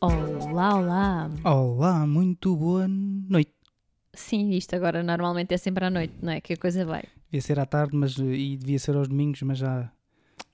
Olá, 0.00 0.76
olá. 0.76 1.30
Olá, 1.44 2.06
muito 2.06 2.54
boa 2.54 2.86
noite. 2.86 3.52
Sim, 4.14 4.50
isto 4.50 4.76
agora 4.76 5.02
normalmente 5.02 5.54
é 5.54 5.56
sempre 5.56 5.84
à 5.84 5.90
noite, 5.90 6.14
não 6.22 6.32
é? 6.32 6.40
Que 6.40 6.52
a 6.52 6.56
coisa 6.56 6.84
vai. 6.84 7.04
Devia 7.26 7.40
ser 7.40 7.58
à 7.58 7.66
tarde, 7.66 7.96
mas 7.96 8.16
e 8.18 8.56
devia 8.56 8.78
ser 8.78 8.94
aos 8.94 9.08
domingos, 9.08 9.40
mas 9.42 9.58
já 9.58 9.90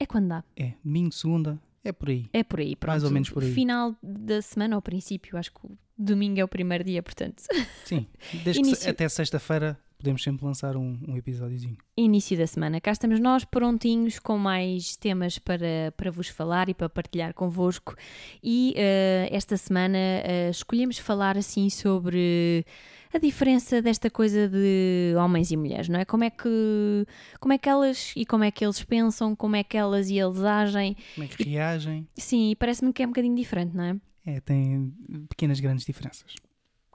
É 0.01 0.07
quando 0.07 0.29
dá. 0.29 0.45
é. 0.57 0.75
Domingo, 0.85 1.13
segunda, 1.13 1.61
é 1.85 1.93
por 1.93 2.09
aí. 2.09 2.29
É 2.33 2.45
por 2.45 2.61
aí, 2.61 2.77
pronto. 2.77 2.93
Mais 2.93 3.05
ou 3.05 3.11
menos 3.11 3.31
por 3.31 3.43
aí. 3.43 3.53
Final 3.53 3.97
da 4.03 4.41
semana, 4.43 4.77
ao 4.77 4.83
princípio, 4.83 5.37
acho 5.37 5.53
que 5.53 5.61
domingo 5.97 6.39
é 6.39 6.45
o 6.45 6.49
primeiro 6.49 6.85
dia, 6.85 7.03
portanto. 7.03 7.43
Sim, 7.85 8.07
desde 8.45 8.63
que 8.63 8.89
até 8.89 9.09
sexta-feira 9.09 9.79
podemos 9.99 10.23
sempre 10.23 10.47
lançar 10.47 10.77
um, 10.77 10.99
um 11.07 11.17
episódiozinho. 11.17 11.77
Início 11.97 12.39
da 12.39 12.47
semana. 12.47 12.81
Cá 12.81 12.93
estamos 12.93 13.19
nós 13.19 13.45
prontinhos 13.45 14.19
com 14.19 14.39
mais 14.39 14.97
temas 14.97 15.39
para, 15.39 15.93
para 15.97 16.11
vos 16.11 16.29
falar 16.29 16.69
e 16.69 16.75
para 16.75 16.89
partilhar 16.89 17.35
convosco. 17.35 17.97
E 18.43 18.73
eh, 18.77 19.29
esta 19.33 19.57
semana 19.57 19.99
eh, 19.99 20.51
escolhemos 20.51 20.99
falar 20.99 21.37
assim 21.37 21.69
sobre 21.69 22.65
a 23.13 23.19
diferença 23.19 23.83
desta 23.83 24.09
coisa 24.09 24.49
de 24.49 25.15
homens 25.17 25.51
e 25.51 25.57
mulheres, 25.57 25.89
não 25.89 25.99
é? 25.99 26.05
Como 26.05 26.25
é 26.25 26.31
que 26.31 27.07
como 27.41 27.53
é 27.53 27.59
que 27.59 27.69
elas 27.69 28.13
e 28.15 28.25
como 28.25 28.45
é 28.45 28.51
que 28.51 28.65
eles 28.65 28.83
pensam, 28.85 29.35
como 29.35 29.57
é 29.57 29.65
que 29.65 29.77
elas 29.77 30.11
e 30.11 30.19
eles 30.19 30.41
agem. 30.41 30.97
Como 31.15 31.25
é 31.25 31.29
que 31.29 31.43
reagem? 31.43 32.07
Sim, 32.17 32.55
parece-me 32.59 32.93
que 32.93 33.03
é 33.03 33.07
um 33.07 33.11
bocadinho 33.11 33.35
diferente, 33.35 33.75
não 33.77 33.85
é? 33.85 33.97
É, 34.27 34.41
tem 34.41 34.93
pequenas, 35.29 35.59
grandes 35.59 35.87
diferenças. 35.87 36.35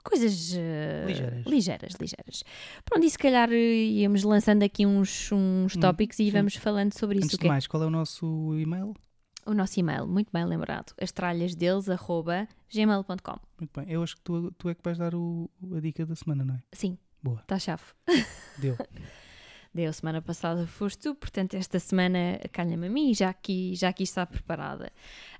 Coisas 0.04 0.52
eh, 0.54 1.04
Ligeiras. 1.06 1.46
ligeiras, 1.46 1.92
ligeiras. 2.00 2.44
Pronto, 2.84 3.04
e 3.06 3.10
se 3.10 3.16
calhar 3.18 3.50
eh, 3.50 3.56
íamos 3.56 4.22
lançando 4.22 4.62
aqui 4.62 4.84
uns, 4.86 5.32
uns 5.32 5.74
Hum, 5.76 5.80
tópicos 5.80 6.18
e 6.20 6.26
sim. 6.26 6.30
vamos 6.30 6.54
falando 6.56 6.92
sobre 6.96 7.16
isso. 7.18 7.24
Antes 7.26 7.38
O, 7.38 7.40
de 7.40 7.48
mais, 7.48 7.66
qual 7.66 7.82
é 7.82 7.86
o 7.86 7.90
nosso 7.90 8.54
e-mail? 8.58 8.94
o 9.46 9.52
nosso 9.52 9.78
e-mail, 9.80 10.06
muito 10.06 10.30
bem 10.32 10.44
lembrado, 10.46 10.94
astralhasdeles.gmail.com 11.00 13.38
Muito 13.58 13.80
bem, 13.80 13.90
eu 13.92 14.02
acho 14.02 14.16
que 14.16 14.22
tu, 14.22 14.50
tu 14.52 14.68
é 14.70 14.74
que 14.74 14.80
vais 14.82 14.96
dar 14.98 15.14
o, 15.14 15.50
a 15.76 15.80
dica 15.80 16.04
da 16.06 16.14
semana, 16.14 16.44
não 16.44 16.54
é? 16.54 16.62
Sim, 16.72 16.96
Boa. 17.22 17.40
está 17.40 17.58
chave. 17.58 17.82
Deu. 18.58 18.76
Deu 19.74 19.92
semana 19.92 20.22
passada, 20.22 20.68
foste 20.68 21.00
tu, 21.00 21.16
portanto 21.16 21.54
esta 21.54 21.80
semana 21.80 22.38
calha-me 22.52 22.86
a 22.86 22.90
mim, 22.90 23.12
já 23.12 23.28
aqui, 23.30 23.74
já 23.74 23.88
aqui 23.88 24.04
está 24.04 24.24
preparada. 24.24 24.92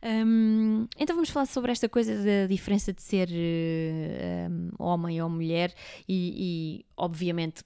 Hum, 0.02 0.88
então 0.98 1.14
vamos 1.14 1.30
falar 1.30 1.46
sobre 1.46 1.70
esta 1.70 1.88
coisa 1.88 2.16
da 2.16 2.48
diferença 2.48 2.92
de 2.92 3.00
ser 3.00 3.28
hum, 3.30 4.70
homem 4.76 5.22
ou 5.22 5.30
mulher 5.30 5.72
e, 6.08 6.80
e, 6.80 6.86
obviamente 6.96 7.62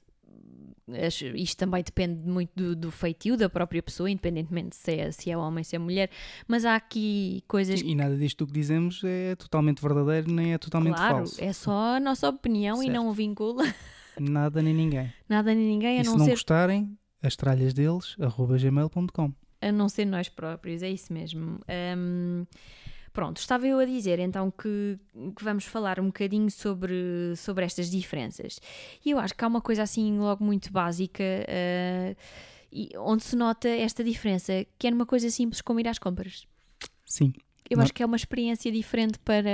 isto 1.34 1.58
também 1.58 1.82
depende 1.82 2.26
muito 2.26 2.50
do, 2.54 2.74
do 2.76 2.90
feitio 2.90 3.36
da 3.36 3.48
própria 3.48 3.82
pessoa, 3.82 4.10
independentemente 4.10 4.76
se 4.76 4.92
é, 4.92 5.10
se 5.10 5.30
é 5.30 5.36
homem, 5.36 5.62
se 5.62 5.76
é 5.76 5.78
mulher, 5.78 6.10
mas 6.46 6.64
há 6.64 6.74
aqui 6.76 7.42
coisas 7.46 7.80
E 7.80 7.94
nada 7.94 8.16
disto 8.16 8.46
que 8.46 8.52
dizemos 8.52 9.02
é 9.04 9.34
totalmente 9.36 9.82
verdadeiro, 9.82 10.30
nem 10.30 10.54
é 10.54 10.58
totalmente 10.58 10.96
claro, 10.96 11.16
falso. 11.16 11.42
é 11.42 11.52
só 11.52 11.96
a 11.96 12.00
nossa 12.00 12.28
opinião 12.28 12.82
e 12.82 12.86
Certo. 12.86 12.94
não 12.94 13.12
vincula 13.12 13.64
Nada 14.20 14.62
nem 14.62 14.74
ninguém. 14.74 15.12
nada 15.28 15.54
nem 15.54 15.64
ninguém 15.66 15.98
a 15.98 16.02
e 16.02 16.04
se 16.04 16.10
não 16.16 16.24
ser 16.24 16.30
gostarem, 16.32 16.96
as 17.22 17.34
tralhas 17.36 17.72
deles, 17.74 18.16
arroba 18.20 18.56
gmail.com. 18.58 19.32
a 19.60 19.72
não 19.72 19.88
ser 19.88 20.04
nós 20.04 20.28
próprios, 20.28 20.82
é 20.82 20.90
isso 20.90 21.12
mesmo. 21.12 21.60
Hum, 21.96 22.46
pronto, 23.12 23.38
estava 23.38 23.66
eu 23.66 23.78
a 23.80 23.84
dizer 23.84 24.18
então 24.20 24.50
que, 24.50 24.98
que 25.36 25.42
vamos 25.44 25.64
falar 25.64 25.98
um 25.98 26.06
bocadinho 26.06 26.50
sobre, 26.50 27.34
sobre 27.36 27.64
estas 27.64 27.90
diferenças. 27.90 28.60
E 29.04 29.10
eu 29.10 29.18
acho 29.18 29.34
que 29.34 29.44
há 29.44 29.48
uma 29.48 29.60
coisa 29.60 29.82
assim 29.82 30.18
logo 30.18 30.44
muito 30.44 30.70
básica 30.72 31.24
eh, 31.24 32.14
e 32.72 32.90
onde 32.98 33.24
se 33.24 33.34
nota 33.34 33.68
esta 33.68 34.04
diferença, 34.04 34.64
que 34.78 34.86
é 34.86 34.90
numa 34.90 35.06
coisa 35.06 35.28
simples 35.30 35.60
como 35.60 35.80
ir 35.80 35.88
às 35.88 35.98
compras. 35.98 36.46
Sim. 37.04 37.32
Eu 37.68 37.76
Não- 37.78 37.84
acho 37.84 37.92
que 37.92 38.02
é 38.02 38.06
uma 38.06 38.16
experiência 38.16 38.70
diferente 38.70 39.18
para 39.18 39.50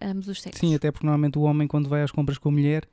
ambos 0.00 0.28
os 0.28 0.40
sexos. 0.40 0.60
Sim, 0.60 0.74
até 0.74 0.90
porque 0.92 1.04
normalmente 1.06 1.38
o 1.38 1.42
homem, 1.42 1.66
quando 1.66 1.88
vai 1.88 2.02
às 2.02 2.10
compras 2.10 2.38
com 2.38 2.48
a 2.48 2.52
mulher, 2.52 2.88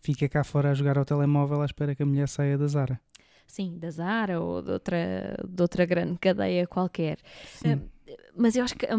fica 0.00 0.28
cá 0.28 0.44
fora 0.44 0.70
a 0.70 0.74
jogar 0.74 0.98
ao 0.98 1.04
telemóvel 1.04 1.62
à 1.62 1.64
espera 1.64 1.94
que 1.94 2.02
a 2.02 2.06
mulher 2.06 2.28
saia 2.28 2.56
da 2.58 2.66
Zara. 2.66 3.00
Sim, 3.46 3.78
da 3.78 3.90
Zara 3.90 4.40
ou 4.40 4.60
de 4.60 4.70
outra, 4.72 5.36
de 5.48 5.62
outra 5.62 5.84
grande 5.86 6.18
cadeia 6.18 6.66
qualquer. 6.66 7.18
Sim. 7.44 7.74
Hum, 7.74 7.88
Mas 8.36 8.54
eu 8.56 8.64
acho 8.64 8.74
que 8.76 8.86
a, 8.86 8.94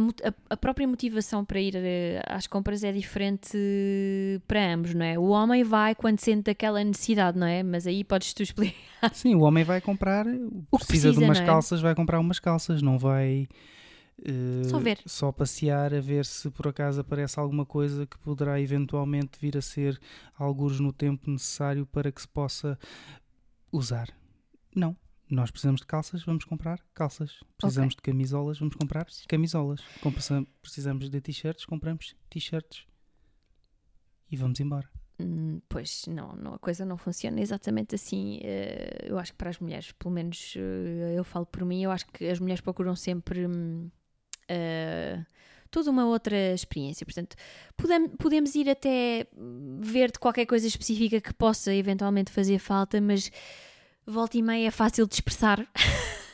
a- 0.49 0.57
própria 0.57 0.87
motivação 0.87 1.43
para 1.45 1.59
ir 1.59 1.75
eh, 1.75 2.21
às 2.25 2.47
compras 2.47 2.83
é 2.83 2.91
diferente 2.91 3.51
eh, 3.55 4.39
para 4.47 4.73
ambos, 4.73 4.93
não 4.93 5.05
é? 5.05 5.17
O 5.19 5.27
homem 5.27 5.63
vai 5.63 5.93
quando 5.95 6.19
sente 6.19 6.49
aquela 6.49 6.83
necessidade, 6.83 7.37
não 7.37 7.45
é? 7.47 7.61
Mas 7.61 7.85
aí 7.85 8.03
podes 8.03 8.33
tu 8.33 8.41
explicar. 8.41 9.13
Sim, 9.13 9.35
o 9.35 9.41
homem 9.41 9.63
vai 9.63 9.79
comprar, 9.81 10.25
O 10.71 10.77
que 10.77 10.85
precisa, 10.85 11.11
de 11.11 11.19
precisa, 11.19 11.25
umas 11.25 11.39
é? 11.39 11.45
calças, 11.45 11.81
vai 11.81 11.93
comprar 11.93 12.19
umas 12.19 12.39
calças, 12.39 12.81
não 12.81 12.97
vai 12.97 13.47
eh, 14.23 14.63
Só 14.66 14.79
ver. 14.79 15.00
só 15.05 15.31
passear 15.31 15.94
a 15.94 16.01
ver 16.01 16.25
se 16.25 16.50
por 16.50 16.67
acaso 16.67 17.01
aparece 17.01 17.39
alguma 17.39 17.66
coisa 17.66 18.05
que 18.05 18.17
poderá 18.19 18.59
eventualmente 18.59 19.39
vir 19.39 19.57
a 19.57 19.61
ser 19.61 20.00
algures 20.35 20.79
no 20.79 20.91
tempo 20.91 21.29
necessário 21.29 21.85
para 21.85 22.11
que 22.11 22.22
se 22.22 22.28
possa 22.28 22.78
usar. 23.72 24.07
Não. 24.75 24.95
Nós 25.29 25.51
precisamos 25.51 25.81
de 25.81 25.88
calças, 25.88 26.23
vamos 26.23 26.45
comprar 26.45 26.79
calças. 26.94 27.44
Precisamos 27.57 27.95
de 27.95 28.01
camisolas, 28.01 28.59
vamos 28.59 28.75
comprar 28.75 29.05
camisolas. 29.28 29.81
Precisamos 30.61 31.09
de 31.09 31.19
t-shirts, 31.19 31.66
compramos 31.66 32.16
t-shirts. 32.29 32.85
E 34.31 34.38
vamos 34.38 34.59
embora. 34.59 34.89
Hum, 35.19 35.59
pois 35.67 36.05
não, 36.07 36.34
não, 36.35 36.53
a 36.53 36.59
coisa 36.59 36.85
não 36.85 36.95
funciona 36.97 37.41
exatamente 37.41 37.95
assim. 37.95 38.39
eh, 38.44 38.99
eu 39.09 39.17
acho 39.17 39.31
que 39.34 39.38
para 39.38 39.49
as 39.49 39.59
mulheres, 39.59 39.91
pelo 39.94 40.13
menos 40.13 40.53
eh, 40.55 41.16
eu 41.17 41.23
falo 41.23 41.45
por 41.45 41.66
mim, 41.66 41.81
eu 41.84 41.91
acho 41.91 42.05
que 42.07 42.25
as 42.29 42.39
mulheres 42.39 42.61
procuram 42.61 42.95
sempre 42.95 43.47
hum, 43.47 43.89
eh, 44.47 45.19
toda 45.69 45.90
uma 45.91 46.06
outra 46.06 46.53
experiência. 46.53 47.06
Portanto, 47.06 47.35
podem- 47.75 48.08
podemos 48.09 48.56
ir 48.56 48.69
até 48.69 49.28
ver 49.81 50.12
de 50.12 50.19
qualquer 50.19 50.46
coisa 50.46 50.68
específica 50.68 51.19
que 51.22 51.34
possa 51.34 51.74
eventualmente 51.74 52.31
fazer 52.31 52.59
falta, 52.59 53.00
mas 53.02 53.30
volta 54.06 54.38
e 54.38 54.41
meia 54.41 54.68
é 54.68 54.72
fácil 54.72 55.06
de 55.08 55.16
expressar. 55.16 55.68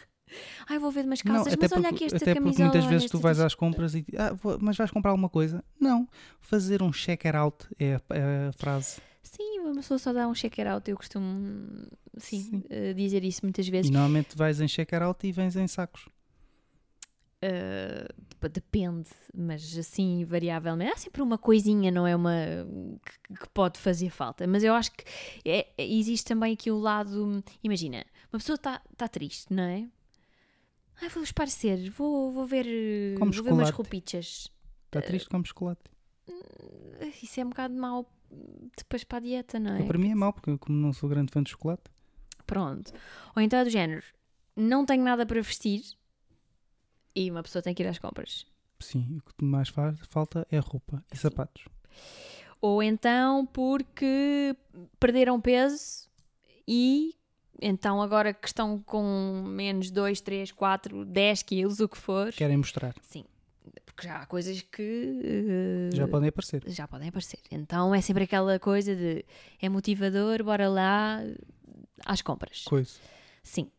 Ai, 0.69 0.79
vou 0.79 0.90
ver 0.91 1.03
umas 1.06 1.22
calças, 1.22 1.56
mas 1.59 1.72
olha 1.74 1.90
aqui 1.90 2.06
esta 2.06 2.16
até 2.18 2.25
porque 2.34 2.40
camisola. 2.40 2.66
muitas 2.69 2.84
olha 2.85 2.94
vezes 2.94 3.12
tu 3.12 3.19
vais 3.19 3.40
às 3.40 3.53
compras 3.53 3.94
e 3.96 4.06
ah, 4.18 4.34
vou- 4.34 4.57
mas 4.62 4.78
vais 4.78 4.90
comprar 4.91 5.12
alguma 5.12 5.30
coisa? 5.30 5.63
Não, 5.80 6.07
fazer 6.40 6.81
um 6.81 6.91
checker 6.94 7.35
out 7.35 7.68
é 7.78 7.95
a, 7.95 8.01
é 8.16 8.47
a 8.47 8.53
frase. 8.53 9.01
Sim, 9.22 9.59
uma 9.59 9.75
pessoa 9.75 9.97
só 9.97 10.13
dá 10.13 10.28
um 10.28 10.34
checker 10.34 10.68
out, 10.68 10.90
eu 10.90 10.95
costumo 10.95 11.85
sim, 12.18 12.41
Sim. 12.44 12.63
eh, 12.69 12.94
dizer 12.94 13.24
isso 13.25 13.41
muitas 13.44 13.68
vezes. 13.68 13.90
E 13.90 13.94
normalmente 13.94 14.38
vais 14.38 14.62
em 14.62 14.68
checker 14.68 15.01
out 15.01 15.25
e 15.28 15.31
vens 15.31 15.56
em 15.57 15.68
sacos. 15.68 16.07
Uh, 17.43 18.49
depende, 18.49 19.09
mas 19.33 19.77
assim, 19.77 20.23
variavelmente. 20.23 20.93
Há 20.93 20.97
sempre 20.97 21.21
uma 21.21 21.37
coisinha, 21.37 21.91
não 21.91 22.07
é? 22.07 22.15
Uma 22.15 22.33
que, 23.05 23.33
que 23.35 23.49
pode 23.49 23.79
fazer 23.79 24.09
falta. 24.09 24.45
Mas 24.47 24.63
eu 24.63 24.73
acho 24.73 24.91
que 24.91 25.03
é- 25.45 25.67
é- 25.77 25.87
existe 25.93 26.25
também 26.25 26.53
aqui 26.53 26.71
o 26.71 26.77
lado. 26.77 27.43
Imagina, 27.63 28.05
uma 28.31 28.39
pessoa 28.39 28.55
está 28.55 28.81
tá 28.95 29.07
triste, 29.07 29.53
não 29.53 29.63
é? 29.63 29.87
Ai, 31.01 31.09
vou 31.09 31.23
esparecer, 31.23 31.89
vou, 31.89 32.31
vou 32.31 32.45
ver. 32.45 32.65
Come 33.17 33.31
vou 33.31 33.43
ver 33.43 33.53
umas 33.53 33.69
roupichas. 33.71 34.49
Está 34.85 35.01
triste 35.01 35.29
como 35.29 35.45
chocolate. 35.45 35.81
Uh, 36.27 37.11
Isso 37.21 37.39
é 37.39 37.45
um 37.45 37.49
bocado 37.49 37.73
mau 37.75 38.09
depois 38.77 39.03
para 39.03 39.17
a 39.17 39.21
dieta, 39.21 39.59
não 39.59 39.75
é? 39.75 39.83
Para 39.83 39.97
mim 39.97 40.11
é 40.11 40.15
mau, 40.15 40.31
porque 40.31 40.49
eu 40.51 40.57
como 40.59 40.77
não 40.77 40.93
sou 40.93 41.09
grande 41.09 41.31
fã 41.31 41.41
de 41.43 41.49
chocolate. 41.51 41.83
Pronto. 42.45 42.93
Ou 43.35 43.41
então 43.41 43.59
é 43.59 43.63
do 43.63 43.69
género: 43.69 44.03
não 44.55 44.85
tenho 44.85 45.03
nada 45.03 45.25
para 45.25 45.41
vestir 45.41 45.81
e 47.15 47.30
uma 47.31 47.44
pessoa 47.44 47.62
tem 47.62 47.74
que 47.74 47.83
ir 47.83 47.88
às 47.88 48.00
compras. 48.00 48.45
Sim, 48.80 49.18
o 49.18 49.33
que 49.33 49.44
mais 49.45 49.69
faz 49.69 49.98
falta 50.10 50.45
é 50.51 50.60
roupa 50.60 51.04
e 51.13 51.18
sapatos. 51.18 51.65
Ou 52.62 52.81
então 52.81 53.45
porque 53.45 54.56
perderam 55.00 55.39
peso 55.39 56.07
e 56.68 57.13
então 57.62 58.01
agora 58.01 58.33
que 58.33 58.48
estão 58.48 58.80
com 58.80 59.44
menos 59.45 59.89
2, 59.92 60.19
3, 60.21 60.51
4, 60.51 61.06
10 61.06 61.44
quilos, 61.44 61.80
o 61.80 61.88
que 61.88 61.98
for. 61.98 62.31
Querem 62.33 62.57
mostrar. 62.57 62.94
Sim, 63.01 63.24
porque 63.86 64.07
já 64.07 64.18
há 64.18 64.25
coisas 64.25 64.62
que 64.62 65.21
eh, 65.24 65.95
Já 65.95 66.07
podem 66.07 66.30
aparecer. 66.30 66.63
já 66.68 66.88
podem 66.88 67.09
aparecer. 67.09 67.39
Então 67.51 67.94
é 67.94 68.01
sempre 68.01 68.24
aquela 68.24 68.59
coisa 68.59 68.95
de 68.95 69.24
é 69.62 69.69
motivador, 69.69 70.44
bora 70.44 70.68
lá 70.68 71.19
às 72.06 72.21
compras. 72.21 72.63
Coisa. 72.66 73.00
Sim. 73.44 73.69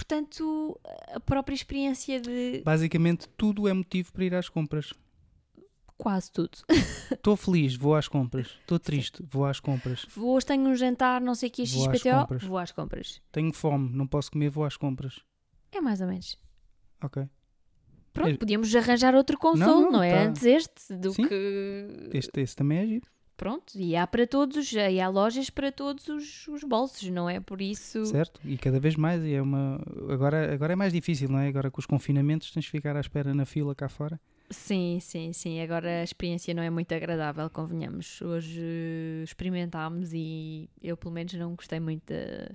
Portanto, 0.00 0.80
a 1.14 1.20
própria 1.20 1.54
experiência 1.54 2.18
de 2.18 2.62
Basicamente, 2.64 3.28
tudo 3.36 3.68
é 3.68 3.72
motivo 3.74 4.10
para 4.14 4.24
ir 4.24 4.34
às 4.34 4.48
compras. 4.48 4.94
quase 5.98 6.32
tudo. 6.32 6.56
Estou 7.12 7.36
feliz, 7.36 7.76
vou 7.76 7.94
às 7.94 8.08
compras. 8.08 8.46
Estou 8.62 8.78
triste, 8.78 9.22
vou 9.30 9.44
às 9.44 9.60
compras. 9.60 10.06
Hoje 10.16 10.46
tenho 10.46 10.66
um 10.66 10.74
jantar, 10.74 11.20
não 11.20 11.34
sei 11.34 11.50
o 11.50 11.52
que, 11.52 11.64
Vou 11.66 11.94
XPTO, 11.94 12.48
vou 12.48 12.56
às 12.56 12.72
compras. 12.72 13.20
Tenho 13.30 13.52
fome, 13.52 13.90
não 13.94 14.06
posso 14.06 14.32
comer, 14.32 14.48
vou 14.48 14.64
às 14.64 14.74
compras. 14.78 15.20
É 15.70 15.82
mais 15.82 16.00
ou 16.00 16.06
menos. 16.06 16.38
Ok. 17.04 17.28
Pronto, 18.14 18.30
É- 18.30 18.36
podíamos 18.38 18.74
arranjar 18.74 19.14
outro 19.14 19.38
console, 19.38 19.82
não, 19.84 19.90
não, 19.92 20.02
é? 20.02 20.12
tá. 20.24 20.30
Antes 20.30 20.42
este, 20.44 20.96
do 20.96 21.12
Sim. 21.12 21.28
que. 21.28 22.10
Este, 22.14 22.40
este 22.40 22.56
também 22.56 22.78
é 22.78 22.86
giro. 22.86 23.06
Pronto, 23.40 23.72
e 23.74 23.96
há 23.96 24.06
para 24.06 24.26
todos, 24.26 24.54
os- 24.58 24.72
e 24.74 25.00
há 25.00 25.08
lojas 25.08 25.48
para 25.48 25.72
todos 25.72 26.06
os, 26.08 26.46
os 26.46 26.62
bolsos, 26.62 27.08
não 27.08 27.26
é? 27.26 27.40
Por 27.40 27.62
isso. 27.62 28.04
Certo? 28.04 28.38
E 28.44 28.58
cada 28.58 28.78
vez 28.78 28.96
mais. 28.96 29.24
E 29.24 29.32
é 29.32 29.40
uma... 29.40 29.80
agora, 30.10 30.52
agora 30.52 30.74
é 30.74 30.76
mais 30.76 30.92
difícil, 30.92 31.26
não 31.30 31.38
é? 31.38 31.48
Agora 31.48 31.70
com 31.70 31.80
os 31.80 31.86
confinamentos 31.86 32.50
tens 32.50 32.64
de 32.66 32.70
ficar 32.70 32.94
à 32.96 33.00
espera 33.00 33.32
na 33.32 33.46
fila 33.46 33.74
cá 33.74 33.88
fora. 33.88 34.20
Sim, 34.50 34.98
sim, 35.00 35.32
sim. 35.32 35.58
Agora 35.62 36.00
a 36.00 36.04
experiência 36.04 36.52
não 36.52 36.62
é 36.62 36.68
muito 36.68 36.92
agradável, 36.94 37.48
convenhamos. 37.48 38.20
Hoje 38.20 38.60
experimentámos 39.24 40.10
e 40.12 40.68
eu, 40.82 40.94
pelo 40.96 41.14
menos, 41.14 41.32
não 41.32 41.54
gostei 41.54 41.80
muito 41.80 42.02
da, 42.12 42.46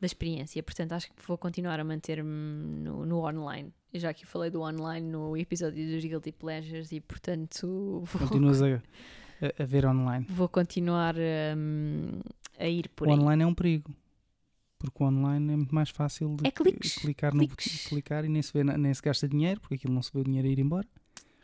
da 0.00 0.06
experiência. 0.06 0.60
Portanto, 0.60 0.92
acho 0.92 1.06
que 1.06 1.14
vou 1.24 1.38
continuar 1.38 1.78
a 1.78 1.84
manter-me 1.84 2.80
no, 2.80 3.06
no 3.06 3.24
online. 3.24 3.72
Eu 3.92 4.00
já 4.00 4.10
aqui 4.10 4.24
falei 4.24 4.50
do 4.50 4.62
online 4.62 5.06
no 5.06 5.36
episódio 5.36 5.86
dos 5.86 6.04
Guilty 6.04 6.32
Pleasures 6.32 6.90
e, 6.90 7.00
portanto, 7.00 8.02
vou, 8.10 8.28
Continuas 8.28 8.62
a, 8.62 8.80
a, 9.40 9.62
a 9.62 9.66
ver 9.66 9.86
online. 9.86 10.26
vou 10.28 10.48
continuar 10.48 11.14
hum, 11.56 12.20
a 12.58 12.66
ir 12.68 12.88
por 12.90 13.08
o 13.08 13.12
aí. 13.12 13.18
online 13.18 13.42
é 13.42 13.46
um 13.46 13.54
perigo. 13.54 13.94
Porque 14.78 15.02
o 15.02 15.06
online 15.06 15.52
é 15.52 15.56
muito 15.56 15.74
mais 15.74 15.90
fácil 15.90 16.36
de 16.36 16.46
É 16.48 16.50
cliques, 16.50 16.94
clicar, 16.96 17.34
no 17.34 17.40
cliques. 17.46 17.66
botão- 17.76 17.88
clicar 17.90 18.24
e 18.24 18.28
nem 18.30 18.40
se, 18.40 18.52
vê, 18.52 18.64
nem 18.64 18.94
se 18.94 19.02
gasta 19.02 19.28
dinheiro, 19.28 19.60
porque 19.60 19.74
aquilo 19.74 19.92
não 19.92 20.02
se 20.02 20.10
vê 20.12 20.20
o 20.20 20.24
dinheiro 20.24 20.48
a 20.48 20.50
ir 20.50 20.58
embora. 20.58 20.88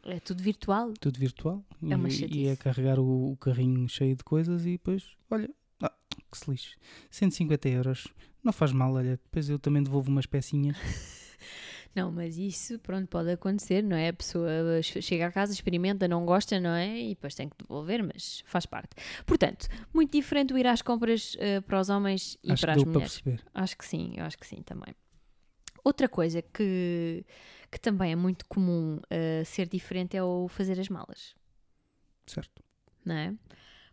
É 0.05 0.21
tudo 0.21 0.43
virtual. 0.43 0.93
Tudo 1.01 1.19
virtual. 1.19 1.63
É 1.91 1.97
uma 1.97 2.09
e, 2.09 2.13
chatice. 2.13 2.39
e 2.39 2.47
é 2.47 2.57
carregar 2.57 2.99
o, 2.99 3.33
o 3.33 3.37
carrinho 3.37 3.87
cheio 3.89 4.15
de 4.17 4.23
coisas 4.25 4.65
e 4.65 4.73
depois, 4.73 5.05
olha, 5.31 5.51
ah, 5.83 5.93
que 6.31 6.39
se 6.39 6.51
lixe. 6.51 6.77
150 7.11 7.69
euros. 7.69 8.09
Não 8.43 8.53
faz 8.53 8.73
mal, 8.73 8.95
olha. 8.95 9.19
Depois 9.25 9.51
eu 9.51 9.59
também 9.59 9.83
devolvo 9.83 10.09
umas 10.11 10.25
pecinhas. 10.25 10.77
Não, 11.97 12.13
mas 12.13 12.37
isso, 12.37 12.79
pronto, 12.81 13.09
pode 13.09 13.31
acontecer, 13.31 13.83
não 13.83 13.97
é? 13.97 14.09
A 14.09 14.13
pessoa 14.13 14.83
che- 14.83 15.01
chega 15.01 15.27
a 15.29 15.33
casa, 15.33 15.55
experimenta, 15.55 16.07
não 16.07 16.27
gosta, 16.27 16.61
não 16.61 16.71
é? 16.75 17.01
E 17.01 17.09
depois 17.15 17.35
tem 17.35 17.49
que 17.49 17.57
devolver, 17.59 18.03
mas 18.05 18.43
faz 18.45 18.67
parte. 18.67 18.91
Portanto, 19.25 19.67
muito 19.95 20.13
diferente 20.13 20.53
o 20.53 20.59
ir 20.59 20.67
às 20.67 20.83
compras 20.83 21.35
eh, 21.41 21.63
para 21.63 21.81
os 21.81 21.89
homens 21.89 22.37
e 22.45 22.53
Acho 22.53 22.61
para 22.61 22.75
as 22.75 22.83
para 22.83 22.91
mulheres. 22.93 23.21
perceber. 23.23 23.43
Acho 23.55 23.79
que 23.79 23.87
sim, 23.87 24.13
eu 24.15 24.25
acho 24.27 24.37
que 24.37 24.47
sim 24.47 24.61
também. 24.63 24.95
Outra 25.83 26.07
coisa 26.07 26.43
que, 26.43 27.25
que 27.71 27.81
também 27.81 28.13
é 28.13 28.17
muito 28.17 28.45
comum 28.47 29.01
eh, 29.09 29.43
ser 29.47 29.67
diferente 29.67 30.19
é 30.19 30.23
o 30.23 30.49
fazer 30.49 30.79
as 30.79 30.91
malas, 30.91 31.35
Certo. 32.27 32.63
não 33.07 33.15
é? 33.15 33.35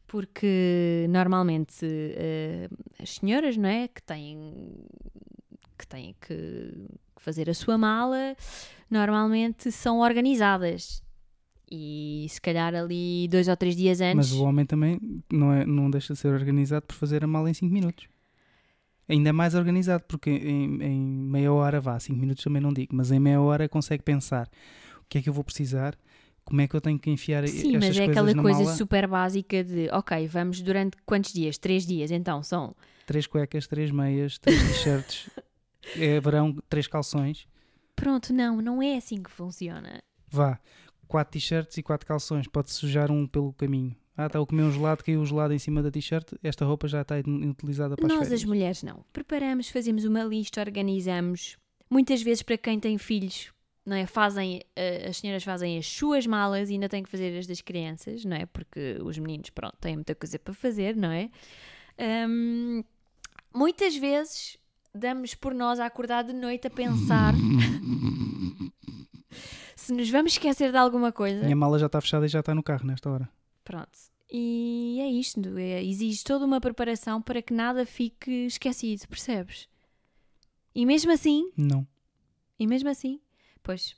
Porque 0.07 1.05
normalmente 1.09 1.85
eh, 1.85 2.67
as 3.01 3.11
senhoras, 3.15 3.55
não 3.55 3.69
é? 3.69 3.87
Que 3.87 4.01
têm 4.03 4.85
que 5.83 5.87
têm 5.87 6.15
que 6.19 6.87
fazer 7.17 7.49
a 7.49 7.53
sua 7.53 7.77
mala, 7.77 8.35
normalmente 8.89 9.71
são 9.71 9.99
organizadas. 9.99 11.03
E 11.71 12.27
se 12.29 12.39
calhar 12.39 12.73
ali 12.75 13.27
dois 13.29 13.47
ou 13.47 13.57
três 13.57 13.75
dias 13.75 13.99
antes. 13.99 14.15
Mas 14.15 14.31
o 14.33 14.43
homem 14.43 14.65
também 14.65 14.99
não, 15.31 15.51
é, 15.51 15.65
não 15.65 15.89
deixa 15.89 16.13
de 16.13 16.19
ser 16.19 16.27
organizado 16.33 16.85
por 16.85 16.95
fazer 16.95 17.23
a 17.23 17.27
mala 17.27 17.49
em 17.49 17.53
5 17.53 17.73
minutos. 17.73 18.07
Ainda 19.09 19.33
mais 19.33 19.55
organizado, 19.55 20.03
porque 20.07 20.29
em, 20.29 20.81
em 20.81 20.99
meia 20.99 21.51
hora 21.51 21.81
vá, 21.81 21.99
5 21.99 22.17
minutos 22.17 22.43
também 22.43 22.61
não 22.61 22.71
digo, 22.71 22.95
mas 22.95 23.11
em 23.11 23.19
meia 23.19 23.41
hora 23.41 23.67
consegue 23.67 24.03
pensar 24.03 24.47
o 25.01 25.05
que 25.09 25.17
é 25.17 25.21
que 25.21 25.29
eu 25.29 25.33
vou 25.33 25.43
precisar, 25.43 25.97
como 26.45 26.61
é 26.61 26.67
que 26.67 26.75
eu 26.75 26.81
tenho 26.81 26.99
que 26.99 27.09
enfiar 27.09 27.47
Sim, 27.47 27.75
estas 27.75 27.89
mas 27.89 27.97
é 27.97 28.05
aquela 28.05 28.33
coisa 28.35 28.63
mala. 28.63 28.75
super 28.75 29.07
básica 29.07 29.63
de, 29.63 29.89
ok, 29.91 30.27
vamos 30.27 30.61
durante 30.61 30.97
quantos 31.05 31.33
dias? 31.33 31.57
Três 31.57 31.85
dias, 31.85 32.11
então 32.11 32.43
são. 32.43 32.75
Três 33.05 33.25
cuecas, 33.25 33.67
três 33.67 33.91
meias, 33.91 34.37
três 34.37 34.61
t-shirts, 34.61 35.29
é 35.97 36.19
verão, 36.19 36.55
três 36.69 36.87
calções, 36.87 37.47
Pronto, 37.95 38.33
não, 38.33 38.59
não 38.61 38.81
é 38.81 38.97
assim 38.97 39.21
que 39.21 39.29
funciona. 39.29 40.01
vá, 40.27 40.59
quatro 41.07 41.33
t-shirts 41.33 41.77
e 41.77 41.83
quatro 41.83 42.07
calções, 42.07 42.47
pode 42.47 42.71
sujar 42.71 43.11
um 43.11 43.27
pelo 43.27 43.53
caminho. 43.53 43.95
Ah, 44.17 44.25
está 44.27 44.39
a 44.39 44.45
comer 44.45 44.63
um 44.63 44.71
gelado, 44.71 45.03
caiu 45.03 45.21
o 45.21 45.25
gelado 45.25 45.53
em 45.53 45.59
cima 45.59 45.81
da 45.81 45.89
t-shirt, 45.91 46.33
esta 46.43 46.65
roupa 46.65 46.87
já 46.87 47.01
está 47.01 47.15
utilizada 47.17 47.95
para 47.95 48.05
as 48.07 48.13
Nós, 48.13 48.31
as 48.31 48.43
mulheres, 48.43 48.81
não. 48.83 49.03
Preparamos, 49.13 49.69
fazemos 49.69 50.05
uma 50.05 50.23
lista, 50.23 50.59
organizamos. 50.61 51.57
Muitas 51.89 52.21
vezes, 52.21 52.41
para 52.43 52.57
quem 52.57 52.79
tem 52.79 52.97
filhos, 52.97 53.51
não 53.85 53.95
é? 53.95 54.05
Fazem, 54.07 54.61
eh, 54.75 55.07
as 55.09 55.17
senhoras 55.17 55.43
fazem 55.43 55.77
as 55.77 55.85
suas 55.87 56.25
malas 56.27 56.69
e 56.69 56.73
ainda 56.73 56.89
têm 56.89 57.03
que 57.03 57.09
fazer 57.09 57.37
as 57.37 57.45
das 57.47 57.61
crianças, 57.61 58.23
não 58.25 58.35
é? 58.37 58.45
Porque 58.47 58.97
os 59.03 59.17
meninos, 59.17 59.49
pronto, 59.51 59.75
têm 59.79 59.95
muita 59.95 60.15
coisa 60.15 60.37
para 60.39 60.53
fazer, 60.53 60.95
não 60.95 61.11
é? 61.11 61.29
Ahm, 61.97 62.83
muitas 63.53 63.95
vezes 63.95 64.57
damos 64.93 65.35
por 65.35 65.53
nós 65.53 65.79
a 65.79 65.85
acordar 65.85 66.23
de 66.23 66.33
noite 66.33 66.67
a 66.67 66.69
pensar 66.69 67.33
se 69.75 69.93
nos 69.93 70.09
vamos 70.09 70.33
esquecer 70.33 70.71
de 70.71 70.77
alguma 70.77 71.11
coisa. 71.11 71.43
Minha 71.43 71.55
mala 71.55 71.79
já 71.79 71.87
está 71.87 71.99
fechada 71.99 72.25
e 72.25 72.29
já 72.29 72.41
está 72.41 72.53
no 72.53 72.63
carro 72.63 72.85
nesta 72.85 73.09
hora. 73.09 73.29
Pronto. 73.63 73.97
E 74.31 74.99
é 75.01 75.07
isto. 75.07 75.41
É, 75.57 75.83
exige 75.83 76.23
toda 76.23 76.45
uma 76.45 76.61
preparação 76.61 77.21
para 77.21 77.41
que 77.41 77.53
nada 77.53 77.85
fique 77.85 78.31
esquecido, 78.45 79.07
percebes? 79.07 79.67
E 80.73 80.85
mesmo 80.85 81.11
assim, 81.11 81.51
Não. 81.55 81.85
e 82.57 82.65
mesmo 82.65 82.89
assim, 82.89 83.19
pois, 83.61 83.95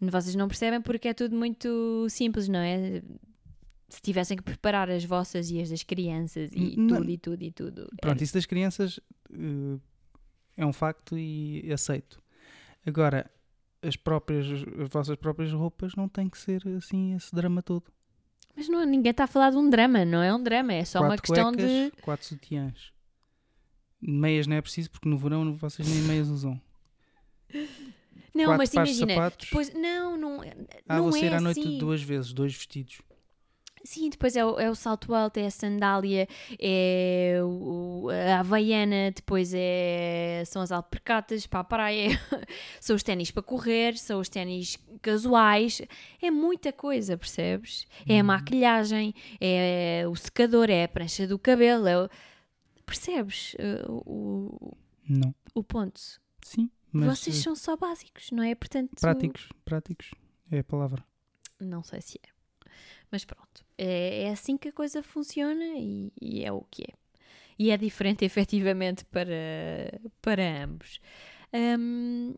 vocês 0.00 0.34
não 0.34 0.48
percebem 0.48 0.80
porque 0.80 1.08
é 1.08 1.14
tudo 1.14 1.36
muito 1.36 2.06
simples, 2.08 2.48
não 2.48 2.60
é? 2.60 3.02
Se 3.92 4.00
tivessem 4.00 4.38
que 4.38 4.42
preparar 4.42 4.88
as 4.88 5.04
vossas 5.04 5.50
e 5.50 5.60
as 5.60 5.68
das 5.68 5.82
crianças 5.82 6.50
e 6.54 6.76
Não. 6.78 6.96
tudo 6.96 7.10
e 7.10 7.18
tudo 7.18 7.42
e 7.42 7.50
tudo. 7.50 7.90
Pronto, 8.00 8.24
isso 8.24 8.32
das 8.32 8.46
crianças 8.46 8.98
eh, 9.30 9.78
é 10.56 10.64
um 10.64 10.72
facto 10.72 11.18
e 11.18 11.70
aceito. 11.70 12.18
Agora, 12.86 13.30
as 13.82 13.94
próprias, 13.94 14.46
as 14.46 14.88
vossas 14.88 15.14
próprias 15.16 15.52
roupas 15.52 15.94
não 15.94 16.08
tem 16.08 16.26
que 16.26 16.38
ser 16.38 16.66
assim 16.68 17.14
esse 17.14 17.34
drama 17.34 17.60
todo. 17.62 17.84
Mas 18.56 18.66
não, 18.66 18.82
ninguém 18.86 19.10
está 19.10 19.24
a 19.24 19.26
falar 19.26 19.50
de 19.50 19.58
um 19.58 19.68
drama, 19.68 20.06
não 20.06 20.22
é 20.22 20.34
um 20.34 20.42
drama, 20.42 20.72
é 20.72 20.86
só 20.86 21.00
uma 21.00 21.08
quatro 21.08 21.22
questão 21.22 21.52
cuecas, 21.52 21.70
de. 21.70 21.90
quatro 22.00 22.26
sutiãs. 22.26 22.92
Meias 24.00 24.46
não 24.46 24.56
é 24.56 24.62
preciso 24.62 24.90
porque 24.90 25.06
no 25.06 25.18
verão 25.18 25.54
vocês 25.54 25.86
nem 25.86 26.00
meias 26.04 26.28
usam. 26.28 26.58
Não, 28.34 28.44
quatro 28.46 28.58
mas 28.58 28.70
de 28.70 28.76
imagina. 28.76 29.14
sapatos. 29.14 29.48
Depois, 29.48 29.74
não, 29.74 30.16
não, 30.16 30.40
ah, 30.88 30.96
não 30.96 31.10
vou 31.10 31.16
é 31.16 31.20
sair 31.20 31.34
à 31.34 31.40
noite 31.42 31.60
assim. 31.60 31.78
duas 31.78 32.02
vezes, 32.02 32.32
dois 32.32 32.54
vestidos. 32.54 33.02
Sim, 33.84 34.10
depois 34.10 34.36
é 34.36 34.44
o, 34.44 34.60
é 34.60 34.70
o 34.70 34.74
salto 34.74 35.12
alto, 35.12 35.38
é 35.38 35.46
a 35.46 35.50
sandália, 35.50 36.28
é 36.60 37.40
o, 37.42 38.08
a 38.10 38.38
havaiana, 38.40 39.10
depois 39.14 39.52
é, 39.54 40.44
são 40.46 40.62
as 40.62 40.70
alpercatas 40.70 41.46
para 41.48 41.60
a 41.60 41.64
praia, 41.64 42.08
são 42.80 42.94
os 42.94 43.02
ténis 43.02 43.30
para 43.32 43.42
correr, 43.42 43.98
são 43.98 44.20
os 44.20 44.28
ténis 44.28 44.78
casuais, 45.00 45.82
é 46.20 46.30
muita 46.30 46.72
coisa, 46.72 47.16
percebes? 47.16 47.86
É 48.08 48.20
a 48.20 48.24
maquilhagem, 48.24 49.12
é 49.40 50.04
o 50.08 50.14
secador, 50.14 50.70
é 50.70 50.84
a 50.84 50.88
prancha 50.88 51.26
do 51.26 51.38
cabelo, 51.38 51.86
é 51.88 52.04
o- 52.04 52.08
percebes 52.86 53.54
uh, 53.54 53.92
o, 54.06 54.76
Não. 55.08 55.34
o 55.54 55.64
ponto? 55.64 56.00
Sim, 56.44 56.70
mas 56.92 57.18
Vocês 57.18 57.36
eh, 57.38 57.42
são 57.42 57.56
só 57.56 57.76
básicos, 57.76 58.30
não 58.30 58.42
é? 58.44 58.54
Portanto, 58.54 58.90
práticos, 59.00 59.48
práticos 59.64 60.10
é 60.50 60.58
a 60.60 60.64
palavra. 60.64 61.04
Não 61.60 61.82
sei 61.82 62.00
se 62.00 62.20
é. 62.24 62.31
Mas 63.10 63.24
pronto. 63.24 63.64
É, 63.76 64.24
é 64.24 64.30
assim 64.30 64.56
que 64.56 64.68
a 64.68 64.72
coisa 64.72 65.02
funciona 65.02 65.64
e, 65.76 66.12
e 66.20 66.44
é 66.44 66.52
o 66.52 66.62
que 66.70 66.82
é. 66.84 66.94
E 67.58 67.70
é 67.70 67.76
diferente, 67.76 68.24
efetivamente, 68.26 69.04
para, 69.04 70.00
para 70.20 70.64
ambos. 70.64 71.00
Hum, 71.52 72.34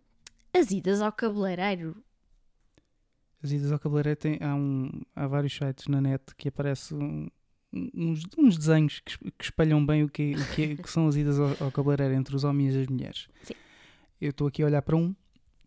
as 0.53 0.71
idas 0.71 1.01
ao 1.01 1.13
cabeleireiro. 1.13 1.97
As 3.43 3.51
idas 3.53 3.71
ao 3.73 3.79
cabeleireiro 3.79 4.19
tem, 4.19 4.39
há, 4.41 4.55
um, 4.55 4.91
há 5.15 5.27
vários 5.27 5.55
sites 5.55 5.87
na 5.89 6.01
net 6.01 6.23
que 6.37 6.49
aparecem 6.49 6.97
um- 6.99 7.29
uns, 7.95 8.23
uns 8.39 8.57
desenhos 8.57 9.01
que, 9.01 9.19
que 9.33 9.45
espelham 9.45 9.85
bem 9.85 10.03
o 10.05 10.09
que, 10.09 10.35
o 10.35 10.55
que, 10.55 10.63
é- 10.63 10.77
que 10.77 10.91
são 10.91 11.07
as 11.09 11.17
idas 11.17 11.39
ao, 11.39 11.51
ao 11.67 11.71
cabeleireiro 11.73 12.15
entre 12.15 12.35
os 12.35 12.45
homens 12.45 12.75
e 12.75 12.81
as 12.81 12.87
mulheres. 12.87 13.29
Sim. 13.43 13.55
Eu 14.21 14.31
estou 14.31 14.47
aqui 14.47 14.63
a 14.63 14.67
olhar 14.67 14.81
para 14.83 14.97
um 14.97 15.15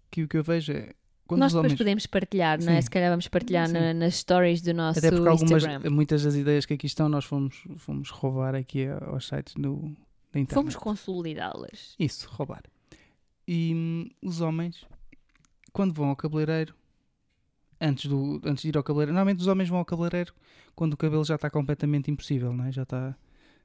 que 0.09 0.23
o 0.23 0.27
que 0.27 0.37
eu 0.37 0.43
vejo 0.43 0.71
é 0.71 0.93
quando 1.27 1.39
Nós 1.41 1.51
depois 1.51 1.65
homens. 1.65 1.77
podemos 1.77 2.05
partilhar, 2.07 2.59
não 2.63 2.71
é? 2.71 2.75
Sim. 2.77 2.81
Se 2.83 2.89
calhar 2.89 3.09
vamos 3.09 3.27
partilhar 3.27 3.69
na- 3.69 3.93
nas 3.93 4.15
stories 4.15 4.61
do 4.61 4.73
nosso 4.73 4.99
Até 4.99 5.11
porque 5.11 5.27
algumas, 5.27 5.63
Instagram. 5.63 5.89
muitas 5.89 6.23
das 6.23 6.35
ideias 6.35 6.65
que 6.65 6.73
aqui 6.73 6.85
estão 6.87 7.07
nós 7.09 7.25
fomos, 7.25 7.63
fomos 7.77 8.09
roubar 8.09 8.55
aqui 8.55 8.87
aos 8.87 9.27
sites 9.27 9.53
do, 9.55 9.81
da 10.31 10.39
internet. 10.39 10.53
Fomos 10.53 10.75
consolidá-las. 10.75 11.95
Isso, 11.99 12.27
roubar. 12.31 12.63
E 13.47 13.73
hum, 13.75 14.09
os 14.21 14.41
homens, 14.41 14.85
quando 15.71 15.93
vão 15.93 16.09
ao 16.09 16.15
cabeleireiro, 16.15 16.73
antes, 17.79 18.09
do, 18.09 18.41
antes 18.43 18.63
de 18.63 18.69
ir 18.69 18.77
ao 18.77 18.83
cabeleireiro, 18.83 19.13
normalmente 19.13 19.39
os 19.41 19.47
homens 19.47 19.69
vão 19.69 19.77
ao 19.79 19.85
cabeleireiro 19.85 20.33
quando 20.75 20.93
o 20.93 20.97
cabelo 20.97 21.23
já 21.23 21.35
está 21.35 21.49
completamente 21.49 22.09
impossível, 22.11 22.51
não 22.53 22.65
é? 22.65 22.71
já 22.71 22.83
está 22.83 23.15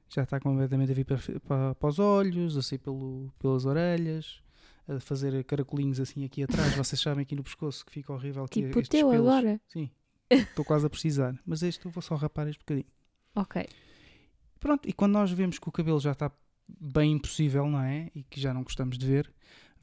já 0.09 0.21
está 0.23 0.39
completamente 0.39 0.91
a 0.91 0.95
vir 0.95 1.05
para, 1.05 1.17
para, 1.47 1.73
para 1.75 1.89
os 1.89 1.97
olhos, 1.97 2.55
a 2.55 2.61
sair 2.61 2.77
pelo, 2.77 3.31
pelas 3.39 3.65
orelhas, 3.65 4.41
a 4.87 4.99
fazer 4.99 5.43
caracolinhos 5.45 5.99
assim 5.99 6.23
aqui 6.25 6.43
atrás. 6.43 6.73
Vocês 6.77 6.99
sabem 7.01 7.21
aqui 7.23 7.35
no 7.35 7.43
pescoço 7.43 7.85
que 7.85 7.91
fica 7.91 8.11
horrível. 8.13 8.43
aqui 8.43 8.61
Tipo 8.63 8.79
o 8.79 8.83
teu 8.83 9.09
pelos. 9.09 9.27
agora. 9.27 9.61
Sim, 9.67 9.89
estou 10.29 10.63
quase 10.65 10.85
a 10.85 10.89
precisar. 10.89 11.37
Mas 11.45 11.63
este 11.63 11.85
eu 11.85 11.91
vou 11.91 12.01
só 12.01 12.15
rapar 12.15 12.47
este 12.47 12.59
bocadinho. 12.59 12.87
Ok. 13.35 13.65
Pronto, 14.59 14.87
e 14.87 14.93
quando 14.93 15.13
nós 15.13 15.31
vemos 15.31 15.59
que 15.59 15.67
o 15.67 15.71
cabelo 15.71 15.99
já 15.99 16.11
está 16.13 16.31
bem 16.67 17.13
impossível, 17.13 17.67
não 17.67 17.81
é? 17.81 18.09
E 18.15 18.23
que 18.23 18.39
já 18.39 18.53
não 18.53 18.63
gostamos 18.63 18.97
de 18.97 19.05
ver, 19.05 19.33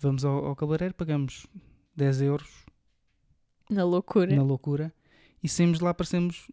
Vamos 0.02 0.24
ao, 0.24 0.46
ao 0.46 0.56
cabeleireiro, 0.56 0.94
pagamos 0.94 1.46
10 1.94 2.22
euros 2.22 2.64
Na 3.68 3.84
loucura. 3.84 4.34
na 4.34 4.42
loucura 4.42 4.94
e 5.42 5.48
saímos 5.48 5.76
de 5.76 5.84
lá, 5.84 5.92
parecemos 5.92 6.50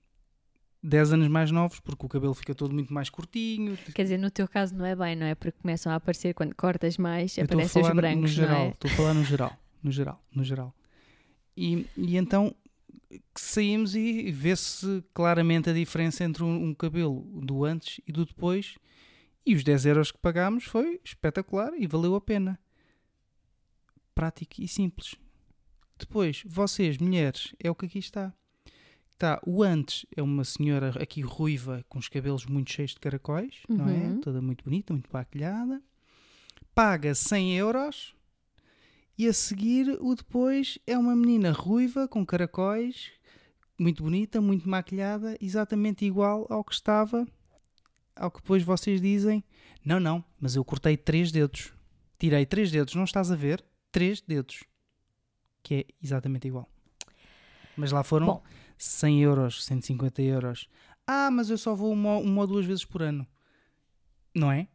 10 0.83 1.13
anos 1.13 1.27
mais 1.27 1.51
novos, 1.51 1.79
porque 1.79 2.05
o 2.05 2.09
cabelo 2.09 2.33
fica 2.33 2.53
todo 2.53 2.73
muito 2.73 2.93
mais 2.93 3.09
curtinho. 3.09 3.77
Quer 3.93 4.03
dizer, 4.03 4.17
no 4.17 4.29
teu 4.29 4.47
caso 4.47 4.75
não 4.75 4.85
é 4.85 4.95
bem, 4.95 5.15
não 5.15 5.25
é? 5.25 5.35
Porque 5.35 5.59
começam 5.59 5.91
a 5.91 5.95
aparecer 5.95 6.33
quando 6.33 6.55
cortas 6.55 6.97
mais, 6.97 7.37
Eu 7.37 7.43
estou 7.43 7.59
a 7.59 7.63
aparecem 7.63 7.81
os 7.81 7.87
falar 7.87 7.95
no 7.95 8.01
brancos, 8.01 8.31
geral, 8.31 8.65
é? 8.65 8.69
estou 8.69 8.91
a 8.91 8.93
falar 8.93 9.13
no 9.13 9.23
geral, 9.23 9.57
no 9.83 9.91
geral, 9.91 10.23
no 10.33 10.43
geral. 10.43 10.75
E, 11.55 11.85
e 11.97 12.17
então 12.17 12.55
saímos 13.35 13.95
e 13.95 14.31
vê-se 14.31 15.03
claramente 15.13 15.69
a 15.69 15.73
diferença 15.73 16.23
entre 16.23 16.43
um, 16.43 16.69
um 16.69 16.73
cabelo 16.73 17.21
do 17.41 17.63
antes 17.63 17.99
e 18.07 18.11
do 18.11 18.25
depois. 18.25 18.75
E 19.45 19.55
os 19.55 19.63
10 19.63 19.85
euros 19.85 20.11
que 20.11 20.17
pagámos 20.17 20.65
foi 20.65 20.99
espetacular 21.03 21.71
e 21.77 21.87
valeu 21.87 22.15
a 22.15 22.21
pena. 22.21 22.59
Prático 24.13 24.61
e 24.61 24.67
simples. 24.67 25.15
Depois, 25.97 26.43
vocês, 26.45 26.97
mulheres, 26.97 27.55
é 27.59 27.71
o 27.71 27.75
que 27.75 27.85
aqui 27.85 27.97
está. 27.97 28.33
Está, 29.17 29.41
o 29.47 29.63
antes 29.63 30.05
é 30.15 30.21
uma 30.21 30.43
senhora 30.43 30.93
aqui 31.01 31.21
ruiva 31.21 31.83
com 31.89 31.97
os 31.97 32.07
cabelos 32.07 32.45
muito 32.45 32.71
cheios 32.71 32.91
de 32.91 32.99
caracóis, 32.99 33.63
não 33.67 33.89
é? 33.89 33.93
Uhum. 33.93 34.21
Toda 34.21 34.39
muito 34.43 34.63
bonita, 34.63 34.93
muito 34.93 35.09
maquilhada. 35.11 35.81
Paga 36.75 37.15
100 37.15 37.57
euros. 37.57 38.15
E 39.17 39.27
a 39.27 39.33
seguir, 39.33 39.97
o 39.99 40.13
depois 40.13 40.77
é 40.85 40.95
uma 40.95 41.15
menina 41.15 41.51
ruiva 41.51 42.07
com 42.07 42.23
caracóis, 42.23 43.09
muito 43.75 44.03
bonita, 44.03 44.39
muito 44.39 44.69
maquilhada, 44.69 45.35
exatamente 45.41 46.05
igual 46.05 46.45
ao 46.47 46.63
que 46.63 46.75
estava, 46.75 47.27
ao 48.15 48.29
que 48.29 48.39
depois 48.39 48.61
vocês 48.61 49.01
dizem: 49.01 49.43
Não, 49.83 49.99
não, 49.99 50.23
mas 50.39 50.55
eu 50.55 50.63
cortei 50.63 50.95
três 50.95 51.31
dedos. 51.31 51.73
Tirei 52.19 52.45
três 52.45 52.69
dedos, 52.69 52.93
não 52.93 53.03
estás 53.03 53.31
a 53.31 53.35
ver? 53.35 53.65
Três 53.91 54.21
dedos. 54.21 54.63
Que 55.63 55.73
é 55.73 55.85
exatamente 56.03 56.47
igual. 56.47 56.69
Mas 57.75 57.91
lá 57.91 58.03
foram 58.03 58.27
Bom. 58.27 58.43
100 58.77 59.21
euros, 59.23 59.63
150 59.65 60.21
euros. 60.21 60.69
Ah, 61.05 61.29
mas 61.31 61.49
eu 61.49 61.57
só 61.57 61.73
vou 61.75 61.91
uma, 61.91 62.17
uma 62.17 62.41
ou 62.41 62.47
duas 62.47 62.65
vezes 62.65 62.83
por 62.85 63.01
ano. 63.01 63.25
Não 64.35 64.51
é? 64.51 64.67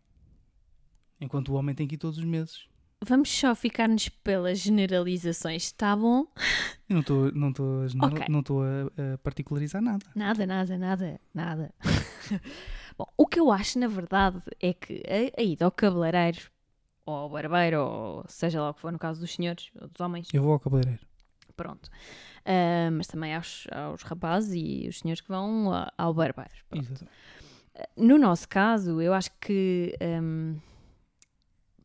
Enquanto 1.21 1.51
o 1.51 1.55
homem 1.55 1.75
tem 1.75 1.87
que 1.87 1.95
ir 1.95 1.99
todos 1.99 2.19
os 2.19 2.25
meses. 2.25 2.67
Vamos 3.05 3.31
só 3.31 3.55
ficar-nos 3.55 4.09
pelas 4.09 4.61
generalizações, 4.61 5.65
está 5.65 5.95
bom? 5.97 6.25
Eu 6.89 6.95
não 6.95 7.01
estou 7.01 7.33
não 7.33 7.49
estou 7.51 7.83
a 7.83 7.89
general- 7.89 8.13
Ok. 8.13 8.27
não 8.29 8.41
a, 8.63 9.15
a 9.15 9.19
particularizar 9.19 9.83
nada. 9.83 10.07
Nada, 10.15 10.47
nada, 10.47 10.79
nada, 10.79 11.21
nada. 11.35 11.75
Bom, 12.97 13.07
o 13.17 13.27
que 13.27 13.41
eu 13.41 13.51
acho, 13.51 13.79
na 13.79 13.89
verdade, 13.89 14.41
é 14.61 14.73
que 14.75 15.03
a, 15.37 15.41
a 15.41 15.43
ida 15.43 15.65
ao 15.65 15.73
cabeleireiro, 15.73 16.39
ou 17.07 17.15
ao 17.15 17.31
barbeiro, 17.31 17.81
ou 17.81 18.25
seja 18.29 18.61
lá 18.61 18.71
o 18.71 18.75
que 18.75 18.81
for 18.81 18.93
no 18.93 18.99
caso 18.99 19.19
dos 19.21 19.33
senhores, 19.35 19.71
ou 19.81 19.89
dos 19.89 20.01
homens, 20.01 20.29
Eu 20.33 20.43
vou 20.43 20.53
ao 20.53 20.61
cabeleireiro. 20.61 21.01
Pronto. 21.53 21.89
Ah, 22.45 22.91
mas 22.93 23.07
também 23.07 23.35
aos, 23.35 23.67
aos 23.71 24.03
rapazes 24.03 24.53
e 24.55 24.89
os 24.89 24.99
senhores 24.99 25.21
que 25.21 25.29
vão 25.29 25.73
a- 25.73 25.93
ao 25.97 26.13
barbeiro. 26.13 26.51
pronto. 26.69 26.85
Exato. 26.93 27.07
No 27.97 28.19
nosso 28.19 28.49
caso, 28.49 29.01
eu 29.01 29.15
acho 29.15 29.31
que 29.41 29.97
hum, 30.23 30.59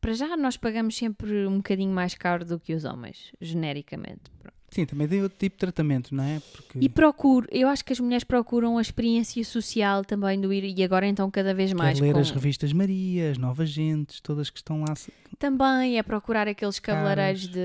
para 0.00 0.12
já 0.12 0.36
nós 0.36 0.56
pagamos 0.56 0.96
sempre 0.96 1.46
um 1.46 1.56
bocadinho 1.58 1.92
mais 1.92 2.14
caro 2.14 2.44
do 2.44 2.60
que 2.60 2.74
os 2.74 2.84
homens, 2.84 3.32
genericamente. 3.40 4.30
Pronto. 4.38 4.57
Sim, 4.70 4.84
também 4.84 5.08
tem 5.08 5.22
outro 5.22 5.38
tipo 5.38 5.56
de 5.56 5.60
tratamento, 5.60 6.14
não 6.14 6.22
é? 6.22 6.40
Porque 6.52 6.78
E 6.78 6.88
procuro, 6.90 7.46
eu 7.50 7.68
acho 7.68 7.82
que 7.84 7.92
as 7.92 7.98
mulheres 8.00 8.22
procuram 8.22 8.76
a 8.76 8.82
experiência 8.82 9.42
social 9.42 10.04
também 10.04 10.38
do 10.38 10.52
ir, 10.52 10.62
e 10.78 10.84
agora 10.84 11.06
então 11.06 11.30
cada 11.30 11.54
vez 11.54 11.70
quer 11.72 11.76
mais 11.78 11.98
ler 11.98 12.12
com- 12.12 12.20
as 12.20 12.30
revistas 12.30 12.72
Maria, 12.74 13.30
as 13.30 13.38
Novas 13.38 13.70
Gentes, 13.70 14.20
todas 14.20 14.50
que 14.50 14.58
estão 14.58 14.82
lá. 14.82 14.92
também 15.38 15.96
é 15.98 16.02
procurar 16.02 16.46
aqueles 16.46 16.78
cabeleireiros 16.78 17.48
de 17.48 17.60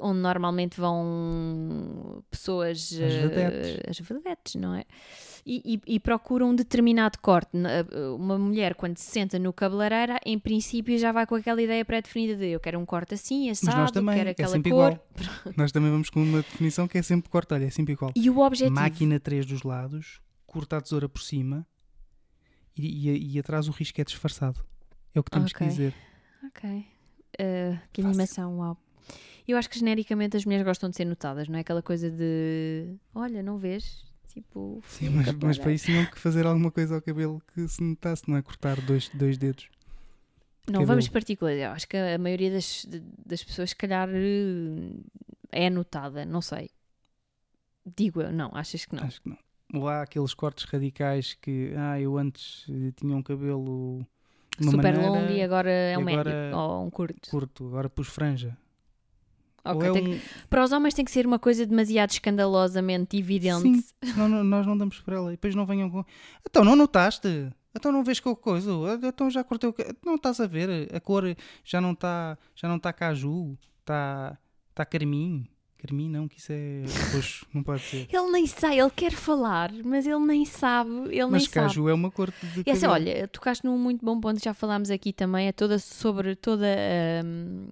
onde 0.00 0.18
normalmente 0.20 0.78
vão 0.80 2.22
pessoas 2.30 2.92
As 2.92 3.00
eh, 3.00 3.28
vedetes. 3.28 3.80
as 3.88 3.98
vedetes, 4.06 4.54
não 4.56 4.74
é? 4.74 4.84
E, 5.44 5.74
e- 5.86 5.94
e 5.96 5.98
procuram 6.00 6.50
um 6.50 6.54
determinado 6.54 7.18
corte. 7.18 7.56
Na- 7.56 7.84
Uma 8.16 8.38
mulher, 8.38 8.76
quando 8.76 8.96
se 8.96 9.10
senta 9.10 9.38
no 9.40 9.52
cabeleireiro, 9.52 10.14
em 10.24 10.38
princípio 10.38 10.96
já 10.96 11.10
vai 11.10 11.26
com 11.26 11.34
aquela 11.34 11.60
ideia 11.60 11.84
pré-definida 11.84 12.36
de 12.36 12.46
eu 12.46 12.60
quero 12.60 12.78
um 12.78 12.86
corte 12.86 13.14
assim, 13.14 13.48
Mas 13.48 13.60
assado, 13.62 13.78
nós 13.78 13.90
também, 13.90 14.14
quero 14.16 14.28
é 14.28 14.32
aquela 14.32 14.48
sempre 14.52 14.70
cor. 14.70 14.92
igual. 14.92 15.08
Nós 15.58 15.72
também 15.72 15.90
vamos 15.90 16.10
com 16.10 16.22
uma 16.22 16.38
definição 16.42 16.86
que 16.86 16.96
é 16.96 17.02
sempre 17.02 17.28
corta, 17.28 17.56
olha, 17.56 17.64
é 17.64 17.70
sempre 17.70 17.92
igual. 17.94 18.12
E 18.14 18.30
o 18.30 18.38
objetivo. 18.38 18.74
Máquina 18.76 19.18
3 19.18 19.44
dos 19.44 19.64
lados, 19.64 20.20
corta 20.46 20.76
a 20.76 20.80
tesoura 20.80 21.08
por 21.08 21.20
cima 21.22 21.66
e, 22.76 23.10
e, 23.10 23.34
e 23.34 23.38
atrás 23.40 23.66
o 23.68 23.72
risco 23.72 24.00
é 24.00 24.04
disfarçado. 24.04 24.60
É 25.14 25.18
o 25.18 25.24
que 25.24 25.30
temos 25.32 25.50
Ok. 25.50 25.58
que 25.66 25.72
dizer. 25.72 25.94
Ok. 26.46 26.70
Uh, 26.70 27.78
que 27.92 28.00
Fácil. 28.02 28.08
animação, 28.08 28.58
uau. 28.58 28.76
Eu 29.48 29.56
acho 29.58 29.68
que 29.68 29.76
genericamente 29.78 30.36
as 30.36 30.44
mulheres 30.44 30.64
gostam 30.64 30.88
de 30.88 30.96
ser 30.96 31.04
notadas, 31.04 31.48
não 31.48 31.56
é 31.58 31.62
aquela 31.62 31.82
coisa 31.82 32.08
de 32.08 32.94
olha, 33.12 33.42
não 33.42 33.58
vês? 33.58 34.04
Tipo, 34.32 34.82
Sim, 34.86 35.10
mas, 35.10 35.30
mas 35.34 35.58
para 35.58 35.72
isso 35.72 35.86
tinham 35.86 36.06
que 36.06 36.18
fazer 36.18 36.46
alguma 36.46 36.70
coisa 36.70 36.94
ao 36.94 37.02
cabelo 37.02 37.42
que 37.52 37.68
se 37.68 37.82
notasse, 37.82 38.22
não 38.26 38.36
é 38.36 38.42
cortar 38.42 38.80
dois, 38.80 39.10
dois 39.10 39.36
dedos. 39.36 39.68
Não 40.66 40.74
cabelo. 40.74 40.86
vamos 40.86 41.08
particularizar. 41.08 41.70
Eu 41.70 41.72
acho 41.72 41.86
que 41.86 41.96
a 41.96 42.16
maioria 42.18 42.50
das, 42.50 42.86
das 43.26 43.44
pessoas, 43.44 43.70
se 43.70 43.76
calhar, 43.76 44.08
eh, 44.10 44.94
é 45.50 45.68
notada, 45.68 46.24
não 46.24 46.40
sei. 46.40 46.70
Digo 47.84 48.22
eu, 48.22 48.32
não, 48.32 48.50
achas 48.54 48.86
que 48.86 48.94
não? 48.94 49.04
Acho 49.04 49.20
que 49.20 49.28
não. 49.28 49.38
Ou 49.74 49.88
há 49.88 50.02
aqueles 50.02 50.32
cortes 50.32 50.64
radicais 50.64 51.34
que, 51.34 51.74
ah, 51.76 52.00
eu 52.00 52.16
antes 52.16 52.64
eh, 52.70 52.92
tinha 52.96 53.14
um 53.14 53.22
cabelo 53.22 54.06
Super 54.58 54.76
maneira, 54.76 55.08
longo 55.10 55.30
e 55.30 55.42
agora 55.42 55.70
é 55.70 55.98
um 55.98 56.04
médio 56.04 56.32
ou 56.54 56.86
um 56.86 56.90
curto. 56.90 57.30
curto, 57.30 57.66
agora 57.66 57.90
pus 57.90 58.08
franja. 58.08 58.56
Ok, 59.64 59.88
Ou 59.90 59.96
é 59.96 60.00
tem 60.00 60.04
que- 60.04 60.16
um... 60.16 60.20
Para 60.50 60.64
os 60.64 60.72
homens 60.72 60.94
tem 60.94 61.04
que 61.04 61.10
ser 61.10 61.26
uma 61.26 61.38
coisa 61.38 61.64
demasiado 61.64 62.10
escandalosamente 62.10 63.16
evidente. 63.16 63.62
Sim, 63.62 63.84
senão 64.04 64.28
não- 64.28 64.44
nós 64.44 64.66
não 64.66 64.76
damos 64.76 64.98
por 65.00 65.14
ela. 65.14 65.28
E 65.28 65.36
depois 65.36 65.54
não 65.54 65.64
venham 65.66 65.88
com. 65.90 66.04
Então 66.48 66.64
não 66.64 66.74
notaste? 66.76 67.28
Então 67.74 67.90
não 67.92 68.04
vês 68.04 68.20
que 68.20 68.34
coisa? 68.36 68.70
Então 69.02 69.30
já 69.30 69.42
cortei 69.44 69.70
o. 69.70 69.74
Não 70.04 70.16
estás 70.16 70.40
a 70.40 70.46
ver? 70.46 70.88
A 70.94 71.00
cor 71.00 71.24
já 71.64 71.80
não 71.80 71.92
está 71.92 72.36
já 72.54 72.68
não 72.68 72.78
tá 72.78 72.92
caju, 72.92 73.56
está 73.80 74.36
tá 74.74 74.84
carmim. 74.84 75.46
Carmim 75.78 76.08
não, 76.08 76.28
que 76.28 76.38
isso 76.38 76.52
é 76.52 76.84
roxo, 77.12 77.44
não 77.52 77.60
pode 77.62 77.82
ser. 77.82 78.06
Ele 78.12 78.30
nem 78.30 78.46
sabe, 78.46 78.78
ele 78.78 78.90
quer 78.90 79.10
falar, 79.10 79.72
mas 79.84 80.06
ele 80.06 80.20
nem 80.20 80.44
sabe, 80.44 80.90
ele 81.10 81.24
Mas 81.24 81.42
nem 81.42 81.50
sabe. 81.50 81.66
caju 81.66 81.88
é 81.88 81.94
uma 81.94 82.08
cor 82.08 82.30
de 82.30 82.60
essa, 82.70 82.86
cabelo. 82.86 82.92
olha, 82.92 83.26
tocaste 83.26 83.64
num 83.64 83.76
muito 83.76 84.04
bom 84.04 84.20
ponto, 84.20 84.40
já 84.40 84.54
falámos 84.54 84.92
aqui 84.92 85.12
também, 85.12 85.48
é 85.48 85.52
toda 85.52 85.80
sobre 85.80 86.36
toda 86.36 86.66
hum, 87.24 87.66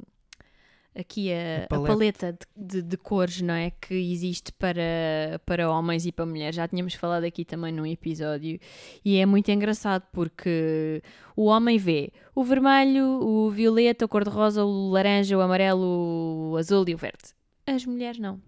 aqui 0.94 1.32
a, 1.32 1.62
A 1.62 1.64
a 1.64 1.66
paleta. 1.68 1.92
paleta 1.92 2.38
de, 2.56 2.82
de- 2.82 2.82
de 2.82 2.96
cores, 2.96 3.40
não 3.40 3.54
é? 3.54 3.70
Que 3.70 3.94
existe 3.94 4.52
para, 4.52 5.40
para 5.46 5.70
homens 5.70 6.04
e 6.06 6.12
para 6.12 6.26
mulheres. 6.26 6.56
Já 6.56 6.66
tínhamos 6.68 6.94
falado 6.94 7.24
aqui 7.24 7.44
também 7.44 7.72
num 7.72 7.86
episódio 7.86 8.58
e 9.04 9.16
é 9.16 9.26
muito 9.26 9.50
engraçado 9.50 10.04
porque 10.12 11.02
o 11.36 11.44
homem 11.46 11.78
vê 11.78 12.12
o 12.34 12.42
vermelho, 12.44 13.04
o 13.22 13.50
violeta, 13.50 14.04
o 14.04 14.08
cor-de-rosa, 14.08 14.64
o 14.64 14.90
laranja, 14.90 15.36
o 15.36 15.40
amarelo, 15.40 16.50
o 16.52 16.56
azul 16.56 16.84
e 16.88 16.94
o 16.94 16.98
verde. 16.98 17.34
As 17.66 17.84
mulheres 17.86 18.18
não. 18.18 18.40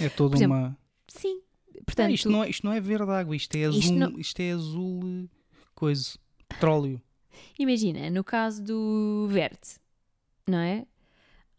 É 0.00 0.08
toda 0.08 0.36
exemplo, 0.36 0.56
uma. 0.56 0.78
Sim. 1.08 1.40
Ah, 1.76 1.80
Portanto, 1.84 2.10
isto, 2.12 2.30
não 2.30 2.44
é, 2.44 2.50
isto 2.50 2.64
não 2.66 2.72
é 2.72 2.80
verde 2.80 3.10
água, 3.10 3.34
isto 3.34 3.54
é 3.56 3.64
azul. 3.64 3.80
Isto 3.80 3.92
Isto, 4.20 4.38
não- 4.38 4.46
é 4.46 4.52
azul. 4.52 5.00
eh, 5.24 5.28
Coisa. 5.74 6.18
Petróleo. 6.48 7.00
Imagina, 7.58 8.10
no 8.10 8.22
caso 8.22 8.62
do 8.62 9.26
verde, 9.30 9.58
não 10.46 10.58
é? 10.58 10.84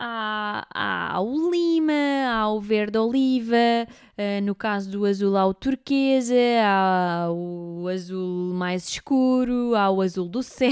Há, 0.04 0.66
há 0.74 1.22
o 1.22 1.52
lima, 1.52 1.94
há 2.28 2.52
o 2.52 2.60
verde 2.60 2.98
oliva, 2.98 3.88
eh, 4.18 4.42
no 4.42 4.56
caso 4.56 4.90
do 4.90 5.06
azul 5.06 5.38
há 5.38 5.46
o 5.46 5.54
turquesa, 5.54 6.34
há 6.66 7.28
o 7.32 7.88
azul 7.88 8.52
mais 8.56 8.90
escuro, 8.90 9.76
há 9.76 9.92
o 9.92 10.02
azul 10.02 10.28
do 10.28 10.42
céu. 10.42 10.72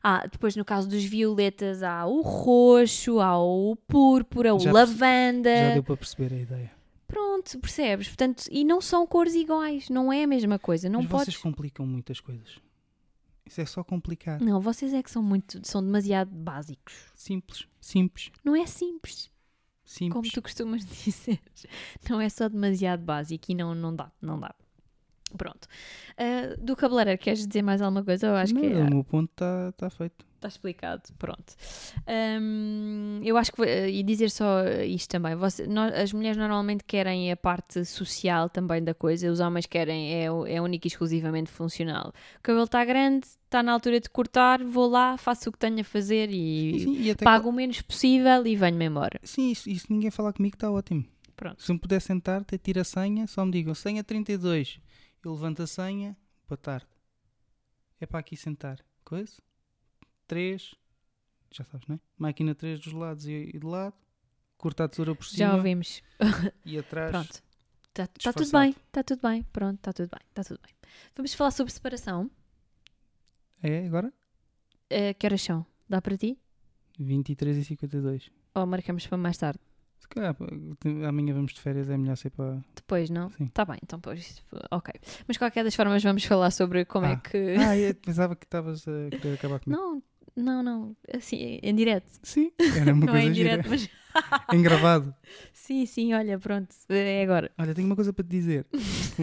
Há, 0.00 0.26
depois, 0.30 0.54
no 0.54 0.64
caso 0.64 0.88
dos 0.88 1.02
violetas, 1.02 1.82
há 1.82 2.06
o 2.06 2.20
roxo, 2.20 3.18
há 3.18 3.36
o 3.36 3.74
púrpura, 3.88 4.54
o 4.54 4.60
Já 4.60 4.70
lavanda. 4.70 5.56
Já 5.56 5.74
deu 5.74 5.82
para 5.82 5.96
perceber 5.96 6.32
a 6.36 6.38
ideia. 6.38 6.70
Pronto, 7.08 7.58
percebes? 7.58 8.06
Portanto, 8.06 8.44
e 8.48 8.62
não 8.62 8.80
são 8.80 9.04
cores 9.08 9.34
iguais, 9.34 9.88
não 9.90 10.12
é 10.12 10.22
a 10.22 10.26
mesma 10.28 10.56
coisa. 10.56 10.88
Não 10.88 11.00
Mas 11.00 11.10
podes. 11.10 11.24
vocês 11.34 11.36
complicam 11.36 11.84
muitas 11.84 12.20
coisas. 12.20 12.60
Isso 13.44 13.60
é 13.60 13.66
só 13.66 13.82
complicar. 13.82 14.40
Não, 14.40 14.60
vocês 14.60 14.92
é 14.94 15.02
que 15.02 15.10
são 15.10 15.22
muito, 15.22 15.60
são 15.66 15.82
demasiado 15.82 16.30
básicos. 16.30 16.94
Simples. 17.14 17.66
Simples. 17.80 18.30
Não 18.44 18.54
é 18.54 18.66
simples. 18.66 19.30
Simples. 19.84 20.12
como 20.12 20.30
tu 20.30 20.40
costumas 20.42 20.84
dizer. 21.04 21.40
Não 22.08 22.20
é 22.20 22.28
só 22.28 22.48
demasiado 22.48 23.02
básico 23.04 23.50
e 23.50 23.54
não, 23.54 23.74
não 23.74 23.94
dá, 23.94 24.10
não 24.20 24.38
dá. 24.38 24.54
Pronto. 25.36 25.66
Uh, 26.12 26.62
do 26.64 26.76
cabeleireiro, 26.76 27.18
queres 27.20 27.46
dizer 27.46 27.62
mais 27.62 27.80
alguma 27.82 28.04
coisa? 28.04 28.26
Eu 28.26 28.34
acho 28.36 28.54
não, 28.54 28.60
que 28.60 28.66
é, 28.66 28.80
o 28.82 28.90
meu 28.90 29.04
ponto 29.04 29.30
está 29.30 29.72
tá 29.72 29.90
feito. 29.90 30.24
está 30.36 30.48
explicado. 30.48 31.02
Pronto. 31.18 31.54
Um, 32.40 33.20
eu 33.24 33.36
acho 33.36 33.52
que. 33.52 33.62
uh, 33.62 33.88
E 33.88 34.02
dizer 34.02 34.30
só 34.30 34.62
isto 34.86 35.08
também. 35.08 35.34
Você, 35.36 35.66
nós- 35.66 35.92
as 35.94 36.12
mulheres 36.12 36.36
normalmente 36.36 36.84
querem 36.84 37.30
a 37.32 37.36
parte 37.36 37.84
social 37.84 38.48
também 38.48 38.82
da 38.82 38.94
coisa, 38.94 39.30
os 39.30 39.40
homens 39.40 39.66
querem. 39.66 40.14
É, 40.14 40.24
é 40.24 40.60
único 40.60 40.86
e 40.86 40.88
exclusivamente 40.88 41.50
funcional. 41.50 42.12
O 42.38 42.42
cabelo 42.42 42.64
está 42.64 42.84
grande, 42.84 43.26
está 43.26 43.62
na 43.62 43.72
altura 43.72 44.00
de 44.00 44.08
cortar, 44.10 44.62
vou 44.64 44.88
lá, 44.88 45.16
faço 45.16 45.48
o 45.48 45.52
que 45.52 45.58
tenho 45.58 45.80
a 45.80 45.84
fazer 45.84 46.28
e. 46.30 46.80
Sim, 46.80 47.00
e 47.00 47.10
até 47.10 47.24
Pago 47.24 47.48
o 47.48 47.52
menos 47.52 47.80
possível 47.82 48.46
e 48.46 48.56
venho-me 48.56 48.86
embora. 48.86 49.18
Sim, 49.22 49.50
isso, 49.50 49.68
isso 49.68 49.86
ninguém 49.90 50.10
falar 50.10 50.32
comigo 50.32 50.56
está 50.56 50.70
ótimo. 50.70 51.04
Pronto. 51.36 51.62
Se 51.62 51.72
me 51.72 51.78
puder 51.78 52.00
sentar, 52.00 52.44
tira 52.62 52.82
a 52.82 52.84
senha, 52.84 53.26
só 53.26 53.44
me 53.44 53.50
digam 53.50 53.74
senha 53.74 54.04
32. 54.04 54.78
Eu 55.24 55.32
levanto 55.32 55.62
a 55.62 55.66
senha, 55.68 56.16
boa 56.48 56.56
tarde. 56.56 56.88
É 58.00 58.06
para 58.06 58.18
aqui 58.18 58.36
sentar. 58.36 58.84
Coisa? 59.04 59.40
3. 60.26 60.74
Já 61.52 61.64
sabes, 61.64 61.86
não 61.86 61.94
é? 61.94 62.00
Máquina 62.18 62.54
3 62.56 62.80
dos 62.80 62.92
lados 62.92 63.26
e, 63.26 63.50
e 63.54 63.58
de 63.58 63.64
lado. 63.64 63.94
Corta 64.56 64.84
a 64.84 64.88
tesoura 64.88 65.14
por 65.14 65.24
cima 65.24 65.38
Já 65.38 65.54
ouvimos. 65.54 66.02
e 66.66 66.76
atrás. 66.76 67.10
Pronto. 67.12 67.42
Está 67.88 68.06
tudo 68.06 68.18
disfarçado. 68.18 68.62
bem, 68.62 68.70
está 68.70 69.02
tudo 69.04 69.22
bem. 69.22 69.42
Pronto, 69.44 69.76
está 69.76 69.92
tudo 69.92 70.10
bem, 70.10 70.26
está 70.28 70.42
tudo 70.42 70.60
bem. 70.60 70.74
Vamos 71.14 71.34
falar 71.34 71.50
sobre 71.52 71.72
separação. 71.72 72.30
É 73.62 73.86
agora? 73.86 74.12
Uh, 74.90 75.14
que 75.16 75.26
horas 75.26 75.42
são? 75.42 75.64
Dá 75.88 76.02
para 76.02 76.16
ti? 76.16 76.36
23 76.98 77.58
e 77.58 77.64
52. 77.64 78.30
Ou 78.54 78.66
marcamos 78.66 79.06
para 79.06 79.18
mais 79.18 79.36
tarde? 79.36 79.60
Se 80.02 80.08
calhar, 80.08 80.36
amanhã 81.08 81.32
vamos 81.32 81.52
de 81.54 81.60
férias, 81.60 81.88
é 81.88 81.96
melhor 81.96 82.16
ser 82.16 82.30
para. 82.30 82.60
Depois, 82.74 83.08
não? 83.08 83.30
Sim. 83.30 83.44
Está 83.44 83.64
bem, 83.64 83.78
então 83.82 84.00
pois. 84.00 84.42
Ok. 84.70 84.92
Mas 85.28 85.36
de 85.36 85.38
qualquer 85.38 85.62
das 85.62 85.74
formas 85.76 86.02
vamos 86.02 86.24
falar 86.24 86.50
sobre 86.50 86.84
como 86.84 87.06
é 87.06 87.12
Ah. 87.12 87.16
que. 87.16 87.36
Ah, 87.56 87.76
eu 87.78 87.94
pensava 88.04 88.34
que 88.34 88.44
estavas 88.44 88.84
a 88.88 89.10
querer 89.16 89.34
acabar 89.34 89.60
comigo. 89.60 89.80
Não, 89.80 90.02
não, 90.36 90.62
não. 90.62 90.96
Assim, 91.14 91.60
em 91.62 91.74
direto. 91.74 92.10
Sim, 92.22 92.50
era 92.76 92.92
uma 92.92 93.06
não 93.06 93.14
é 93.14 93.20
coisa 93.20 93.30
em 93.30 93.34
gira. 93.34 93.50
direto, 93.50 93.70
mas. 93.70 93.88
Em 94.52 94.60
gravado. 94.60 95.14
sim, 95.54 95.86
sim, 95.86 96.12
olha, 96.12 96.38
pronto. 96.38 96.68
É 96.90 97.22
agora. 97.22 97.50
Olha, 97.56 97.74
tenho 97.74 97.86
uma 97.86 97.94
coisa 97.96 98.12
para 98.12 98.22
te 98.22 98.28
dizer. 98.28 98.66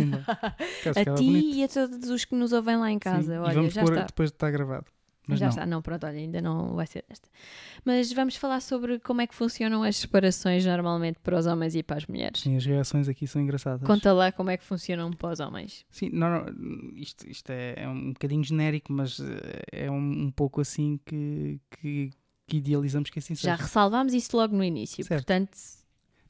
A 0.95 1.15
ti 1.15 1.25
bonito. 1.25 1.55
e 1.57 1.63
a 1.63 1.67
todos 1.67 2.09
os 2.09 2.25
que 2.25 2.33
nos 2.35 2.51
ouvem 2.53 2.75
lá 2.77 2.89
em 2.91 2.97
casa. 2.97 3.33
Sim, 3.33 3.37
Olha, 3.39 3.53
vamos 3.53 3.73
já 3.73 3.83
pôr 3.83 3.93
está. 3.93 4.05
depois 4.05 4.29
de 4.31 4.35
estar 4.35 4.49
gravado. 4.49 4.85
Mas 5.29 5.39
já 5.39 5.45
não. 5.45 5.49
está. 5.51 5.65
Não, 5.65 5.81
pronto, 5.81 6.05
olha, 6.05 6.17
ainda 6.17 6.41
não 6.41 6.75
vai 6.75 6.87
ser 6.87 7.05
esta. 7.09 7.29
Mas 7.85 8.11
vamos 8.11 8.35
falar 8.35 8.59
sobre 8.61 8.99
como 8.99 9.21
é 9.21 9.27
que 9.27 9.35
funcionam 9.35 9.83
as 9.83 9.97
separações 9.97 10.65
normalmente 10.65 11.19
para 11.19 11.37
os 11.37 11.45
homens 11.45 11.75
e 11.75 11.83
para 11.83 11.97
as 11.97 12.05
mulheres. 12.07 12.41
Sim, 12.41 12.55
as 12.57 12.65
reações 12.65 13.07
aqui 13.07 13.25
são 13.27 13.41
engraçadas. 13.41 13.85
Conta 13.85 14.11
lá 14.11 14.31
como 14.31 14.49
é 14.49 14.57
que 14.57 14.63
funcionam 14.63 15.11
para 15.11 15.31
os 15.31 15.39
homens. 15.39 15.85
Sim, 15.89 16.09
não, 16.11 16.29
não, 16.45 16.91
isto, 16.95 17.27
isto 17.29 17.49
é, 17.51 17.75
é 17.83 17.87
um 17.87 18.13
bocadinho 18.13 18.43
genérico, 18.43 18.91
mas 18.91 19.19
eh, 19.19 19.61
é 19.85 19.91
um, 19.91 20.23
um 20.25 20.31
pouco 20.31 20.61
assim 20.61 20.99
que, 21.05 21.59
que, 21.71 22.09
que 22.47 22.57
idealizamos 22.57 23.09
que 23.09 23.19
assim 23.19 23.35
Já 23.35 23.51
seja. 23.51 23.63
ressalvámos 23.63 24.13
isso 24.13 24.35
logo 24.35 24.55
no 24.55 24.63
início, 24.63 25.05
Certo. 25.05 25.25
portanto, 25.25 25.57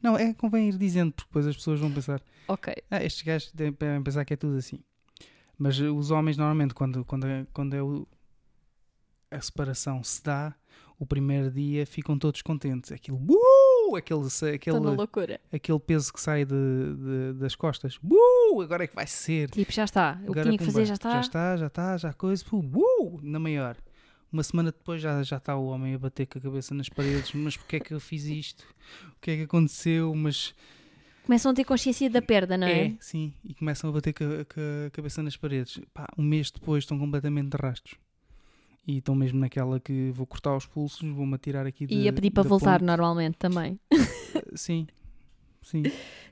Não, 0.01 0.17
é 0.17 0.33
convém 0.33 0.69
ir 0.69 0.77
dizendo, 0.77 1.11
porque 1.13 1.27
depois 1.29 1.47
as 1.47 1.55
pessoas 1.55 1.79
vão 1.79 1.91
pensar, 1.91 2.21
ok. 2.47 2.73
ah, 2.91 3.03
estes 3.03 3.21
gajos 3.23 3.51
devem 3.53 4.03
pensar 4.03 4.23
que 4.25 4.33
é 4.33 4.37
tudo 4.37 4.57
assim. 4.57 4.79
Mas 5.57 5.77
os 5.79 6.09
homens, 6.09 6.37
normalmente, 6.37 6.73
quando, 6.73 7.03
quando, 7.03 7.27
é, 7.27 7.45
quando 7.51 7.73
é 7.75 7.83
o- 7.83 8.07
a 9.31 9.39
separação 9.41 10.03
se 10.03 10.23
dá, 10.23 10.53
o 10.97 11.05
primeiro 11.05 11.49
dia 11.51 11.85
ficam 11.85 12.17
todos 12.17 12.41
contentes. 12.41 12.91
Aquilo, 12.91 13.17
uh, 13.17 13.95
aquele, 13.95 14.21
aquele, 14.53 14.77
loucura. 14.79 15.39
aquele 15.51 15.79
peso 15.79 16.11
que 16.13 16.19
sai 16.19 16.45
de, 16.45 16.53
de- 16.53 17.33
das 17.39 17.55
costas, 17.55 17.97
uh, 18.03 18.61
agora 18.61 18.83
é 18.83 18.87
que 18.87 18.95
vai 18.95 19.07
ser. 19.07 19.49
Tipo, 19.49 19.71
já 19.71 19.85
está. 19.85 20.19
O 20.27 20.33
que 20.33 20.41
tinha 20.43 20.57
que 20.57 20.65
fazer 20.65 20.85
já 20.85 20.93
está. 20.95 21.11
Já 21.11 21.21
está, 21.21 21.57
já 21.57 21.67
está, 21.67 21.97
já 21.97 22.13
coisa. 22.13 22.43
Uh, 22.51 23.19
na 23.23 23.39
maior. 23.39 23.77
Uma 24.31 24.43
semana 24.43 24.71
depois 24.71 25.01
já, 25.01 25.23
já 25.23 25.37
está 25.37 25.55
o 25.55 25.65
homem 25.67 25.95
a 25.95 25.97
bater 25.97 26.27
com 26.27 26.37
a 26.37 26.41
cabeça 26.41 26.75
nas 26.75 26.87
paredes. 26.87 27.33
Mas 27.33 27.57
porquê 27.57 27.77
é 27.77 27.79
que 27.79 27.93
eu 27.93 27.99
fiz 27.99 28.25
isto? 28.25 28.63
O 29.17 29.19
que 29.21 29.31
é 29.31 29.37
que 29.37 29.43
aconteceu? 29.43 30.13
Mas 30.13 30.53
Começam 31.23 31.51
a 31.51 31.53
ter 31.55 31.63
consciência 31.63 32.09
da 32.09 32.21
perda, 32.21 32.57
não 32.57 32.65
é? 32.67 32.95
sim. 32.99 33.33
E 33.43 33.53
começam 33.53 33.89
a 33.89 33.93
bater 33.93 34.13
com 34.13 34.23
a, 34.23 34.45
com 34.45 34.61
a 34.87 34.89
cabeça 34.91 35.21
nas 35.23 35.37
paredes. 35.37 35.79
Pá, 35.93 36.07
um 36.17 36.23
mês 36.23 36.49
depois 36.51 36.83
estão 36.83 36.97
completamente 36.97 37.49
de 37.49 37.57
rastros. 37.61 37.95
E 38.89 38.97
estão 38.97 39.13
mesmo 39.13 39.39
naquela 39.39 39.79
que 39.79 40.09
vou 40.15 40.25
cortar 40.25 40.57
os 40.57 40.65
pulsos, 40.65 41.07
vou-me 41.11 41.35
atirar 41.35 41.63
aqui 41.67 41.85
de, 41.85 41.93
E 41.93 42.07
a 42.07 42.13
pedir 42.13 42.31
para 42.31 42.41
voltar 42.41 42.79
ponte. 42.79 42.87
normalmente 42.87 43.37
também. 43.37 43.79
Sim, 44.55 44.87
sim. 45.61 45.83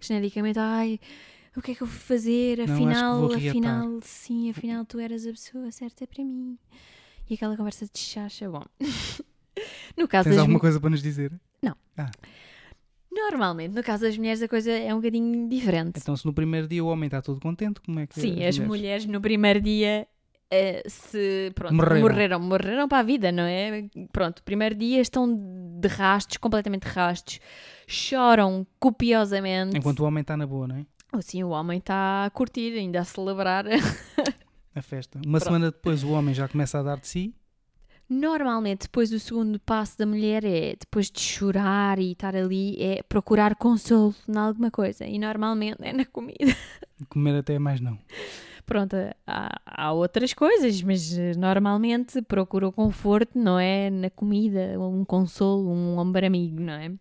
Genericamente, 0.02 0.58
ai, 0.58 1.00
o 1.56 1.62
que 1.62 1.74
é 1.74 1.76
que 1.76 1.84
eu 1.84 1.88
vou 1.88 1.96
fazer? 1.96 2.58
Não, 2.58 2.74
Afinal, 2.74 3.28
reatar. 3.28 3.50
afinal, 3.50 4.00
sim, 4.02 4.50
afinal 4.50 4.84
tu 4.86 4.98
eras 4.98 5.28
a 5.28 5.30
pessoa 5.30 5.72
certa 5.72 6.08
para 6.08 6.24
mim. 6.24 6.58
E 7.30 7.36
aquela 7.36 7.56
conversa 7.56 7.86
de 7.86 8.00
chacha, 8.00 8.50
bom. 8.50 8.64
no 9.96 10.08
caso 10.08 10.28
Tens 10.28 10.40
alguma 10.40 10.60
coisa 10.60 10.80
para 10.80 10.90
nos 10.90 11.04
dizer? 11.04 11.32
Normalmente, 13.12 13.76
no 13.76 13.84
caso 13.84 14.04
das 14.04 14.18
mulheres, 14.18 14.42
a 14.42 14.48
coisa 14.48 14.72
é 14.72 14.94
um 14.94 14.98
bocadinho 14.98 15.48
diferente. 15.48 16.00
Então, 16.00 16.16
se 16.16 16.26
no 16.26 16.34
primeiro 16.34 16.68
dia 16.68 16.84
o 16.84 16.88
homem 16.88 17.06
está 17.08 17.22
todo 17.22 17.40
contente, 17.40 17.82
como 17.82 18.00
é 18.00 18.08
que 18.08 18.20
Sim, 18.20 18.44
as 18.44 18.58
mulheres 18.58 19.06
no 19.06 19.22
primeiro 19.22 19.62
dia 19.62 20.08
eh, 20.52 20.84
se 20.88 21.52
pronto, 21.56 21.74
Morreram. 21.76 22.02
morreram. 22.02 22.40
morreram 22.40 22.88
para 22.88 23.00
a 23.00 23.04
vida, 23.04 23.32
não 23.32 23.44
é? 23.44 23.86
Pronto, 24.12 24.44
primeiro 24.44 24.76
dia 24.76 25.02
estão 25.02 25.28
de 25.80 25.88
rastos, 25.88 26.38
completamente 26.38 26.88
de 26.88 26.94
rastos, 26.94 27.40
choram 27.88 28.66
copiosamente. 28.80 29.78
Enquanto 29.78 30.00
o 30.02 30.06
homem 30.06 30.22
está 30.22 30.36
na 30.38 30.46
boa, 30.48 30.68
não 30.68 30.76
é? 30.78 30.86
Assim, 31.14 31.44
o 31.44 31.50
homem 31.50 31.80
está 31.80 32.26
a 32.26 32.30
curtir, 32.30 32.78
ainda 32.78 33.00
a 33.02 33.06
celebrar. 33.06 33.66
A 34.76 34.82
festa. 34.84 35.18
Uma 35.26 35.40
Pronto. 35.40 35.44
semana 35.46 35.72
depois 35.72 36.04
o 36.04 36.12
homem 36.12 36.36
já 36.36 36.48
começa 36.48 36.78
a 36.78 36.84
dar 36.84 37.00
de 37.00 37.08
si. 37.08 37.34
Normalmente, 38.08 38.84
depois 38.84 39.12
o 39.12 39.20
segundo 39.20 39.60
passo 39.60 39.98
da 39.98 40.06
mulher 40.06 40.46
é, 40.46 40.76
depois 40.80 41.10
de 41.10 41.20
chorar 41.20 41.98
e 41.98 42.12
estar 42.12 42.36
ali, 42.36 42.78
é 42.80 43.02
procurar 43.02 43.56
consolo 43.56 44.14
em 44.30 44.38
alguma 44.38 44.70
coisa. 44.70 45.04
E 45.06 45.18
normalmente 45.18 45.78
é 45.82 45.92
na 45.92 46.06
comida. 46.06 46.56
Comer 47.10 47.38
até 47.40 47.58
mais 47.58 47.82
não. 47.82 47.98
Pronto, 48.68 48.96
há, 49.26 49.62
há 49.66 49.92
outras 49.94 50.34
coisas, 50.34 50.82
mas 50.84 51.18
normalmente 51.38 52.22
procura 52.22 52.68
o 52.68 52.72
conforto, 52.72 53.40
não 53.40 53.58
é? 53.58 53.90
Na 53.90 54.10
comida, 54.10 54.78
um 54.78 55.04
consolo, 55.06 55.72
um 55.72 55.98
ombro 55.98 56.24
amigo, 56.26 56.60
não 56.60 56.74
é? 56.74 56.92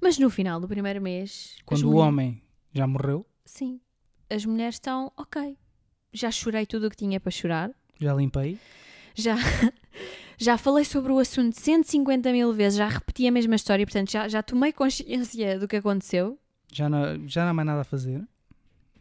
Mas 0.00 0.18
no 0.18 0.28
final 0.28 0.60
do 0.60 0.66
primeiro 0.68 1.00
mês. 1.00 1.56
Quando 1.64 1.84
o 1.84 1.86
mulher- 1.92 2.08
homem 2.08 2.42
já 2.72 2.86
morreu, 2.86 3.24
Sim. 3.44 3.80
As 4.28 4.44
mulheres 4.44 4.74
estão, 4.74 5.12
ok. 5.16 5.56
Já 6.12 6.30
chorei 6.30 6.66
tudo 6.66 6.88
o 6.88 6.90
que 6.90 6.96
tinha 6.96 7.20
para 7.20 7.30
chorar. 7.30 7.70
já 8.00 8.12
limpei. 8.14 8.58
Já, 9.14 9.36
já 10.36 10.58
falei 10.58 10.84
sobre 10.84 11.12
o 11.12 11.18
assunto 11.20 11.54
150 11.60 12.32
mil 12.32 12.52
vezes, 12.52 12.76
já 12.78 12.88
repeti 12.88 13.28
a 13.28 13.30
mesma 13.30 13.54
história, 13.54 13.86
portanto 13.86 14.10
já, 14.10 14.26
já 14.26 14.42
tomei 14.42 14.72
consciência 14.72 15.60
do 15.60 15.68
que 15.68 15.76
aconteceu. 15.76 16.36
Já 16.72 16.88
não, 16.88 17.28
já 17.28 17.44
não 17.44 17.50
há 17.50 17.54
mais 17.54 17.66
nada 17.66 17.80
a 17.82 17.84
fazer. 17.84 18.26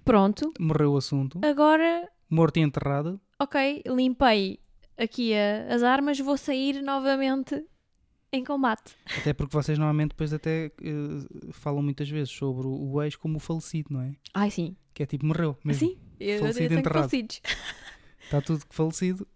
Pronto. 0.04 0.54
Morreu 0.60 0.94
o 0.94 0.98
assunto. 0.98 1.40
Agora 1.44 2.10
Morto 2.30 2.58
e 2.58 2.62
enterrado. 2.62 3.20
ok, 3.40 3.84
limpei 3.88 4.60
aqui 4.98 5.34
a- 5.34 5.74
as 5.74 5.84
armas, 5.84 6.20
vou 6.20 6.38
sair 6.38 6.82
novamente 6.82 7.64
em 8.32 8.44
combate. 8.44 8.96
Até 9.18 9.32
porque 9.34 9.56
vocês 9.56 9.78
normalmente 9.78 10.10
depois 10.10 10.34
até 10.34 10.66
eh, 10.82 11.52
falam 11.52 11.84
muitas 11.84 12.10
vezes 12.10 12.32
sobre 12.32 12.66
o, 12.68 13.02
ex 13.04 13.16
como 13.16 13.38
o 13.38 13.40
falecido, 13.40 13.94
não 13.94 14.02
é? 14.02 14.14
Ai, 14.34 14.50
sim. 14.50 14.76
Que 14.94 15.04
é 15.04 15.06
tipo, 15.06 15.26
morreu 15.26 15.56
mesmo. 15.64 15.88
Sim, 15.88 15.98
eu, 16.20 16.30
eu 16.36 16.40
Falecido 16.40 16.68
tenho 16.70 16.80
enterrado. 16.80 17.10
falecidos. 17.10 17.42
Está 18.24 18.42
tudo 18.42 18.64
falecido, 18.70 19.28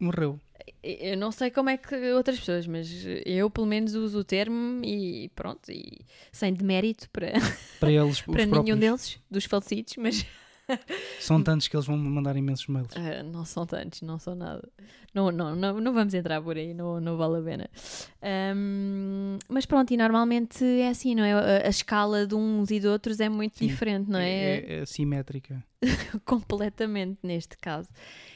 morreu. 0.00 0.38
Eu 0.82 1.16
não 1.16 1.30
sei 1.30 1.50
como 1.50 1.68
é 1.70 1.76
que 1.76 1.94
outras 2.12 2.38
pessoas, 2.38 2.66
mas 2.66 2.88
eu 3.26 3.50
pelo 3.50 3.66
menos 3.66 3.94
uso 3.94 4.20
o 4.20 4.24
termo 4.24 4.82
e 4.84 5.28
pronto, 5.34 5.70
e 5.70 6.00
sem 6.32 6.52
demérito 6.52 7.08
para, 7.10 7.32
Para 7.78 7.92
eles, 7.92 8.20
para 8.22 8.46
nenhum 8.46 8.50
próprios. 8.50 8.78
deles, 8.78 9.18
dos 9.30 9.44
falecidos, 9.44 9.94
mas 9.96 10.24
São 11.20 11.42
tantos 11.42 11.68
que 11.68 11.76
eles 11.76 11.86
vão 11.86 11.96
mandar 11.96 12.36
imensos 12.36 12.66
mails. 12.66 12.90
ah, 12.96 13.22
não 13.22 13.44
são 13.44 13.66
tantos, 13.66 14.02
não 14.02 14.18
são 14.18 14.34
nada. 14.34 14.68
Não, 15.14 15.30
não, 15.30 15.56
não, 15.56 15.80
não 15.80 15.92
vamos 15.92 16.14
entrar 16.14 16.40
por 16.40 16.56
aí, 16.56 16.72
não, 16.72 17.00
não 17.00 17.16
vale 17.16 17.38
a 17.38 17.42
pena. 17.42 17.70
Ahm, 18.22 19.38
mas 19.48 19.66
pronto, 19.66 19.92
e 19.92 19.96
normalmente 19.96 20.64
é 20.64 20.88
assim, 20.88 21.14
não 21.14 21.24
é? 21.24 21.32
A, 21.32 21.66
a 21.66 21.70
escala 21.70 22.26
de 22.26 22.34
uns 22.34 22.70
e 22.70 22.78
de 22.78 22.86
outros 22.86 23.18
é 23.20 23.28
muito 23.28 23.58
Sim. 23.58 23.66
diferente, 23.66 24.08
não 24.10 24.18
é? 24.18 24.30
É, 24.30 24.78
é 24.78 24.80
assimétrica. 24.80 25.64
Completamente 26.24 27.18
neste 27.22 27.56
caso. 27.56 27.88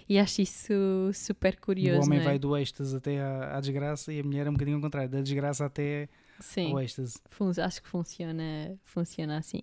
E 0.09 0.19
acho 0.19 0.43
isso 0.43 0.73
super 1.13 1.57
curioso. 1.59 2.01
o 2.01 2.05
homem 2.05 2.21
é? 2.21 2.23
vai 2.23 2.39
do 2.39 2.57
êxtase 2.57 2.97
até 2.97 3.21
à, 3.21 3.57
à 3.57 3.61
desgraça 3.61 4.13
e 4.13 4.21
a 4.21 4.25
mulher 4.25 4.47
é 4.47 4.51
um 4.51 4.55
bocadinho 4.55 4.77
ao 4.77 4.83
contrário, 4.83 5.09
da 5.09 5.21
desgraça 5.21 5.65
até 5.65 6.09
Sim. 6.41 6.73
ao 6.73 6.81
êxtase. 6.81 7.19
Fun- 7.31 7.53
acho 7.63 7.83
que 7.83 7.89
funciona, 7.89 8.79
funciona 8.85 9.39
assim. 9.39 9.61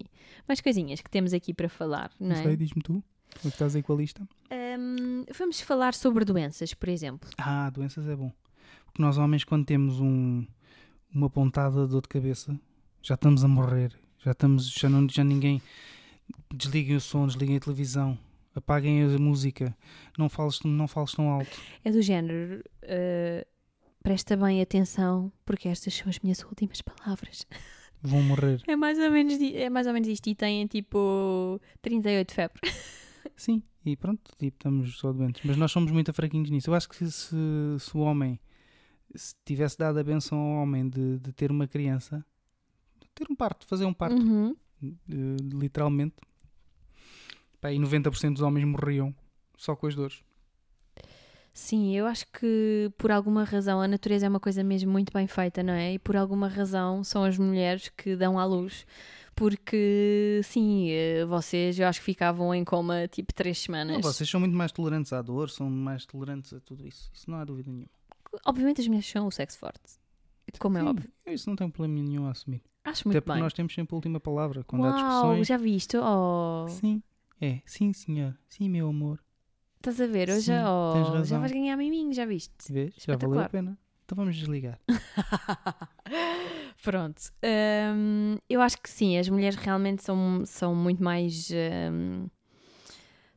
Mais 0.47 0.61
coisinhas 0.61 1.01
que 1.01 1.09
temos 1.09 1.33
aqui 1.33 1.53
para 1.53 1.67
falar, 1.69 2.11
não, 2.19 2.29
Não, 2.29 2.35
é? 2.35 2.43
sei, 2.43 2.55
diz-me 2.55 2.81
tu. 2.81 3.03
O 3.37 3.39
que 3.41 3.47
estás 3.47 3.75
aí 3.75 3.81
com 3.83 3.93
a 3.93 3.95
lista? 3.97 4.27
Hum, 4.51 5.25
vamos 5.37 5.61
falar 5.61 5.93
sobre 5.93 6.25
doenças, 6.25 6.73
por 6.73 6.89
exemplo. 6.89 7.29
Ah, 7.37 7.69
doenças 7.69 8.05
é 8.07 8.15
bom. 8.15 8.31
Porque 8.85 9.01
nós 9.01 9.17
homens, 9.17 9.43
quando 9.45 9.65
temos 9.65 9.99
um, 10.01 10.45
uma 11.13 11.29
pontada 11.29 11.85
de 11.85 11.91
dor 11.91 12.01
de 12.01 12.09
cabeça, 12.09 12.59
já 13.01 13.15
estamos 13.15 13.43
a 13.43 13.47
morrer. 13.47 13.97
Já 14.19 14.31
estamos, 14.31 14.69
já, 14.69 14.89
não, 14.89 15.07
já 15.09 15.23
ninguém. 15.23 15.61
Desliguem 16.53 16.95
o 16.97 17.01
som, 17.01 17.25
desliguem 17.25 17.55
a 17.57 17.59
televisão, 17.59 18.17
apaguem 18.53 19.01
a 19.03 19.07
música, 19.17 19.75
não 20.17 20.27
fales, 20.29 20.59
não 20.63 20.87
fales 20.87 21.13
tão 21.13 21.29
alto. 21.29 21.57
É 21.83 21.91
do 21.91 22.01
género. 22.01 22.61
uh, 22.83 23.50
presta 24.03 24.35
bem 24.37 24.61
atenção, 24.61 25.31
porque 25.45 25.67
estas 25.67 25.93
são 25.93 26.09
as 26.09 26.19
minhas 26.19 26.43
últimas 26.43 26.81
palavras. 26.81 27.45
Vão 28.03 28.21
morrer. 28.23 28.61
É 28.67 28.75
mais 28.75 28.97
ou 28.97 29.11
menos, 29.11 29.39
é 29.39 29.69
mais 29.69 29.85
ou 29.85 29.93
menos 29.93 30.07
isto. 30.07 30.27
E 30.27 30.33
têm 30.35 30.65
tipo 30.65 31.61
38 31.83 32.27
de 32.29 32.33
febre. 32.33 32.59
Sim, 33.35 33.61
e 33.85 33.95
pronto, 33.95 34.31
tipo, 34.39 34.57
estamos 34.57 34.97
só 34.97 35.13
doentes. 35.13 35.41
Mas 35.45 35.55
nós 35.55 35.71
somos 35.71 35.91
muito 35.91 36.11
fraquinhos 36.11 36.49
nisso. 36.49 36.69
Eu 36.69 36.73
acho 36.73 36.89
que 36.89 36.95
se, 36.97 37.35
se 37.79 37.95
o 37.97 37.99
homem 37.99 38.39
se 39.13 39.35
tivesse 39.45 39.77
dado 39.77 39.99
a 39.99 40.03
benção 40.03 40.37
ao 40.39 40.63
homem 40.63 40.89
de, 40.89 41.19
de 41.19 41.31
ter 41.33 41.51
uma 41.51 41.67
criança, 41.67 42.25
ter 43.13 43.27
um 43.29 43.35
parto, 43.35 43.67
fazer 43.67 43.85
um 43.85 43.93
parto, 43.93 44.15
Uhum. 44.19 44.55
eh, 44.83 45.35
literalmente, 45.53 46.15
pá, 47.59 47.71
e 47.71 47.77
90% 47.77 48.33
dos 48.33 48.41
homens 48.41 48.65
morriam 48.65 49.13
só 49.57 49.75
com 49.75 49.85
as 49.85 49.93
dores. 49.93 50.23
Sim, 51.53 51.93
eu 51.95 52.05
acho 52.07 52.25
que 52.31 52.89
por 52.97 53.11
alguma 53.11 53.43
razão 53.43 53.81
a 53.81 53.87
natureza 53.87 54.25
é 54.25 54.29
uma 54.29 54.39
coisa 54.39 54.63
mesmo 54.63 54.89
muito 54.91 55.11
bem 55.11 55.27
feita, 55.27 55.61
não 55.61 55.73
é? 55.73 55.93
E 55.93 55.99
por 55.99 56.15
alguma 56.15 56.47
razão 56.47 57.03
são 57.03 57.23
as 57.25 57.37
mulheres 57.37 57.89
que 57.89 58.15
dão 58.15 58.39
à 58.39 58.45
luz. 58.45 58.85
Porque, 59.35 60.39
sim, 60.43 60.89
eh, 60.91 61.25
vocês 61.25 61.77
eu 61.79 61.87
acho 61.87 61.99
que 61.99 62.05
ficavam 62.05 62.53
em 62.53 62.63
coma 62.63 63.07
tipo 63.07 63.33
três 63.33 63.59
semanas. 63.59 63.95
Não, 63.95 64.01
vocês 64.01 64.29
são 64.29 64.39
muito 64.39 64.55
mais 64.55 64.71
tolerantes 64.71 65.11
à 65.13 65.21
dor, 65.21 65.49
são 65.49 65.69
mais 65.69 66.05
tolerantes 66.05 66.53
a 66.53 66.59
tudo 66.59 66.85
isso. 66.87 67.09
Isso 67.13 67.29
não 67.29 67.37
há 67.37 67.43
dúvida 67.43 67.69
nenhuma. 67.71 67.89
Obviamente 68.45 68.81
as 68.81 68.87
mulheres 68.87 69.07
são 69.09 69.27
o 69.27 69.31
sexo 69.31 69.57
forte. 69.57 69.99
Como 70.59 70.77
é 70.77 70.81
Sim, 70.81 70.87
óbvio. 70.87 71.11
eu 71.25 71.33
Isso 71.33 71.49
não 71.49 71.55
tem 71.55 71.69
problema 71.69 72.01
nenhum 72.07 72.27
a 72.27 72.31
assumir. 72.31 72.61
Acho 72.83 73.01
Até 73.01 73.09
muito 73.09 73.21
porque 73.23 73.33
bem. 73.33 73.41
nós 73.41 73.53
temos 73.53 73.73
sempre 73.73 73.93
a 73.93 73.97
última 73.97 74.19
palavra. 74.19 74.63
Quando 74.63 74.83
há 74.85 74.89
Uau, 74.89 74.95
discussões. 74.95 75.47
já 75.47 75.57
viste? 75.57 75.97
Oh, 75.97 76.65
Sim, 76.67 77.01
é. 77.39 77.61
Sim, 77.65 77.93
senhor. 77.93 78.37
Sim, 78.47 78.69
meu 78.69 78.89
amor. 78.89 79.19
Estás 79.81 79.99
a 79.99 80.07
ver? 80.07 80.29
Hoje 80.29 80.41
Sim, 80.43 80.63
oh, 80.65 81.23
já 81.23 81.39
vais 81.39 81.51
ganhar 81.51 81.75
miminho, 81.75 82.13
já 82.13 82.25
viste? 82.25 82.71
Vês? 82.71 82.93
Já 82.97 83.15
valeu 83.17 83.41
a 83.41 83.49
pena. 83.49 83.77
Então 84.05 84.15
vamos 84.15 84.35
desligar. 84.35 84.79
Pronto. 86.83 87.21
Hum, 87.95 88.37
eu 88.49 88.61
acho 88.61 88.77
que 88.81 88.89
sim, 88.89 89.17
as 89.17 89.29
mulheres 89.29 89.55
realmente 89.55 90.03
são, 90.03 90.43
são 90.45 90.75
muito 90.75 91.03
mais. 91.03 91.49
hum, 91.91 92.27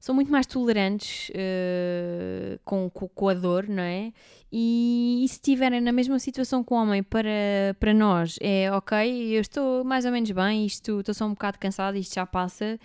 são 0.00 0.14
muito 0.14 0.30
mais 0.30 0.46
tolerantes 0.46 1.30
eh, 1.34 2.58
com, 2.62 2.90
com, 2.90 3.08
com 3.08 3.28
a 3.28 3.34
dor, 3.34 3.66
não 3.66 3.82
é? 3.82 4.12
E, 4.52 5.22
e 5.24 5.28
se 5.28 5.36
estiverem 5.36 5.80
na 5.80 5.92
mesma 5.92 6.18
situação 6.18 6.62
que 6.62 6.74
o 6.74 6.76
homem 6.76 7.02
para, 7.02 7.74
para 7.80 7.94
nós, 7.94 8.36
é 8.42 8.70
ok, 8.70 9.34
eu 9.34 9.40
estou 9.40 9.82
mais 9.82 10.04
ou 10.04 10.12
menos 10.12 10.30
bem, 10.30 10.66
isto, 10.66 11.00
estou 11.00 11.14
só 11.14 11.24
um 11.24 11.30
bocado 11.30 11.58
cansada, 11.58 11.96
isto 11.98 12.14
já 12.14 12.26
passa. 12.26 12.78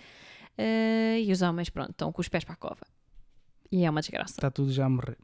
eh, 0.56 1.20
e 1.22 1.30
os 1.32 1.42
homens, 1.42 1.68
pronto, 1.70 1.90
estão 1.90 2.10
com 2.12 2.20
os 2.22 2.28
pés 2.28 2.44
para 2.44 2.54
a 2.54 2.56
cova. 2.56 2.86
E 3.70 3.84
é 3.84 3.90
uma 3.90 4.00
desgraça. 4.00 4.34
Está 4.34 4.50
tudo 4.50 4.72
já 4.72 4.86
a 4.86 4.88
morrer. 4.88 5.16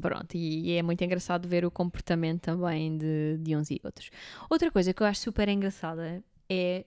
Pronto, 0.00 0.36
e 0.36 0.70
é 0.72 0.82
muito 0.82 1.02
engraçado 1.02 1.48
ver 1.48 1.64
o 1.64 1.70
comportamento 1.70 2.42
também 2.42 2.96
de, 2.96 3.38
de 3.38 3.56
uns 3.56 3.70
e 3.70 3.80
outros. 3.82 4.10
Outra 4.48 4.70
coisa 4.70 4.94
que 4.94 5.02
eu 5.02 5.06
acho 5.06 5.20
super 5.20 5.48
engraçada 5.48 6.22
é 6.48 6.84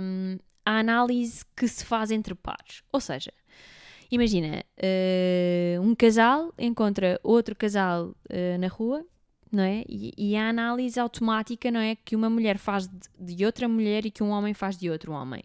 hum, 0.00 0.38
a 0.64 0.78
análise 0.78 1.44
que 1.56 1.66
se 1.66 1.84
faz 1.84 2.12
entre 2.12 2.34
pares. 2.34 2.82
Ou 2.92 3.00
seja, 3.00 3.32
imagina, 4.10 4.62
eh, 4.76 5.78
um 5.80 5.94
casal 5.96 6.54
encontra 6.56 7.18
outro 7.24 7.56
casal 7.56 8.14
eh, 8.28 8.56
na 8.58 8.68
rua, 8.68 9.04
não 9.50 9.62
é? 9.62 9.84
E, 9.88 10.12
e 10.16 10.36
a 10.36 10.48
análise 10.48 10.98
automática, 10.98 11.70
não 11.70 11.80
é? 11.80 11.96
Que 11.96 12.14
uma 12.14 12.30
mulher 12.30 12.58
faz 12.58 12.86
de, 12.86 13.34
de 13.34 13.44
outra 13.44 13.68
mulher 13.68 14.06
e 14.06 14.10
que 14.10 14.22
um 14.22 14.30
homem 14.30 14.54
faz 14.54 14.76
de 14.76 14.88
outro 14.88 15.12
homem. 15.12 15.42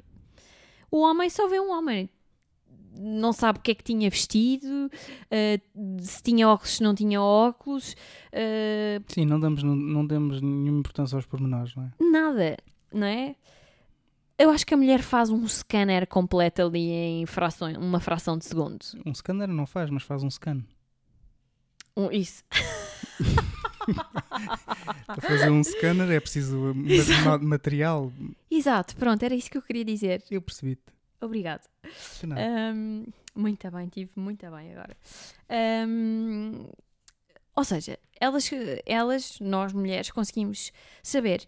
O 0.92 1.02
homem 1.02 1.30
só 1.30 1.48
vê 1.48 1.60
um 1.60 1.72
homem, 1.72 2.10
não 2.98 3.32
sabe 3.34 3.60
o 3.60 3.62
que 3.62 3.72
é 3.72 3.76
que 3.76 3.84
tinha 3.84 4.10
vestido, 4.10 4.90
eh, 5.30 5.60
se 6.02 6.22
tinha 6.24 6.48
óculos, 6.48 6.76
se 6.78 6.84
não 6.84 6.94
tinha 6.96 7.22
óculos, 7.22 7.96
eh, 8.32 9.00
Sim, 9.08 9.26
não 9.26 9.40
damos, 9.40 9.64
não, 9.64 9.76
não 9.76 10.06
damos 10.06 10.42
nenhuma 10.42 10.80
importância 10.80 11.16
aos 11.16 11.26
pormenores, 11.26 11.76
não 11.76 11.84
é? 11.84 11.92
nada, 12.12 12.58
não 12.94 13.08
é? 13.08 13.36
Eu 14.38 14.50
acho 14.52 14.66
que 14.66 14.74
a 14.74 14.78
mulher 14.78 15.02
faz 15.02 15.30
um 15.30 15.46
scanner 15.48 16.08
completo 16.08 16.62
ali 16.62 16.90
em 16.92 17.26
frações, 17.26 17.76
uma 17.78 18.00
fração 18.00 18.38
de 18.38 18.46
segundo. 18.46 18.80
Um 19.06 19.14
scanner 19.14 19.50
não 19.50 19.66
faz, 19.68 19.90
mas 19.90 20.04
faz 20.04 20.24
um 20.24 20.30
scan. 20.30 20.64
Um- 21.98 22.10
isso. 22.12 22.44
Para 25.08 25.22
fazer 25.22 25.50
um 25.50 25.64
scanner 25.64 26.10
é 26.12 26.20
preciso 26.20 26.74
ma- 27.26 27.38
material. 27.38 28.12
Exato, 28.50 28.96
pronto, 28.96 29.24
era 29.24 29.36
isso 29.36 29.50
que 29.50 29.58
eu 29.58 29.62
queria 29.62 29.84
dizer. 29.84 30.24
Eu 30.30 30.42
percebi-te. 30.42 30.84
Obrigado. 31.22 31.68
Ahm, 32.40 33.06
muito 33.36 33.70
bem, 33.72 33.88
tive 33.88 34.12
muito 34.16 34.50
bem 34.50 34.72
agora. 34.72 34.96
Ahm, 35.50 36.68
ou 37.56 37.64
seja, 37.64 37.98
elas, 38.20 38.50
elas, 38.86 39.40
nós 39.40 39.74
mulheres, 39.74 40.10
conseguimos 40.12 40.72
saber 41.04 41.46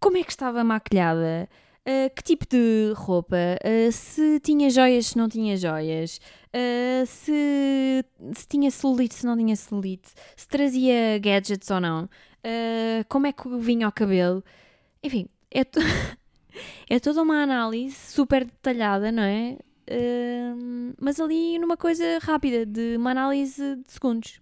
como 0.00 0.18
é 0.18 0.22
que 0.22 0.30
estava 0.30 0.62
maquilhada, 0.62 1.48
ah, 1.86 2.10
que 2.14 2.22
tipo 2.22 2.46
de 2.46 2.92
roupa, 2.94 3.36
ah, 3.62 3.90
se 3.92 4.38
tinha 4.40 4.68
joias, 4.68 5.06
se 5.06 5.16
não 5.16 5.28
tinha 5.28 5.56
joias, 5.56 6.20
ah, 6.52 7.06
se, 7.06 8.04
se 8.34 8.46
tinha 8.46 8.70
celulite, 8.70 9.14
se 9.14 9.24
não 9.26 9.36
tinha 9.36 9.56
celulite, 9.56 10.10
se 10.36 10.46
trazia 10.46 11.18
gadgets 11.18 11.70
ou 11.70 11.80
não, 11.80 12.08
como 13.08 13.26
é 13.26 13.32
que 13.32 13.48
vinha 13.58 13.86
ao 13.86 13.92
cabelo. 13.92 14.44
Enfim, 15.02 15.26
é, 15.50 15.64
to- 15.64 15.80
é 16.88 16.98
toda 17.00 17.22
uma 17.22 17.42
análise 17.42 17.94
super 17.94 18.44
detalhada, 18.44 19.10
não 19.10 19.22
é? 19.22 19.58
Ahm, 19.90 20.94
mas 21.00 21.20
ali 21.20 21.58
numa 21.58 21.76
coisa 21.76 22.18
rápida, 22.22 22.64
de 22.64 22.96
uma 22.96 23.10
análise 23.10 23.76
de 23.76 23.92
segundos. 23.92 24.40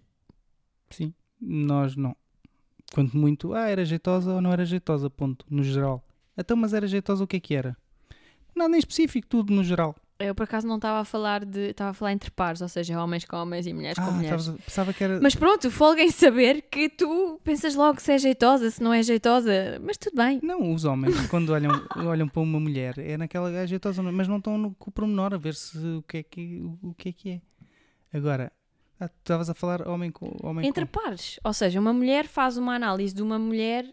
Sim, 0.89 1.13
nós 1.39 1.95
não. 1.95 2.15
Quanto 2.93 3.17
muito, 3.17 3.53
ah, 3.53 3.67
era 3.67 3.83
jeitosa 3.83 4.33
ou 4.33 4.41
não 4.41 4.51
era 4.53 4.65
jeitosa, 4.65 5.09
ponto, 5.09 5.45
no 5.49 5.63
geral. 5.63 6.05
Então, 6.37 6.55
mas 6.55 6.73
era 6.73 6.87
jeitosa 6.87 7.23
o 7.23 7.27
que 7.27 7.37
é 7.37 7.39
que 7.39 7.55
era? 7.55 7.75
Nada 8.55 8.75
em 8.75 8.79
específico, 8.79 9.27
tudo 9.27 9.51
no 9.51 9.63
geral. 9.63 9.95
Eu 10.23 10.35
por 10.35 10.43
acaso 10.43 10.67
não 10.67 10.75
estava 10.75 10.99
a 10.99 11.05
falar 11.05 11.43
de. 11.45 11.69
Estava 11.69 11.91
a 11.91 11.93
falar 11.93 12.11
entre 12.13 12.31
pares, 12.31 12.61
ou 12.61 12.67
seja, 12.69 13.01
homens 13.01 13.25
com 13.25 13.35
homens 13.37 13.67
e 13.67 13.73
mulheres 13.73 13.97
com 13.97 14.05
Ah, 14.09 14.11
mulheres. 14.11 14.41
estavas 14.41 14.61
a- 14.61 14.63
pensava 14.65 14.93
que 14.93 15.03
era. 15.03 15.19
Mas 15.21 15.35
pronto, 15.35 15.69
folga 15.69 16.01
em 16.01 16.11
saber 16.11 16.63
que 16.63 16.89
tu 16.89 17.39
pensas 17.43 17.75
logo 17.75 17.99
se 17.99 18.11
é 18.11 18.17
jeitosa, 18.17 18.69
se 18.71 18.81
não 18.81 18.93
é 18.93 19.03
jeitosa. 19.03 19.79
Mas 19.83 19.97
tudo 19.97 20.15
bem. 20.15 20.39
Não, 20.43 20.73
os 20.73 20.85
homens, 20.85 21.27
quando 21.27 21.49
olham, 21.51 21.71
olham 21.97 22.27
para 22.27 22.41
uma 22.41 22.59
mulher, 22.59 22.97
é 22.97 23.17
naquela 23.17 23.49
ah, 23.49 23.65
jeitosa, 23.65 24.01
mas 24.03 24.27
não 24.27 24.37
estão 24.37 24.57
no, 24.57 24.73
com 24.75 24.89
o 24.89 24.93
pormenor 24.93 25.33
a 25.33 25.37
ver 25.37 25.55
se 25.55 25.77
o 25.77 26.03
que 26.07 26.17
é 26.17 26.23
que, 26.23 26.61
o, 26.61 26.89
o 26.89 26.93
que, 26.93 27.09
é, 27.09 27.11
que 27.13 27.29
é. 27.31 27.41
Agora, 28.17 28.51
ah, 28.99 29.07
tu 29.07 29.15
estavas 29.19 29.49
a 29.49 29.53
falar 29.53 29.87
homem 29.87 30.11
com 30.11 30.35
homem 30.43 30.67
Entre 30.67 30.85
com... 30.85 30.91
pares. 31.01 31.39
Ou 31.43 31.53
seja, 31.53 31.79
uma 31.79 31.93
mulher 31.93 32.25
faz 32.27 32.57
uma 32.57 32.75
análise 32.75 33.13
de 33.13 33.21
uma 33.21 33.37
mulher 33.39 33.85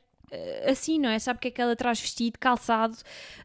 assim, 0.70 0.98
não 0.98 1.08
é? 1.08 1.18
Sabe 1.18 1.38
o 1.38 1.40
que 1.40 1.48
é 1.48 1.50
que 1.50 1.60
ela 1.60 1.74
traz 1.74 2.00
vestido, 2.00 2.38
calçado, 2.38 2.96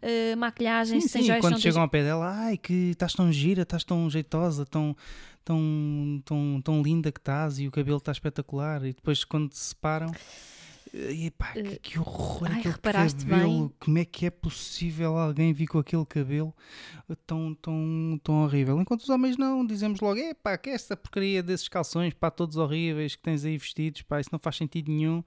eh, 0.02 0.36
maquilhagem, 0.36 1.02
Sim, 1.02 1.08
se 1.08 1.14
tem 1.14 1.22
sim, 1.24 1.28
joias, 1.28 1.42
quando 1.42 1.60
chegam 1.60 1.82
ao 1.82 1.90
pé 1.90 2.04
dela, 2.04 2.32
ai 2.32 2.58
que 2.58 2.92
estás 2.92 3.14
tão 3.14 3.32
gira, 3.32 3.64
estás 3.64 3.84
tão 3.84 4.10
jeitosa, 4.10 4.66
tão, 4.66 4.96
tão, 5.44 6.22
tão, 6.26 6.62
tão 6.64 6.82
linda 6.82 7.12
que 7.12 7.20
estás 7.20 7.60
e 7.60 7.68
o 7.68 7.72
cabelo 7.72 7.98
está 7.98 8.12
espetacular. 8.12 8.84
E 8.86 8.94
depois 8.94 9.24
quando 9.24 9.54
se 9.54 9.70
separam, 9.70 10.12
e 10.98 11.30
pá, 11.32 11.52
que, 11.52 11.60
Eh, 11.60 11.80
que 11.82 12.00
horror 12.00 12.48
ai, 12.50 12.60
aquele 12.60 12.74
cabelo. 12.76 13.68
bem? 13.68 13.72
Como 13.80 13.98
é 13.98 14.06
que 14.06 14.26
é 14.26 14.30
possível 14.30 15.18
alguém 15.18 15.52
vir 15.52 15.68
com 15.68 15.78
aquele 15.80 16.06
cabelo 16.06 16.56
tão, 17.28 17.54
tão, 17.56 18.20
tão 18.24 18.44
horrível? 18.44 18.80
Enquanto 18.80 19.02
os 19.02 19.10
homens 19.10 19.36
não, 19.38 19.66
dizemos 19.66 20.00
logo, 20.00 20.20
é 20.20 20.34
pá, 20.34 20.58
que 20.58 20.70
é 20.70 20.74
esta 20.74 20.96
porcaria 20.96 21.44
desses 21.44 21.68
calções, 21.68 22.14
pá, 22.14 22.32
todos 22.32 22.56
horríveis 22.56 23.16
que 23.16 23.22
tens 23.22 23.44
aí 23.44 23.58
vestidos, 23.58 24.02
pá, 24.04 24.22
isso 24.22 24.30
não 24.32 24.40
faz 24.40 24.56
sentido 24.56 24.90
nenhum. 24.92 25.24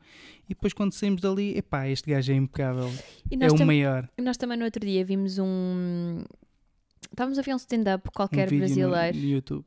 E 0.46 0.54
depois 0.54 0.72
quando 0.72 0.92
saímos 0.92 1.20
dali, 1.20 1.56
é 1.58 1.62
pá, 1.62 1.86
este 1.88 2.10
gajo 2.10 2.32
é 2.32 2.36
impecável, 2.36 2.90
é 3.30 3.48
o 3.52 3.66
maior. 3.66 4.08
nós 4.20 4.36
também 4.38 4.56
no 4.56 4.64
outro 4.64 4.84
dia 4.86 5.04
vimos 5.04 5.38
um. 5.38 6.24
Estávamos 7.10 7.38
a 7.38 7.42
ver 7.42 7.52
um 7.54 7.56
stand-up 7.56 8.08
Um 8.08 8.12
qualquer 8.12 8.50
no- 8.50 8.58
brasileiro. 8.58 9.16
no 9.18 9.24
YouTube. 9.24 9.64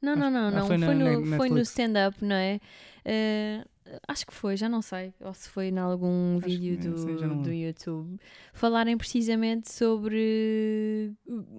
Não, 0.00 0.16
não, 0.16 0.30
não, 0.30 0.48
ah, 0.48 0.50
não. 0.50 0.66
foi 0.66 0.78
Foi, 0.78 0.94
no, 0.94 1.04
foi 1.04 1.14
no 1.48 1.54
Netflix. 1.56 1.68
stand-up, 1.68 2.24
não 2.24 2.34
é? 2.34 2.60
Eh, 3.04 3.64
acho 4.08 4.26
que 4.26 4.32
foi, 4.34 4.56
já 4.56 4.68
não 4.68 4.80
sei. 4.82 5.12
Ou 5.20 5.32
se 5.34 5.48
foi 5.48 5.68
em 5.68 5.78
algum 5.78 6.38
Acho 6.38 6.46
vídeo 6.46 6.94
do, 6.94 7.26
não 7.26 7.42
do. 7.42 7.52
YouTube. 7.52 8.18
Falarem 8.52 8.96
precisamente 8.96 9.72
sobre 9.72 11.12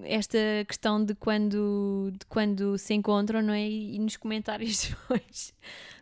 esta 0.03 0.37
questão 0.67 1.03
de 1.03 1.15
quando, 1.15 2.11
de 2.11 2.25
quando 2.27 2.77
se 2.77 2.93
encontram, 2.93 3.41
não 3.41 3.53
é? 3.53 3.67
E, 3.67 3.99
nos 3.99 4.17
comentários 4.17 4.89
depois 5.09 5.53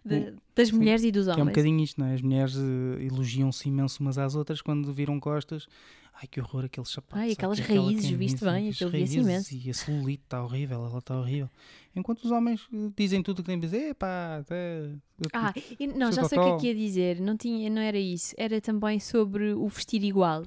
de- 0.06 0.34
das 0.56 0.70
sim. 0.70 0.76
mulheres 0.76 1.04
e 1.04 1.12
dos 1.12 1.26
Que 1.26 1.32
é 1.32 1.34
um 1.36 1.42
homens. 1.42 1.54
bocadinho 1.56 1.84
isto, 1.84 2.00
não 2.02 2.08
é? 2.08 2.14
As 2.16 2.22
mulheres 2.22 2.56
eh, 2.58 3.04
elogiam-se 3.06 3.68
imenso 3.70 4.02
umas 4.02 4.18
às 4.18 4.36
outras 4.36 4.62
quando 4.62 4.92
viram 4.92 5.20
costas. 5.20 5.68
Ai, 6.22 6.28
que 6.28 6.40
horror 6.40 6.66
aqueles 6.66 6.90
sapatos. 6.90 7.20
Ai, 7.20 7.32
aquelas 7.32 7.60
aquela 7.60 7.84
raízes, 7.84 8.10
viste 8.12 8.40
camisa, 8.42 8.52
bem? 8.52 8.70
Aquilo 8.70 8.92
raízes 8.92 9.16
imenso. 9.16 9.56
E 9.56 9.70
a 9.72 9.74
celulite 9.74 10.22
está 10.24 10.44
horrível, 10.44 10.86
ela 10.86 11.00
está 11.00 11.20
horrível. 11.20 11.50
Enquanto 11.96 12.24
os 12.24 12.32
homens 12.32 12.62
eh, 12.72 12.92
dizem 12.96 13.24
tudo 13.24 13.40
o 13.40 13.42
que 13.42 13.48
têm 13.48 13.58
a 13.58 13.60
dizer, 13.60 13.96
pá, 13.96 14.38
até... 14.38 14.92
Ah, 15.34 15.52
e 15.80 15.88
não, 15.88 16.12
já 16.12 16.24
sei 16.26 16.38
o 16.38 16.44
que 16.44 16.50
é 16.50 16.58
que 16.58 16.68
ia 16.68 16.76
dizer. 16.76 17.20
Não, 17.20 17.36
tinha, 17.36 17.68
não 17.72 17.82
era 17.82 17.98
isso. 17.98 18.36
Era 18.38 18.62
também 18.62 19.00
sobre 19.00 19.54
o 19.54 19.68
vestir 19.68 20.04
igual. 20.04 20.44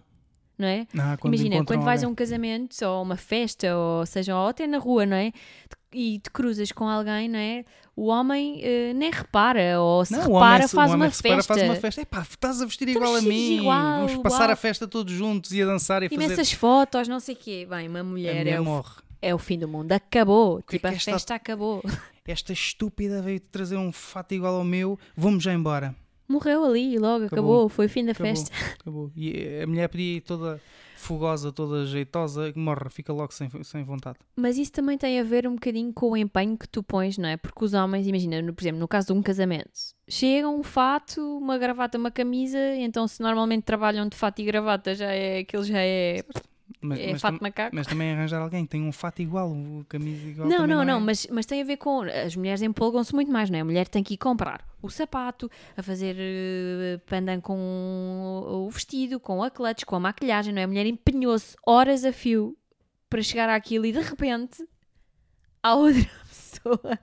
Não 0.58 0.66
é? 0.68 0.86
Ah, 0.98 1.16
quando 1.18 1.34
Imagina, 1.34 1.64
quando 1.64 1.82
vais 1.82 2.02
a 2.02 2.06
alguém. 2.06 2.12
um 2.12 2.14
casamento 2.14 2.84
ou 2.84 3.02
uma 3.02 3.16
festa, 3.16 3.76
ou 3.76 4.04
seja, 4.06 4.36
ou 4.36 4.48
até 4.48 4.66
na 4.66 4.78
rua, 4.78 5.04
não 5.06 5.16
é? 5.16 5.32
E 5.92 6.18
te 6.18 6.30
cruzas 6.30 6.72
com 6.72 6.88
alguém, 6.88 7.28
não 7.28 7.38
é? 7.38 7.64
O 7.96 8.06
homem 8.08 8.60
eh, 8.64 8.92
nem 8.94 9.10
repara, 9.12 9.80
ou 9.80 10.04
se 10.04 10.12
Não, 10.12 10.22
repara, 10.32 10.66
faz, 10.66 10.92
uma 10.92 11.08
se 11.10 11.22
repara, 11.22 11.36
festa. 11.42 11.54
faz 11.54 11.62
uma 11.68 11.76
festa. 11.76 12.00
Epá, 12.00 12.22
estás 12.28 12.60
a 12.60 12.64
vestir 12.66 12.88
Estamos 12.88 13.08
igual 13.08 13.22
a 13.22 13.22
mim. 13.22 13.56
igual, 13.58 14.06
Vamos 14.08 14.16
passar 14.22 14.44
uau. 14.46 14.52
a 14.52 14.56
festa 14.56 14.88
todos 14.88 15.12
juntos 15.14 15.52
e 15.52 15.62
a 15.62 15.66
dançar 15.66 16.02
e 16.02 16.06
a 16.06 16.08
fazer. 16.10 16.24
Imensas 16.24 16.50
fotos, 16.52 17.06
não 17.06 17.20
sei 17.20 17.36
o 17.36 17.38
quê. 17.38 17.66
Bem, 17.70 17.86
uma 17.88 18.00
a 18.00 18.04
mulher, 18.04 18.44
é, 18.48 18.60
o, 18.60 18.84
é 19.22 19.32
o 19.32 19.38
fim 19.38 19.56
do 19.56 19.68
mundo. 19.68 19.92
Acabou. 19.92 20.56
que 20.62 20.74
é 20.74 20.78
tipo, 20.78 20.88
que 20.88 20.94
a 20.94 20.96
esta- 20.96 21.12
festa 21.12 21.34
acabou. 21.36 21.80
Esta 22.26 22.52
estúpida 22.52 23.22
veio 23.22 23.38
trazer 23.38 23.76
um 23.76 23.92
fato 23.92 24.32
igual 24.34 24.56
ao 24.56 24.64
meu. 24.64 24.98
Vamos 25.16 25.44
já 25.44 25.52
embora. 25.52 25.94
Morreu 26.28 26.64
ali, 26.64 26.98
logo 26.98 27.26
acabou. 27.26 27.26
Acabou. 27.26 27.68
Foi 27.68 27.86
o 27.86 27.88
fim 27.88 28.04
da 28.04 28.12
Acabou. 28.12 28.34
festa. 28.34 28.50
Acabou. 28.80 29.12
E 29.16 29.60
a 29.62 29.66
mulher 29.66 29.88
podia 29.88 30.16
ir 30.16 30.20
toda 30.20 30.60
fogosa, 30.96 31.52
toda 31.52 31.84
jeitosa, 31.84 32.52
morre, 32.56 32.88
fica 32.88 33.12
logo 33.12 33.32
sem, 33.32 33.50
sem 33.62 33.84
vontade. 33.84 34.18
Mas 34.34 34.56
isso 34.56 34.72
também 34.72 34.96
tem 34.96 35.20
a 35.20 35.22
ver 35.22 35.46
um 35.46 35.54
bocadinho 35.54 35.92
com 35.92 36.10
o 36.12 36.16
empenho 36.16 36.56
que 36.56 36.66
tu 36.66 36.82
pões, 36.82 37.18
não 37.18 37.28
é? 37.28 37.36
Porque 37.36 37.62
os 37.62 37.74
homens, 37.74 38.06
imagina, 38.06 38.40
no, 38.40 38.54
por 38.54 38.62
exemplo, 38.62 38.80
no 38.80 38.88
caso 38.88 39.08
de 39.08 39.12
um 39.12 39.22
casamento, 39.22 39.70
chegam 40.08 40.58
um 40.58 40.62
fato, 40.62 41.20
uma 41.38 41.58
gravata, 41.58 41.98
uma 41.98 42.10
camisa, 42.10 42.58
então 42.76 43.06
se 43.06 43.20
normalmente 43.20 43.64
trabalham 43.64 44.08
de 44.08 44.16
fato 44.16 44.40
e 44.40 44.44
gravata, 44.44 44.94
já 44.94 45.12
é 45.12 45.40
aquilo 45.40 45.64
já 45.64 45.78
é, 45.78 46.24
Mas, 46.86 47.00
é 47.00 47.12
mas, 47.12 47.20
fato 47.22 47.40
macaco. 47.40 47.74
mas 47.74 47.86
também 47.86 48.12
arranjar 48.12 48.42
alguém 48.42 48.64
que 48.64 48.70
tem 48.70 48.82
um 48.82 48.92
fato 48.92 49.22
igual, 49.22 49.50
o 49.50 49.84
camisa 49.88 50.28
igual. 50.28 50.46
Não, 50.48 50.58
também 50.58 50.76
não, 50.76 50.84
não, 50.84 50.96
é. 50.98 51.00
mas, 51.00 51.26
mas 51.30 51.46
tem 51.46 51.62
a 51.62 51.64
ver 51.64 51.78
com. 51.78 52.02
As 52.02 52.36
mulheres 52.36 52.60
empolgam-se 52.60 53.14
muito 53.14 53.32
mais, 53.32 53.48
não 53.48 53.56
é? 53.58 53.62
A 53.62 53.64
mulher 53.64 53.88
tem 53.88 54.02
que 54.02 54.14
ir 54.14 54.16
comprar 54.18 54.62
o 54.82 54.90
sapato, 54.90 55.50
a 55.76 55.82
fazer 55.82 56.14
eh, 56.18 56.98
pandan 57.06 57.40
com 57.40 58.44
o 58.46 58.68
vestido, 58.70 59.18
com 59.18 59.42
a 59.42 59.50
clutch, 59.50 59.84
com 59.84 59.96
a 59.96 60.00
maquilhagem, 60.00 60.52
não 60.52 60.60
é? 60.60 60.64
A 60.64 60.68
mulher 60.68 60.84
empenhou-se 60.86 61.56
horas 61.66 62.04
a 62.04 62.12
fio 62.12 62.54
para 63.08 63.22
chegar 63.22 63.48
àquilo 63.48 63.86
e 63.86 63.92
de 63.92 64.00
repente 64.00 64.62
há 65.62 65.74
outra 65.74 66.02
pessoa 66.28 66.98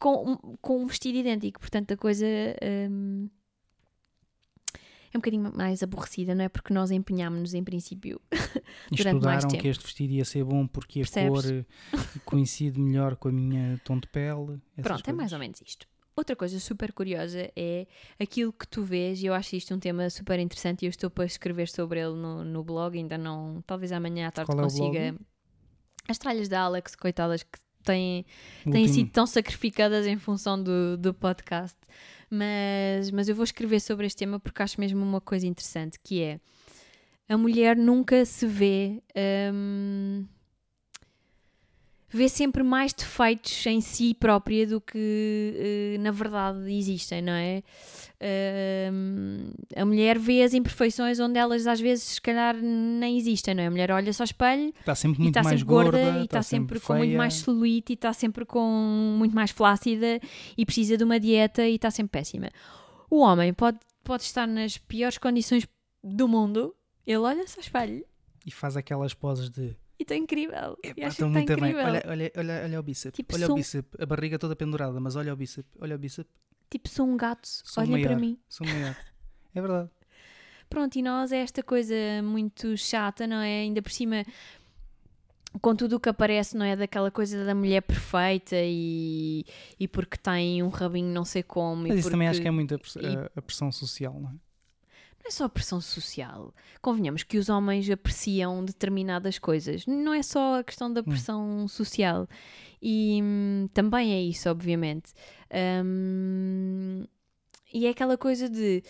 com, 0.00 0.30
um- 0.32 0.56
com 0.62 0.82
um 0.82 0.86
vestido 0.86 1.18
idêntico. 1.18 1.60
Portanto, 1.60 1.92
a 1.92 1.96
coisa. 1.96 2.26
hum, 2.90 3.28
é 5.14 5.16
um 5.16 5.20
bocadinho 5.20 5.52
mais 5.56 5.82
aborrecida, 5.82 6.34
não 6.34 6.44
é? 6.44 6.48
Porque 6.48 6.74
nós 6.74 6.90
empenhámos-nos 6.90 7.54
em 7.54 7.62
princípio 7.62 8.20
durante 8.90 9.24
mais 9.24 9.44
Estudaram 9.44 9.48
tempo. 9.48 9.62
que 9.62 9.68
este 9.68 9.84
vestido 9.84 10.12
ia 10.12 10.24
ser 10.24 10.44
bom 10.44 10.66
porque 10.66 11.00
a 11.00 11.02
Percebes? 11.04 11.42
cor 11.42 11.52
eh, 11.52 11.64
coincide 12.24 12.80
melhor 12.80 13.16
com 13.16 13.28
a 13.28 13.32
minha 13.32 13.80
tom 13.84 13.98
de 13.98 14.08
pele. 14.08 14.34
Pronto, 14.34 14.60
é 14.76 14.82
coisas. 14.82 15.14
mais 15.14 15.32
ou 15.32 15.38
menos 15.38 15.60
isto. 15.62 15.86
Outra 16.16 16.36
coisa 16.36 16.60
super 16.60 16.92
curiosa 16.92 17.50
é 17.56 17.86
aquilo 18.20 18.52
que 18.52 18.68
tu 18.68 18.82
vês, 18.84 19.20
e 19.22 19.26
eu 19.26 19.34
acho 19.34 19.56
isto 19.56 19.74
um 19.74 19.80
tema 19.80 20.08
super 20.10 20.38
interessante 20.38 20.82
e 20.82 20.86
eu 20.86 20.90
estou 20.90 21.10
para 21.10 21.24
escrever 21.24 21.68
sobre 21.68 21.98
ele 22.00 22.14
no, 22.14 22.44
no 22.44 22.62
blog, 22.62 22.96
ainda 22.96 23.18
não, 23.18 23.62
talvez 23.66 23.90
amanhã 23.90 24.28
à 24.28 24.30
tarde 24.30 24.48
Qual 24.48 24.58
é 24.60 24.62
consiga. 24.62 25.12
blog? 25.12 25.18
As 26.08 26.16
tralhas 26.18 26.48
da 26.48 26.60
Alex, 26.60 26.94
coitadas, 26.94 27.42
que 27.42 27.58
têm, 27.82 28.24
têm 28.70 28.86
sido 28.86 29.10
tão 29.10 29.26
sacrificadas 29.26 30.06
em 30.06 30.16
função 30.16 30.62
do, 30.62 30.96
do 30.96 31.12
podcast. 31.12 31.76
Mas, 32.34 33.12
mas 33.12 33.28
eu 33.28 33.34
vou 33.34 33.44
escrever 33.44 33.80
sobre 33.80 34.06
este 34.06 34.18
tema 34.18 34.40
porque 34.40 34.60
acho 34.60 34.80
mesmo 34.80 35.00
uma 35.02 35.20
coisa 35.20 35.46
interessante, 35.46 35.98
que 36.02 36.20
é 36.20 36.40
a 37.28 37.38
mulher 37.38 37.76
nunca 37.76 38.24
se 38.24 38.44
vê. 38.46 39.00
hum, 39.52 40.26
vê 42.16 42.28
sempre 42.28 42.62
mais 42.62 42.92
defeitos 42.92 43.66
em 43.66 43.80
si 43.80 44.14
própria 44.14 44.66
do 44.66 44.80
que 44.80 45.94
eh, 45.96 45.98
na 45.98 46.10
verdade 46.10 46.72
existem, 46.72 47.20
não 47.20 47.32
é? 47.32 47.62
Hum, 48.92 49.50
a 49.76 49.84
mulher 49.84 50.18
vê 50.18 50.42
as 50.42 50.54
imperfeições 50.54 51.18
onde 51.18 51.38
elas 51.38 51.66
às 51.66 51.80
vezes 51.80 52.04
se 52.04 52.20
calhar 52.20 52.56
nem 52.56 53.18
existem, 53.18 53.54
não 53.54 53.62
é? 53.64 53.66
A 53.66 53.70
mulher 53.70 53.90
olha-se 53.90 54.22
ao 54.22 54.24
espelho 54.24 54.72
Está 54.80 54.94
sempre 54.94 55.18
e 55.18 55.22
muito 55.22 55.36
está 55.36 55.42
mais 55.42 55.60
sempre 55.60 55.74
gorda, 55.74 56.02
gorda, 56.02 56.20
e 56.20 56.24
está 56.24 56.42
sempre, 56.42 56.80
com 56.80 56.94
muito 56.94 57.16
mais 57.16 57.34
celulite 57.34 57.92
e 57.92 57.94
está 57.94 58.12
sempre 58.12 58.44
com 58.44 59.16
muito 59.18 59.34
mais 59.34 59.50
flácida 59.50 60.20
e 60.56 60.64
precisa 60.64 60.96
de 60.96 61.04
uma 61.04 61.18
dieta 61.18 61.66
e 61.66 61.74
está 61.74 61.90
sempre 61.90 62.18
péssima. 62.18 62.48
O 63.10 63.20
homem 63.20 63.52
pode, 63.52 63.78
pode 64.02 64.22
estar 64.22 64.46
nas 64.46 64.78
piores 64.78 65.18
condições 65.18 65.66
do 66.02 66.28
mundo, 66.28 66.74
ele 67.06 67.18
olha-se 67.18 67.58
ao 67.58 67.62
espelho 67.62 68.04
E 68.46 68.50
faz 68.50 68.76
aquelas 68.76 69.14
poses 69.14 69.50
de 69.50 69.76
e 69.98 70.02
está 70.02 70.16
incrível. 70.16 70.76
que 70.82 71.24
muito 71.24 71.56
bem. 71.56 71.74
Olha, 71.76 72.02
olha, 72.06 72.32
olha, 72.36 72.62
olha 72.64 72.80
o 72.80 72.82
bíceps. 72.82 73.16
Tipo, 73.16 73.34
olha 73.36 73.46
sou- 73.46 73.54
o 73.54 73.58
bíceps. 73.58 74.00
A 74.00 74.06
barriga 74.06 74.38
toda 74.38 74.54
pendurada, 74.56 74.98
mas 75.00 75.16
olha 75.16 75.32
o 75.32 75.36
bíceps. 75.36 75.70
Olha 75.80 75.96
o 75.96 75.98
bíceps. 75.98 76.30
Tipo, 76.70 76.88
sou 76.88 77.06
um 77.06 77.16
gato, 77.16 77.46
Sou 77.46 77.82
olhem 77.84 78.02
para 78.02 78.16
maior. 78.16 78.20
mim. 78.20 78.38
Sou 78.48 78.66
maior. 78.66 78.96
É 79.54 79.60
verdade. 79.60 79.90
Pronto, 80.68 80.96
e 80.96 81.02
nós 81.02 81.30
é 81.30 81.38
esta 81.38 81.62
coisa 81.62 81.94
muito 82.22 82.76
chata, 82.76 83.26
não 83.26 83.36
é? 83.36 83.60
Ainda 83.60 83.80
por 83.82 83.92
cima, 83.92 84.24
com 85.60 85.76
tudo 85.76 85.96
o 85.96 86.00
que 86.00 86.08
aparece, 86.08 86.56
não 86.56 86.64
é? 86.66 86.74
Daquela 86.74 87.10
coisa 87.12 87.44
da 87.44 87.54
mulher 87.54 87.82
perfeita 87.82 88.56
e, 88.58 89.44
e 89.78 89.86
porque 89.86 90.16
tem 90.16 90.62
um 90.64 90.68
rabinho 90.68 91.12
não 91.12 91.24
sei 91.24 91.42
como. 91.44 91.82
Mas 91.86 92.00
isso 92.00 92.10
também 92.10 92.26
acho 92.26 92.38
porque- 92.38 92.42
que 92.42 92.48
é 92.48 92.50
muito 92.50 92.74
a, 92.74 92.78
press- 92.78 92.96
e- 92.96 93.30
a 93.38 93.42
pressão 93.42 93.70
social, 93.70 94.18
não 94.20 94.30
é? 94.30 94.34
Não 95.24 95.28
é 95.28 95.30
só 95.30 95.44
a 95.44 95.48
pressão 95.48 95.80
social. 95.80 96.54
Convenhamos 96.82 97.22
que 97.22 97.38
os 97.38 97.48
homens 97.48 97.88
apreciam 97.88 98.62
determinadas 98.62 99.38
coisas. 99.38 99.86
Não 99.86 100.12
é 100.12 100.22
só 100.22 100.58
a 100.60 100.64
questão 100.64 100.92
da 100.92 101.02
pressão 101.02 101.66
social. 101.66 102.28
E 102.82 103.20
hum, 103.22 103.66
também 103.72 104.12
é 104.12 104.20
isso, 104.20 104.50
obviamente. 104.50 105.14
Hum, 105.82 107.06
e 107.72 107.86
é 107.86 107.88
aquela 107.88 108.18
coisa 108.18 108.50
de 108.50 108.82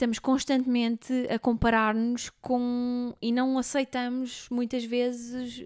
estamos 0.00 0.18
constantemente 0.18 1.12
a 1.28 1.38
comparar-nos 1.38 2.30
com 2.40 3.14
e 3.20 3.30
não 3.30 3.58
aceitamos 3.58 4.48
muitas 4.50 4.82
vezes 4.82 5.62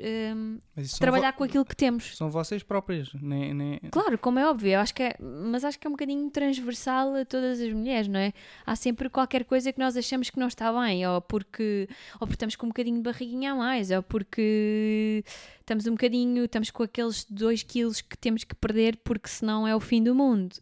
são 0.84 0.98
trabalhar 0.98 1.32
com 1.34 1.44
aquilo 1.44 1.64
que 1.64 1.76
temos. 1.76 2.16
São 2.16 2.28
vocês 2.28 2.64
próprias. 2.64 3.12
Nem, 3.14 3.54
nem... 3.54 3.78
Claro, 3.92 4.18
como 4.18 4.40
é 4.40 4.48
óbvio, 4.48 4.80
acho 4.80 4.92
que 4.92 5.04
é, 5.04 5.16
mas 5.20 5.64
acho 5.64 5.78
que 5.78 5.86
é 5.86 5.88
um 5.88 5.92
bocadinho 5.92 6.28
transversal 6.30 7.14
a 7.14 7.24
todas 7.24 7.60
as 7.60 7.72
mulheres, 7.72 8.08
não 8.08 8.18
é? 8.18 8.32
Há 8.66 8.74
sempre 8.74 9.08
qualquer 9.08 9.44
coisa 9.44 9.72
que 9.72 9.78
nós 9.78 9.96
achamos 9.96 10.30
que 10.30 10.38
não 10.40 10.48
está 10.48 10.72
bem, 10.72 11.06
ou 11.06 11.20
porque, 11.20 11.88
ou 12.14 12.26
porque 12.26 12.34
estamos 12.34 12.56
com 12.56 12.66
um 12.66 12.70
bocadinho 12.70 12.96
de 12.96 13.02
barriguinha 13.02 13.52
a 13.52 13.54
mais, 13.54 13.92
ou 13.92 14.02
porque 14.02 15.24
estamos 15.64 15.86
um 15.86 15.92
bocadinho, 15.92 16.44
estamos 16.44 16.70
com 16.70 16.82
aqueles 16.82 17.24
2 17.24 17.62
quilos 17.62 18.02
que 18.02 18.18
temos 18.18 18.44
que 18.44 18.54
perder 18.54 18.98
porque 18.98 19.28
senão 19.28 19.66
é 19.66 19.74
o 19.74 19.80
fim 19.80 20.02
do 20.02 20.14
mundo. 20.14 20.54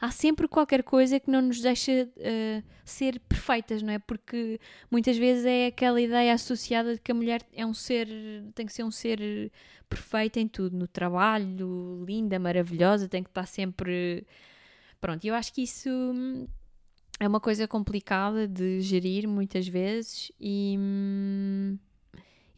Há 0.00 0.10
sempre 0.10 0.48
qualquer 0.48 0.82
coisa 0.82 1.20
que 1.20 1.30
não 1.30 1.42
nos 1.42 1.60
deixa 1.60 2.08
eh, 2.16 2.62
ser 2.82 3.20
perfeitas, 3.20 3.82
não 3.82 3.92
é? 3.92 3.98
Porque 3.98 4.58
muitas 4.90 5.18
vezes 5.18 5.44
é 5.44 5.66
aquela 5.66 6.00
ideia 6.00 6.32
associada 6.32 6.94
de 6.94 7.00
que 7.00 7.12
a 7.12 7.14
mulher 7.14 7.42
é 7.52 7.64
um 7.64 7.74
ser, 7.74 8.08
tem 8.54 8.64
que 8.64 8.72
ser 8.72 8.84
um 8.84 8.90
ser 8.90 9.52
perfeita 9.88 10.40
em 10.40 10.48
tudo, 10.48 10.76
no 10.76 10.88
trabalho, 10.88 12.02
linda, 12.06 12.38
maravilhosa, 12.38 13.06
tem 13.06 13.22
que 13.22 13.30
estar 13.30 13.46
sempre. 13.46 14.26
Pronto, 14.98 15.24
eu 15.26 15.34
acho 15.34 15.52
que 15.52 15.62
isso 15.62 15.90
hum, 15.90 16.48
é 17.20 17.28
uma 17.28 17.40
coisa 17.40 17.68
complicada 17.68 18.48
de 18.48 18.80
gerir 18.80 19.28
muitas 19.28 19.68
vezes 19.68 20.32
e, 20.40 20.74
hum, 20.78 21.78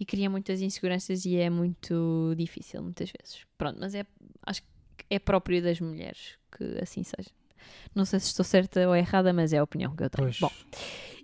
e 0.00 0.04
cria 0.06 0.28
muitas 0.30 0.60
inseguranças 0.62 1.24
e 1.26 1.36
é 1.36 1.48
muito 1.50 2.34
difícil 2.36 2.82
muitas 2.82 3.12
vezes. 3.20 3.44
Pronto, 3.58 3.78
mas 3.78 3.94
é, 3.94 4.04
acho 4.46 4.62
que 4.96 5.04
é 5.10 5.18
próprio 5.18 5.62
das 5.62 5.78
mulheres 5.78 6.38
que 6.56 6.64
assim 6.82 7.02
seja. 7.04 7.30
Não 7.94 8.04
sei 8.06 8.18
se 8.18 8.28
estou 8.28 8.44
certa 8.44 8.88
ou 8.88 8.96
errada, 8.96 9.32
mas 9.32 9.52
é 9.52 9.58
a 9.58 9.62
opinião 9.62 9.94
que 9.94 10.02
eu 10.02 10.08
tenho. 10.10 10.26
Pois. 10.28 10.40
Bom, 10.40 10.50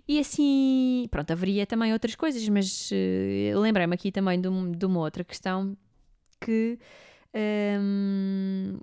e 0.07 0.19
assim, 0.19 1.07
pronto, 1.09 1.31
haveria 1.31 1.65
também 1.65 1.91
outras 1.91 2.13
coisas, 2.15 2.47
mas 2.47 2.89
eh, 2.93 3.51
lembrei-me 3.55 3.95
aqui 3.95 4.11
também 4.11 4.39
de, 4.39 4.47
um- 4.47 4.71
de 4.71 4.85
uma 4.85 4.99
outra 4.99 5.23
questão 5.23 5.75
que 6.39 6.77
hum, 7.81 8.79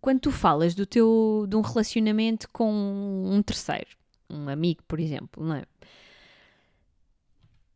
quando 0.00 0.20
tu 0.20 0.30
falas 0.30 0.74
do 0.74 0.86
teu 0.86 1.44
de 1.48 1.56
um 1.56 1.60
relacionamento 1.60 2.48
com 2.50 2.72
um 2.72 3.42
terceiro, 3.42 3.88
um 4.30 4.48
amigo, 4.48 4.82
por 4.86 5.00
exemplo, 5.00 5.44
não 5.44 5.56
é? 5.56 5.64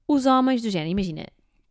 Os 0.07 0.25
homens 0.25 0.62
do 0.62 0.71
género, 0.71 0.90
imagina, 0.90 1.27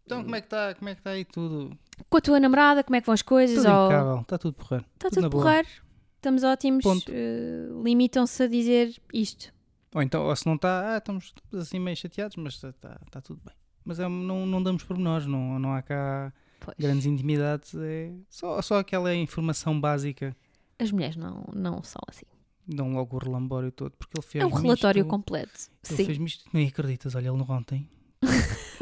Então 0.08 0.24
como 0.24 0.36
é 0.36 0.39
que 0.41 0.48
está 0.48 0.70
é 0.70 0.96
que 0.96 1.02
tá 1.02 1.10
aí 1.12 1.26
tudo? 1.26 1.78
com 2.10 2.17
a 2.17 2.22
tua 2.22 2.39
namorada, 2.39 2.82
como 2.82 2.96
é 2.96 3.02
que 3.02 3.06
vão 3.06 3.13
as 3.13 3.22
coisas? 3.22 3.58
Tudo 3.58 3.70
Ou- 3.70 3.86
impecável. 3.86 4.22
Está 4.22 4.38
tudo 4.38 4.54
porreiro. 4.54 4.86
Está 4.93 5.10
tudo 5.10 5.22
tudo 5.24 5.32
porreiro, 5.32 5.67
estamos 6.15 6.43
ótimos, 6.43 6.86
eh, 7.10 7.67
limitam-se 7.84 8.43
a 8.43 8.48
dizer 8.48 8.96
isto. 9.13 9.54
Ou 9.93 10.02
então, 10.02 10.26
ou 10.26 10.36
se 10.36 10.46
não 10.46 10.56
está, 10.56 10.96
ah, 10.96 10.98
estamos, 10.98 11.34
assim 11.54 11.80
meio 11.80 11.98
chateados, 11.98 12.38
mas 12.38 12.54
está 12.54 12.72
tá 13.12 13.20
tudo 13.22 13.41
bem. 13.43 13.54
Mas 13.84 14.00
é, 14.00 14.08
não, 14.08 14.46
não 14.46 14.63
damos 14.63 14.84
pormenores, 14.84 15.26
não, 15.28 15.60
não 15.60 15.74
há 15.74 15.82
cá 15.82 16.32
Pois. 16.60 16.76
grandes 16.78 17.06
intimidades, 17.06 17.74
é 17.76 18.12
só, 18.30 18.62
só 18.62 18.80
aquela 18.80 19.13
informação 19.13 19.80
básica. 19.80 20.36
As 20.80 20.91
mulheres 20.91 21.15
não, 21.17 21.43
não 21.54 21.84
são 21.84 22.02
assim. 22.08 22.26
Dão 22.65 22.93
logo 22.93 23.15
o 23.15 23.20
relambório 23.20 23.72
todo, 23.72 23.91
porque 23.98 24.17
ele 24.17 24.26
fez 24.26 24.43
É 24.43 24.46
um 24.46 24.52
relatório 24.52 25.02
isto, 25.02 25.10
completo. 25.10 25.70
Ele 25.89 25.98
Sim. 25.98 26.06
fez-me 26.06 26.26
isto, 26.26 26.46
nem 26.54 26.67
acreditas, 26.67 27.15
olha, 27.15 27.30
ele 27.30 27.43
ontem. 27.50 27.89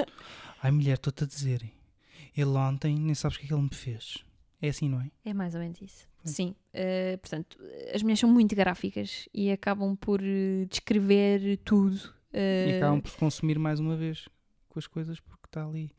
Ai 0.65 0.71
mulher, 0.71 0.95
estou-te 0.95 1.23
a 1.23 1.27
dizer, 1.27 1.61
ele 2.35 2.49
ontem 2.49 2.97
nem 2.97 3.13
sabes 3.13 3.37
o 3.37 3.39
que 3.39 3.45
é 3.45 3.47
que 3.49 3.53
ele 3.53 3.61
me 3.61 3.69
fez. 3.73 4.25
É 4.59 4.69
assim, 4.69 4.89
não 4.89 4.99
é? 4.99 5.11
É 5.23 5.31
mais 5.31 5.53
ou 5.53 5.61
menos 5.61 5.79
isso. 5.79 6.07
Pois. 6.23 6.35
Sim. 6.35 6.55
eh, 6.73 7.17
portanto, 7.17 7.55
as 7.93 8.01
mulheres 8.01 8.19
são 8.19 8.29
muito 8.29 8.55
gráficas 8.55 9.29
e 9.31 9.51
acabam 9.51 9.95
por 9.95 10.19
eh, 10.23 10.65
descrever 10.67 11.57
tudo. 11.63 11.97
E 12.33 12.71
eh, 12.71 12.77
acabam 12.77 12.99
por 12.99 13.11
consumir 13.15 13.59
mais 13.59 13.79
uma 13.79 13.95
vez. 13.95 14.27
com 14.69 14.79
as 14.79 14.87
coisas 14.87 15.19
porque 15.19 15.45
está 15.45 15.63
ali. 15.63 15.91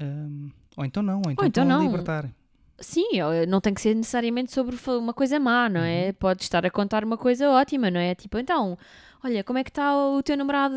Ahm, 0.00 0.50
ou 0.76 0.84
então 0.84 1.02
não, 1.02 1.22
ou 1.24 1.30
então, 1.30 1.44
Ou 1.44 1.48
então 1.48 1.64
não. 1.64 1.82
libertar. 1.86 2.34
Sim, 2.80 3.10
não 3.48 3.60
tem 3.60 3.72
que 3.72 3.80
ser 3.80 3.94
necessariamente 3.94 4.50
sobre 4.50 4.76
uma 4.88 5.14
coisa 5.14 5.38
má, 5.38 5.68
não 5.68 5.82
é? 5.82 6.08
Uhum. 6.08 6.14
Pode 6.14 6.42
estar 6.42 6.66
a 6.66 6.70
contar 6.70 7.04
uma 7.04 7.16
coisa 7.16 7.48
ótima, 7.48 7.92
não 7.92 8.00
é? 8.00 8.12
Tipo, 8.16 8.38
então, 8.38 8.76
olha, 9.22 9.44
como 9.44 9.58
é 9.60 9.62
que 9.62 9.70
está 9.70 9.96
o 9.96 10.20
teu 10.20 10.36
namorado 10.36 10.74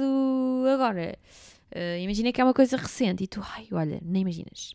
agora? 0.72 1.18
Eh, 1.72 2.02
imagina 2.02 2.32
que 2.32 2.40
é 2.40 2.44
uma 2.44 2.54
coisa 2.54 2.78
recente 2.78 3.24
e 3.24 3.28
tu, 3.28 3.42
ai, 3.44 3.68
olha, 3.72 4.00
nem 4.04 4.22
imaginas. 4.22 4.74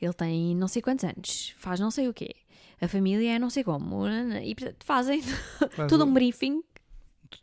Ele 0.00 0.12
tem 0.14 0.54
não 0.56 0.68
sei 0.68 0.80
quantos 0.80 1.04
anos, 1.04 1.54
faz 1.58 1.78
não 1.78 1.90
sei 1.90 2.08
o 2.08 2.14
quê, 2.14 2.34
a 2.80 2.88
família 2.88 3.36
é 3.36 3.38
não 3.38 3.50
sei 3.50 3.62
como, 3.62 4.06
e 4.08 4.54
portanto 4.54 4.84
fazem 4.84 5.20
Faz 5.72 5.88
todo 5.90 6.04
um 6.04 6.12
briefing, 6.12 6.62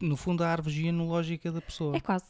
No 0.02 0.18
fundo, 0.18 0.44
a 0.44 0.50
árvore 0.50 0.74
genealógica 0.74 1.52
da 1.52 1.62
pessoa. 1.62 1.96
é 1.96 2.00
quase. 2.00 2.26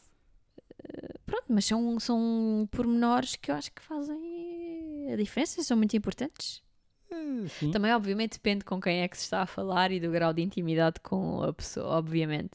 Eh, 0.84 1.14
Pronto, 1.24 1.44
mas 1.48 1.64
são, 1.64 1.98
são 2.00 2.68
pormenores 2.70 3.36
que 3.36 3.50
eu 3.50 3.54
acho 3.54 3.72
que 3.72 3.82
fazem 3.82 5.12
a 5.12 5.16
diferença, 5.16 5.62
são 5.62 5.76
muito 5.76 5.96
importantes. 5.96 6.62
Eh, 7.10 7.48
sim. 7.48 7.70
Também, 7.70 7.92
obviamente, 7.94 8.32
depende 8.34 8.64
com 8.64 8.78
quem 8.80 9.00
é 9.00 9.08
que 9.08 9.16
se 9.16 9.24
está 9.24 9.42
a 9.42 9.46
falar 9.46 9.90
e 9.92 9.98
do 10.00 10.10
grau 10.10 10.32
de 10.34 10.42
intimidade 10.42 11.00
com 11.00 11.42
a 11.42 11.52
pessoa, 11.54 11.86
obviamente, 11.96 12.52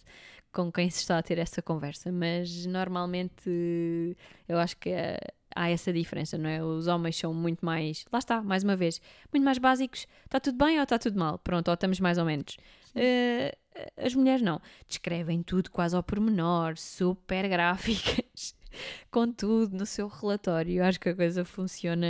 com 0.54 0.72
quem 0.72 0.90
se 0.90 1.00
está 1.00 1.18
a 1.18 1.24
ter 1.24 1.38
essa 1.40 1.62
conversa. 1.62 2.12
Mas 2.12 2.66
normalmente 2.66 4.16
eu 4.48 4.58
acho 4.60 4.78
que 4.78 4.90
eh, 4.90 5.20
há 5.56 5.70
essa 5.70 5.92
diferença, 5.92 6.38
não 6.38 6.50
é? 6.50 6.64
Os 6.64 6.88
homens 6.88 7.18
são 7.18 7.34
muito 7.34 7.66
mais, 7.66 8.06
lá 8.12 8.20
está, 8.20 8.42
mais 8.42 8.64
uma 8.64 8.76
vez, 8.76 9.02
muito 9.34 9.44
mais 9.44 9.58
básicos. 9.58 10.08
Está 10.26 10.40
tudo 10.40 10.58
bem 10.64 10.78
ou 10.78 10.84
está 10.84 10.98
tudo 10.98 11.20
mal? 11.20 11.40
Pronto, 11.40 11.68
ou 11.68 11.74
estamos 11.74 12.00
mais 12.00 12.18
ou 12.18 12.26
menos. 12.26 12.58
Eh, 12.96 13.58
as 13.98 14.14
mulheres 14.16 14.42
não. 14.42 14.62
Descrevem 14.88 15.42
tudo 15.44 15.72
quase 15.72 15.96
ao 15.96 16.04
pormenor, 16.04 16.78
super 16.78 17.48
gráficas, 17.50 18.56
com 19.12 19.32
tudo 19.32 19.76
no 19.76 19.86
seu 19.86 20.08
relatório. 20.08 20.78
Eu 20.78 20.86
acho 20.86 21.00
que 21.00 21.10
a 21.10 21.16
coisa 21.16 21.44
funciona, 21.44 22.08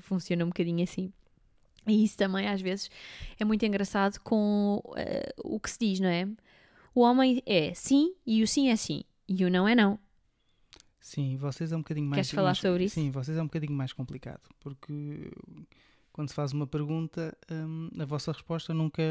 funciona 0.00 0.44
um 0.44 0.48
bocadinho 0.48 0.84
assim. 0.84 1.12
E 1.86 2.04
isso 2.04 2.16
também 2.16 2.46
às 2.46 2.60
vezes 2.60 2.88
é 3.38 3.44
muito 3.44 3.66
engraçado 3.66 4.20
com 4.20 4.80
eh, 4.96 5.34
o 5.38 5.58
que 5.58 5.70
se 5.70 5.78
diz, 5.80 6.00
não 6.00 6.08
é? 6.08 6.28
O 6.94 7.00
homem 7.02 7.42
é 7.46 7.72
sim 7.74 8.14
e 8.26 8.42
o 8.42 8.46
sim 8.46 8.68
é 8.68 8.76
sim 8.76 9.02
e 9.28 9.44
o 9.44 9.50
não 9.50 9.66
é 9.66 9.74
não. 9.74 9.98
Sim, 11.00 11.36
vocês 11.36 11.72
é 11.72 11.76
um 11.76 11.80
bocadinho 11.80 12.06
mais. 12.06 12.16
Queres 12.18 12.30
falar 12.30 12.48
mais- 12.50 12.58
sobre 12.58 12.84
isso? 12.84 12.94
Sim, 12.94 13.10
vocês 13.10 13.36
é 13.36 13.42
um 13.42 13.46
bocadinho 13.46 13.72
mais 13.72 13.92
complicado. 13.92 14.40
Porque 14.60 15.32
quando 16.12 16.28
se 16.28 16.34
faz 16.34 16.52
uma 16.52 16.66
pergunta, 16.66 17.36
hum, 17.50 17.88
a 17.98 18.04
vossa 18.04 18.30
resposta 18.32 18.72
nunca. 18.72 19.02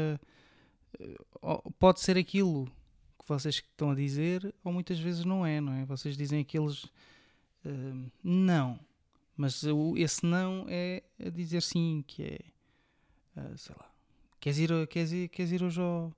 eh, 1.00 1.16
pode 1.78 2.00
ser 2.00 2.16
aquilo 2.16 2.66
que 3.18 3.26
vocês 3.28 3.56
estão 3.56 3.90
a 3.90 3.94
dizer, 3.94 4.54
ou 4.64 4.72
muitas 4.72 4.98
vezes 4.98 5.24
não 5.24 5.44
é, 5.44 5.60
não 5.60 5.72
é? 5.74 5.84
Vocês 5.84 6.16
dizem 6.16 6.40
aqueles. 6.40 6.86
hum, 7.64 8.06
não. 8.22 8.78
Mas 9.36 9.62
esse 9.96 10.24
não 10.24 10.66
é 10.68 11.02
a 11.18 11.28
dizer 11.30 11.62
sim, 11.62 12.04
que 12.06 12.22
é. 12.22 12.38
ah, 13.36 13.56
sei 13.56 13.74
lá. 13.78 13.90
Queres 14.40 14.58
ir, 14.58 14.86
queres 14.88 15.12
ir, 15.12 15.28
queres 15.28 15.52
ir 15.52 15.62
hoje 15.62 15.80
ao, 15.80 16.12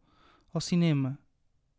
ao 0.52 0.60
cinema? 0.60 1.18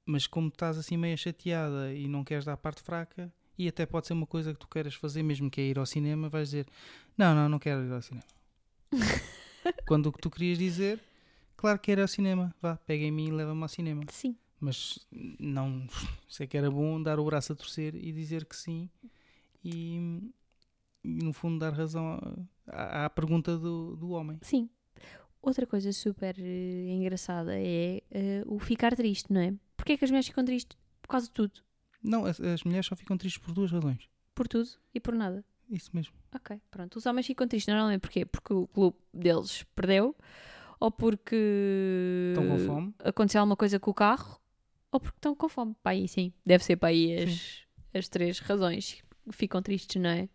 Mas 0.05 0.27
como 0.27 0.49
estás 0.49 0.77
assim 0.77 0.97
meio 0.97 1.17
chateada 1.17 1.93
e 1.93 2.07
não 2.07 2.23
queres 2.23 2.45
dar 2.45 2.53
a 2.53 2.57
parte 2.57 2.81
fraca, 2.81 3.33
e 3.57 3.67
até 3.67 3.85
pode 3.85 4.07
ser 4.07 4.13
uma 4.13 4.27
coisa 4.27 4.53
que 4.53 4.59
tu 4.59 4.67
queiras 4.67 4.93
fazer, 4.93 5.23
mesmo 5.23 5.49
que 5.49 5.61
é 5.61 5.63
ir 5.63 5.79
ao 5.79 5.85
cinema, 5.85 6.29
vais 6.29 6.49
dizer: 6.49 6.67
Não, 7.17 7.33
não, 7.33 7.49
não 7.49 7.59
quero 7.59 7.83
ir 7.83 7.91
ao 7.91 8.01
cinema. 8.01 8.25
Quando 9.87 10.07
o 10.07 10.11
que 10.11 10.19
tu 10.19 10.29
querias 10.29 10.57
dizer, 10.57 10.99
claro 11.55 11.79
que 11.79 11.91
era 11.91 12.01
ao 12.01 12.07
cinema, 12.07 12.53
vá, 12.61 12.77
pega 12.77 13.03
em 13.03 13.11
mim 13.11 13.27
e 13.29 13.31
leva-me 13.31 13.61
ao 13.61 13.67
cinema. 13.67 14.03
Sim. 14.09 14.35
Mas 14.59 14.99
não 15.39 15.87
sei 16.27 16.47
que 16.47 16.57
era 16.57 16.69
bom 16.69 17.01
dar 17.01 17.19
o 17.19 17.25
braço 17.25 17.53
a 17.53 17.55
torcer 17.55 17.95
e 17.95 18.11
dizer 18.11 18.45
que 18.45 18.55
sim, 18.55 18.89
e, 19.63 20.31
e, 21.03 21.23
no 21.23 21.33
fundo 21.33 21.59
dar 21.59 21.73
razão 21.73 22.19
à, 22.67 23.05
à 23.05 23.09
pergunta 23.09 23.57
do, 23.57 23.95
do 23.95 24.09
homem. 24.11 24.37
Sim. 24.41 24.69
Outra 25.41 25.67
coisa 25.67 25.91
super 25.93 26.35
eh, 26.39 26.87
engraçada 26.89 27.53
é 27.55 28.01
eh, 28.09 28.43
o 28.47 28.57
ficar 28.57 28.95
triste, 28.95 29.31
não 29.31 29.41
é? 29.41 29.53
Porquê 29.85 29.93
é 29.93 29.97
que 29.97 30.05
as 30.05 30.09
mulheres 30.09 30.25
ficam 30.27 30.43
tristes? 30.43 30.75
Por 30.99 31.09
causa 31.09 31.27
de 31.27 31.31
tudo. 31.31 31.53
Não, 32.01 32.25
as, 32.25 32.41
as 32.41 32.63
mulheres 32.63 32.87
só 32.87 32.95
ficam 32.95 33.15
tristes 33.15 33.39
por 33.39 33.53
duas 33.53 33.71
razões. 33.71 34.09
Por 34.33 34.47
tudo 34.47 34.67
e 34.95 34.99
por 34.99 35.13
nada. 35.13 35.45
Isso 35.69 35.91
mesmo. 35.93 36.11
Ok, 36.33 36.59
pronto. 36.71 36.95
Os 36.97 37.05
homens 37.05 37.27
ficam 37.27 37.47
tristes 37.47 37.71
normalmente 37.71 38.01
porquê? 38.01 38.25
Porque 38.25 38.51
o 38.51 38.65
clube 38.65 38.97
deles 39.13 39.63
perdeu 39.75 40.15
ou 40.79 40.89
porque 40.89 42.33
Estão 42.33 42.47
com 42.49 42.57
fome. 42.65 42.95
aconteceu 43.03 43.41
alguma 43.41 43.55
coisa 43.55 43.79
com 43.79 43.91
o 43.91 43.93
carro 43.93 44.41
ou 44.91 44.99
porque 44.99 45.19
estão 45.19 45.35
com 45.35 45.47
fome. 45.47 45.75
Pá, 45.83 45.91
aí 45.91 46.07
sim, 46.07 46.33
deve 46.43 46.63
ser 46.63 46.77
para 46.77 46.89
aí 46.89 47.15
as, 47.23 47.59
as 47.93 48.07
três 48.09 48.39
razões. 48.39 49.03
Ficam 49.33 49.61
tristes, 49.61 50.01
não 50.01 50.09
é? 50.09 50.27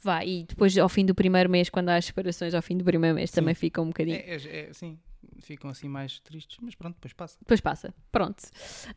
Vá, 0.00 0.24
e 0.24 0.44
depois 0.44 0.78
ao 0.78 0.88
fim 0.88 1.04
do 1.04 1.16
primeiro 1.16 1.50
mês, 1.50 1.68
quando 1.68 1.88
há 1.88 1.96
as 1.96 2.04
separações, 2.04 2.54
ao 2.54 2.62
fim 2.62 2.76
do 2.76 2.84
primeiro 2.84 3.16
mês 3.16 3.30
Sim. 3.30 3.36
também 3.40 3.54
ficam 3.56 3.82
um 3.84 3.88
bocadinho. 3.88 4.16
É, 4.18 4.36
é- 4.36 4.68
é- 4.68 4.72
sim, 4.72 5.00
ficam 5.46 5.70
assim 5.70 5.88
mais 5.88 6.20
tristes, 6.20 6.58
mas 6.60 6.74
pronto, 6.74 6.94
depois 6.94 7.12
passa. 7.12 7.36
Depois 7.40 7.60
passa, 7.60 7.94
pronto. 8.10 8.42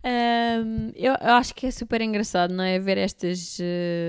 Ahm, 0.04 0.92
eu 0.96 1.14
eu 1.14 1.34
acho 1.34 1.54
que 1.54 1.68
é 1.68 1.72
super 1.72 2.02
engraçado, 2.02 2.54
não 2.54 2.64
é? 2.64 2.80
Ver 2.80 2.98
estas 2.98 3.58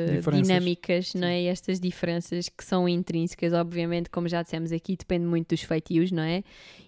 Diferenças. 0.08 0.46
dinâmicas, 0.46 1.14
não 1.14 1.26
é? 1.28 1.42
E 1.42 1.46
estas 1.46 1.80
diferenças 1.80 2.48
que 2.48 2.64
são 2.64 2.88
intrínsecas, 2.88 3.52
obviamente, 3.52 4.10
como 4.10 4.28
já 4.28 4.42
dissemos 4.42 4.72
aqui, 4.72 4.96
depende 4.96 5.24
muito 5.26 5.48
dos 5.50 5.62
feitios, 5.62 6.10
não 6.12 6.22
é? 6.22 6.42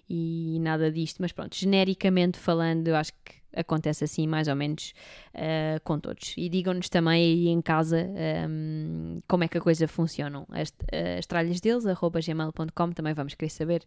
E 0.09 0.57
nada 0.59 0.91
disto, 0.91 1.21
mas 1.21 1.31
pronto, 1.31 1.55
genericamente 1.55 2.37
falando, 2.37 2.87
eu 2.87 2.95
acho 2.95 3.13
que 3.23 3.40
acontece 3.55 4.03
assim, 4.03 4.27
mais 4.27 4.47
ou 4.47 4.55
menos, 4.55 4.93
eh, 5.33 5.79
com 5.83 5.99
todos. 5.99 6.33
E 6.37 6.49
digam-nos 6.49 6.89
também 6.89 7.23
aí 7.23 7.47
em 7.47 7.61
casa 7.61 7.97
ahm, 7.97 9.19
como 9.27 9.43
é 9.43 9.47
que 9.47 9.57
a 9.57 9.61
coisa 9.61 9.87
funciona. 9.87 10.45
As, 10.49 10.73
as 11.17 11.25
tralhas 11.25 11.59
deles, 11.59 11.85
arroba 11.85 12.19
gmail.com, 12.19 12.91
também 12.91 13.13
vamos 13.13 13.33
querer 13.35 13.49
saber 13.49 13.83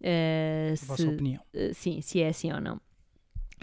eh, 0.00 0.74
A 0.82 0.86
vossa 0.86 1.02
se, 1.02 1.08
opinião. 1.08 1.42
Uh, 1.54 1.74
sim, 1.74 2.00
se 2.00 2.20
é 2.20 2.28
assim 2.28 2.52
ou 2.52 2.60
não. 2.60 2.80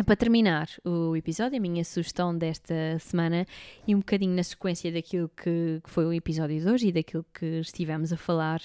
Para 0.05 0.15
terminar 0.15 0.69
o 0.85 1.15
episódio, 1.15 1.57
a 1.57 1.59
minha 1.59 1.83
sugestão 1.83 2.37
desta 2.37 2.99
semana 2.99 3.47
e 3.87 3.95
um 3.95 3.97
bocadinho 3.97 4.35
na 4.35 4.43
sequência 4.43 4.91
daquilo 4.91 5.27
que, 5.29 5.81
que 5.83 5.89
foi 5.89 6.05
o 6.05 6.13
episódio 6.13 6.59
de 6.59 6.69
hoje 6.69 6.89
e 6.89 6.91
daquilo 6.91 7.25
que 7.33 7.61
estivemos 7.61 8.13
a 8.13 8.17
falar, 8.17 8.61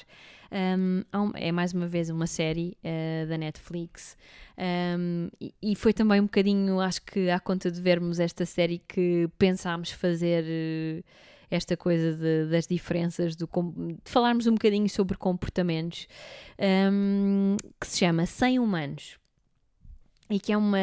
um, 0.53 1.33
é 1.35 1.51
mais 1.51 1.73
uma 1.73 1.87
vez 1.87 2.11
uma 2.11 2.27
série 2.27 2.77
uh, 2.85 3.27
da 3.29 3.39
Netflix. 3.39 4.17
Um, 4.59 5.29
e, 5.41 5.55
e 5.63 5.75
foi 5.75 5.93
também 5.93 6.21
um 6.21 6.25
bocadinho, 6.25 6.79
acho 6.81 7.03
que 7.03 7.31
à 7.31 7.41
conta 7.41 7.71
de 7.71 7.81
vermos 7.81 8.21
esta 8.21 8.45
série 8.45 8.79
que 8.87 9.29
pensámos 9.39 9.91
fazer 9.91 10.45
uh, 10.45 11.05
esta 11.51 11.77
coisa 11.77 12.13
de- 12.15 12.47
das 12.51 12.67
diferenças, 12.67 13.35
do, 13.37 13.47
de 13.47 14.11
falarmos 14.11 14.47
um 14.47 14.53
bocadinho 14.53 14.89
sobre 14.89 15.17
comportamentos, 15.17 16.07
um, 16.91 17.57
que 17.81 17.87
se 17.87 17.99
chama 17.99 18.25
100 18.27 18.59
Humanos 18.59 19.19
e 20.33 20.41
que 20.41 20.51
é 20.51 20.57
uma, 20.57 20.79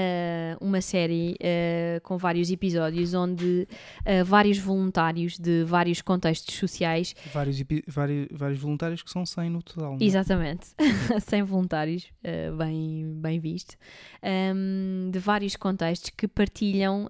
uma 0.61 0.79
série 0.79 1.35
eh, 1.39 1.99
com 2.03 2.19
vários 2.19 2.51
episódios 2.51 3.15
onde 3.15 3.67
eh, 4.05 4.23
vários 4.23 4.59
voluntários 4.59 5.39
de 5.39 5.63
vários 5.63 6.03
contextos 6.03 6.53
sociais, 6.53 7.15
Vários, 7.33 7.59
vários, 7.87 8.27
vários 8.31 8.59
voluntários 8.59 9.01
que 9.01 9.09
são 9.09 9.25
100 9.25 9.49
no 9.49 9.63
total. 9.63 9.93
não 9.93 9.97
é? 9.99 10.03
exatamente, 10.03 10.67
100 11.27 11.43
voluntários, 11.43 12.05
eh, 12.23 12.51
bem, 12.51 13.11
bem 13.15 13.39
visto, 13.39 13.75
ehm, 14.21 15.09
de 15.09 15.17
vários 15.17 15.55
contextos 15.55 16.11
que 16.15 16.27
partilham 16.27 17.07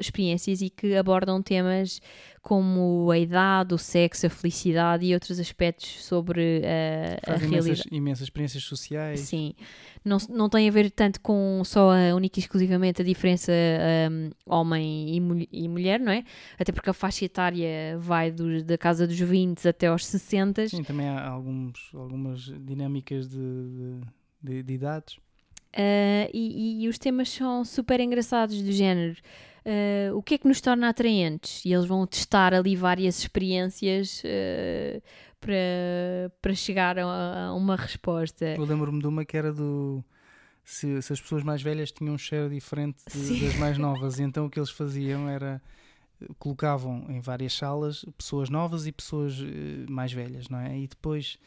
experiências 0.00 0.62
e 0.62 0.70
que 0.70 0.96
abordam 0.96 1.42
temas 1.42 2.00
como 2.48 3.10
a 3.10 3.18
idade, 3.18 3.74
o 3.74 3.78
sexo, 3.78 4.26
a 4.26 4.30
felicidade 4.30 5.04
e 5.04 5.12
outros 5.12 5.38
aspectos 5.38 6.02
sobre 6.02 6.62
eh, 6.64 7.18
a 7.22 7.32
Fazem 7.32 7.50
realidade. 7.50 7.66
imensas, 7.82 7.92
imensas 7.92 8.22
experiências 8.24 8.62
sociais. 8.64 9.20
Sim, 9.20 9.52
não, 10.02 10.16
não 10.30 10.48
tem 10.48 10.66
a 10.66 10.72
ver 10.72 10.90
tanto 10.90 11.20
com 11.20 11.60
só 11.62 11.90
a 11.92 12.14
única 12.14 12.38
e 12.38 12.40
exclusivamente 12.40 13.02
a 13.02 13.04
diferença 13.04 13.52
um, 14.10 14.30
homem 14.46 15.14
e, 15.14 15.20
mul- 15.20 15.46
e 15.52 15.68
mulher, 15.68 16.00
não 16.00 16.10
é? 16.10 16.24
Até 16.58 16.72
porque 16.72 16.88
a 16.88 16.94
faixa 16.94 17.26
etária 17.26 17.98
vai 17.98 18.30
dos- 18.32 18.62
da 18.62 18.78
casa 18.78 19.06
dos 19.06 19.18
20 19.20 19.68
até 19.68 19.88
aos 19.88 20.06
60. 20.06 20.68
Sim, 20.68 20.82
também 20.82 21.06
há 21.06 21.28
alguns, 21.28 21.90
algumas 21.92 22.40
dinâmicas 22.64 23.28
de, 23.28 23.36
de, 23.36 24.00
de- 24.42 24.62
de 24.62 24.72
idades. 24.72 25.16
Uh, 25.76 26.24
e, 26.32 26.82
e 26.84 26.88
os 26.88 26.98
temas 26.98 27.28
são 27.28 27.62
super 27.62 28.00
engraçados 28.00 28.62
do 28.62 28.72
género. 28.72 29.16
Uh, 29.68 30.16
o 30.16 30.22
que 30.22 30.34
é 30.34 30.38
que 30.38 30.48
nos 30.48 30.60
torna 30.60 30.88
atraentes? 30.88 31.64
E 31.64 31.72
eles 31.72 31.86
vão 31.86 32.06
testar 32.06 32.54
ali 32.54 32.74
várias 32.74 33.18
experiências 33.18 34.22
uh, 34.24 35.02
para, 35.40 36.32
para 36.42 36.54
chegar 36.54 36.98
a, 36.98 37.46
a 37.48 37.54
uma 37.54 37.76
resposta. 37.76 38.44
Eu 38.56 38.64
lembro-me 38.64 39.00
de 39.00 39.06
uma 39.06 39.24
que 39.24 39.36
era 39.36 39.52
do. 39.52 40.02
Se, 40.64 41.00
se 41.00 41.12
as 41.12 41.20
pessoas 41.20 41.42
mais 41.42 41.62
velhas 41.62 41.90
tinham 41.90 42.14
um 42.14 42.18
cheiro 42.18 42.50
diferente 42.50 42.98
de- 43.10 43.40
das 43.46 43.56
mais 43.56 43.78
novas, 43.78 44.18
e 44.18 44.22
então 44.22 44.46
o 44.46 44.50
que 44.50 44.58
eles 44.58 44.70
faziam 44.70 45.28
era. 45.28 45.62
Colocavam 46.40 47.06
em 47.08 47.20
várias 47.20 47.52
salas 47.52 48.04
pessoas 48.18 48.50
novas 48.50 48.88
e 48.88 48.92
pessoas 48.92 49.34
eh, 49.40 49.86
mais 49.88 50.12
velhas, 50.12 50.48
não 50.48 50.58
é? 50.58 50.76
E 50.76 50.88
depois 50.88 51.38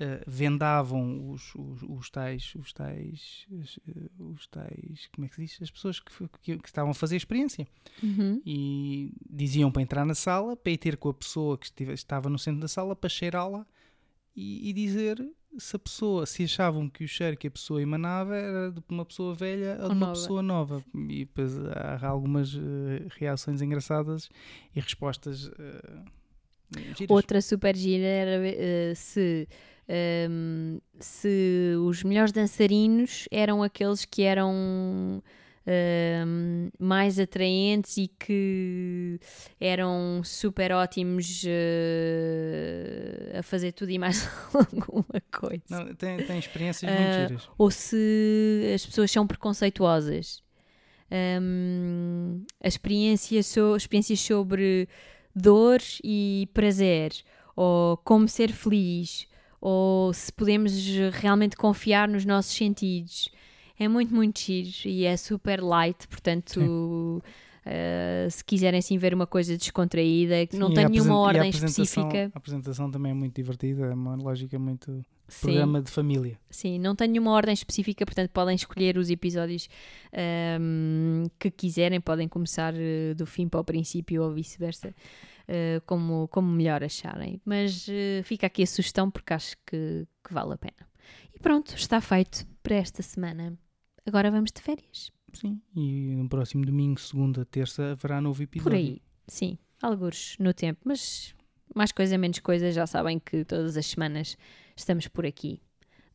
uh, 0.00 0.24
vendavam 0.26 1.30
os, 1.30 1.54
os, 1.54 1.82
os, 1.82 2.10
tais, 2.10 2.54
os 2.56 2.72
tais, 2.72 3.46
os, 3.50 3.78
os, 4.18 4.46
tais, 4.46 5.08
como 5.14 5.26
é 5.26 5.28
que 5.28 5.34
se 5.34 5.42
diz? 5.42 5.62
As 5.62 5.70
pessoas 5.70 6.00
que, 6.00 6.12
que, 6.42 6.58
que 6.58 6.68
estavam 6.68 6.90
a 6.90 6.94
fazer 6.94 7.16
a 7.16 7.18
experiência. 7.18 7.66
Uhum. 8.02 8.40
E 8.44 9.12
diziam 9.28 9.70
para 9.70 9.82
entrar 9.82 10.04
na 10.04 10.14
sala, 10.14 10.56
para 10.56 10.72
ir 10.72 10.78
ter 10.78 10.96
com 10.96 11.08
a 11.10 11.14
pessoa 11.14 11.56
que 11.58 11.66
estive, 11.66 11.92
estava 11.92 12.28
no 12.28 12.38
centro 12.38 12.60
da 12.60 12.68
sala, 12.68 12.96
para 12.96 13.10
cheirá-la 13.10 13.66
e, 14.34 14.70
e, 14.70 14.72
dizer 14.72 15.22
se 15.58 15.74
a 15.74 15.78
pessoa, 15.78 16.24
se 16.26 16.44
achavam 16.44 16.88
que 16.88 17.04
o 17.04 17.08
cheiro 17.08 17.36
que 17.36 17.48
a 17.48 17.50
pessoa 17.50 17.82
emanava 17.82 18.36
era 18.36 18.70
de 18.70 18.80
uma 18.88 19.04
pessoa 19.04 19.34
velha 19.34 19.76
ou, 19.80 19.82
ou 19.82 19.88
de 19.88 19.94
uma 19.94 20.06
nova. 20.06 20.12
pessoa 20.12 20.42
nova. 20.42 20.84
E 20.94 21.24
depois 21.24 21.58
há 21.66 22.06
algumas 22.06 22.54
uh, 22.54 22.60
reações 23.10 23.60
engraçadas 23.60 24.30
e 24.74 24.80
respostas. 24.80 25.48
Uh, 25.48 26.04
Outra 27.08 27.42
super 27.42 27.76
gira 27.76 28.06
era 28.06 28.40
uh, 28.40 28.94
se 28.94 29.48
um, 29.88 30.78
se 30.98 31.74
os 31.84 32.02
melhores 32.02 32.32
dançarinos 32.32 33.26
eram 33.30 33.62
aqueles 33.62 34.04
que 34.04 34.22
eram 34.22 35.22
um, 35.66 36.70
mais 36.78 37.18
atraentes 37.18 37.96
e 37.96 38.08
que 38.08 39.20
eram 39.60 40.22
super 40.24 40.72
ótimos 40.72 41.44
uh, 41.44 43.38
a 43.38 43.42
fazer 43.42 43.72
tudo 43.72 43.90
e 43.90 43.98
mais 43.98 44.28
alguma 44.54 45.22
coisa. 45.32 45.62
Não, 45.68 45.94
tem, 45.94 46.18
tem 46.18 46.38
experiências 46.38 46.90
uh, 46.90 46.94
muito 46.94 47.12
giras. 47.12 47.48
Ou 47.56 47.70
se 47.70 48.72
as 48.74 48.86
pessoas 48.86 49.10
são 49.10 49.26
preconceituosas. 49.26 50.42
Um, 51.12 52.44
as 52.62 52.74
experiências, 52.74 53.46
so, 53.46 53.74
experiências 53.76 54.20
sobre 54.20 54.88
dor 55.34 55.80
e 56.04 56.48
prazer, 56.54 57.12
ou 57.56 57.96
como 57.96 58.28
ser 58.28 58.52
feliz, 58.52 59.26
ou 59.60 60.12
se 60.12 60.32
podemos 60.32 60.72
realmente 61.12 61.56
confiar 61.56 62.08
nos 62.08 62.24
nossos 62.24 62.54
sentidos. 62.54 63.28
É 63.78 63.88
muito, 63.88 64.14
muito 64.14 64.40
giro 64.40 64.70
e 64.86 65.04
é 65.04 65.16
super 65.16 65.62
light, 65.62 66.06
portanto. 66.08 67.22
Uh, 67.60 68.30
se 68.30 68.42
quiserem 68.42 68.78
assim 68.78 68.96
ver 68.96 69.12
uma 69.12 69.26
coisa 69.26 69.54
descontraída, 69.56 70.46
que 70.46 70.56
não 70.56 70.72
tem 70.72 70.88
nenhuma 70.88 71.18
ordem 71.18 71.50
específica. 71.50 72.30
A 72.34 72.38
apresentação 72.38 72.90
também 72.90 73.12
é 73.12 73.14
muito 73.14 73.34
divertida, 73.34 73.84
é 73.84 73.94
uma 73.94 74.16
lógica 74.16 74.58
muito 74.58 75.04
Sim. 75.28 75.46
programa 75.46 75.82
de 75.82 75.90
família. 75.90 76.38
Sim, 76.50 76.78
não 76.78 76.96
tem 76.96 77.08
nenhuma 77.08 77.30
ordem 77.32 77.52
específica, 77.52 78.04
portanto 78.04 78.30
podem 78.30 78.54
escolher 78.56 78.96
os 78.96 79.10
episódios 79.10 79.68
um, 80.12 81.22
ehm, 81.22 81.30
que 81.38 81.50
quiserem, 81.50 82.00
podem 82.00 82.26
começar 82.26 82.74
uh, 82.74 83.14
do 83.14 83.26
fim 83.26 83.46
para 83.46 83.60
o 83.60 83.64
princípio 83.64 84.22
ou 84.22 84.32
vice-versa. 84.32 84.94
Eh, 85.52 85.82
como, 85.84 86.28
como 86.28 86.48
melhor 86.48 86.84
acharem. 86.84 87.42
Mas 87.44 87.88
uh, 87.88 88.22
fica 88.22 88.46
aqui 88.46 88.62
a 88.62 88.66
sugestão 88.68 89.10
porque 89.10 89.34
acho 89.34 89.56
que, 89.66 90.06
que 90.22 90.32
vale 90.32 90.54
a 90.54 90.56
pena. 90.56 90.88
E 91.34 91.40
pronto, 91.40 91.74
está 91.74 92.00
feito 92.00 92.46
para 92.62 92.76
esta 92.76 93.02
semana. 93.02 93.58
Agora 94.06 94.30
vamos 94.30 94.52
de 94.52 94.62
férias. 94.62 95.10
Sim, 95.32 95.60
e 95.74 96.14
no 96.14 96.28
próximo 96.28 96.64
domingo, 96.64 97.00
segunda, 97.00 97.44
terça, 97.44 97.90
haverá 97.90 98.20
novo 98.20 98.40
episódio. 98.40 98.70
Por 98.70 98.76
aí, 98.76 99.02
sim, 99.26 99.58
alguns 99.82 100.36
no 100.38 100.54
tempo, 100.54 100.82
mas 100.84 101.34
mais 101.74 101.90
coisa, 101.90 102.16
menos 102.16 102.38
coisa, 102.38 102.70
já 102.70 102.86
sabem 102.86 103.18
que 103.18 103.44
todas 103.44 103.76
as 103.76 103.86
semanas 103.86 104.36
estamos 104.76 105.08
por 105.08 105.26
aqui. 105.26 105.60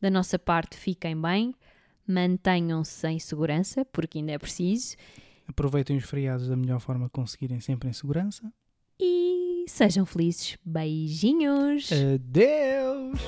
Da 0.00 0.08
nossa 0.08 0.38
parte, 0.38 0.78
fiquem 0.78 1.20
bem, 1.20 1.54
mantenham-se 2.06 3.06
em 3.06 3.18
segurança, 3.18 3.84
porque 3.84 4.16
ainda 4.16 4.32
é 4.32 4.38
preciso. 4.38 4.96
Aproveitem 5.46 5.98
os 5.98 6.04
feriados 6.04 6.48
da 6.48 6.56
melhor 6.56 6.80
forma 6.80 7.04
que 7.06 7.12
conseguirem, 7.12 7.60
sempre 7.60 7.90
em 7.90 7.92
segurança 7.92 8.50
e 9.00 9.64
sejam 9.68 10.06
felizes. 10.06 10.56
Beijinhos! 10.64 11.90
Adeus! 11.92 13.20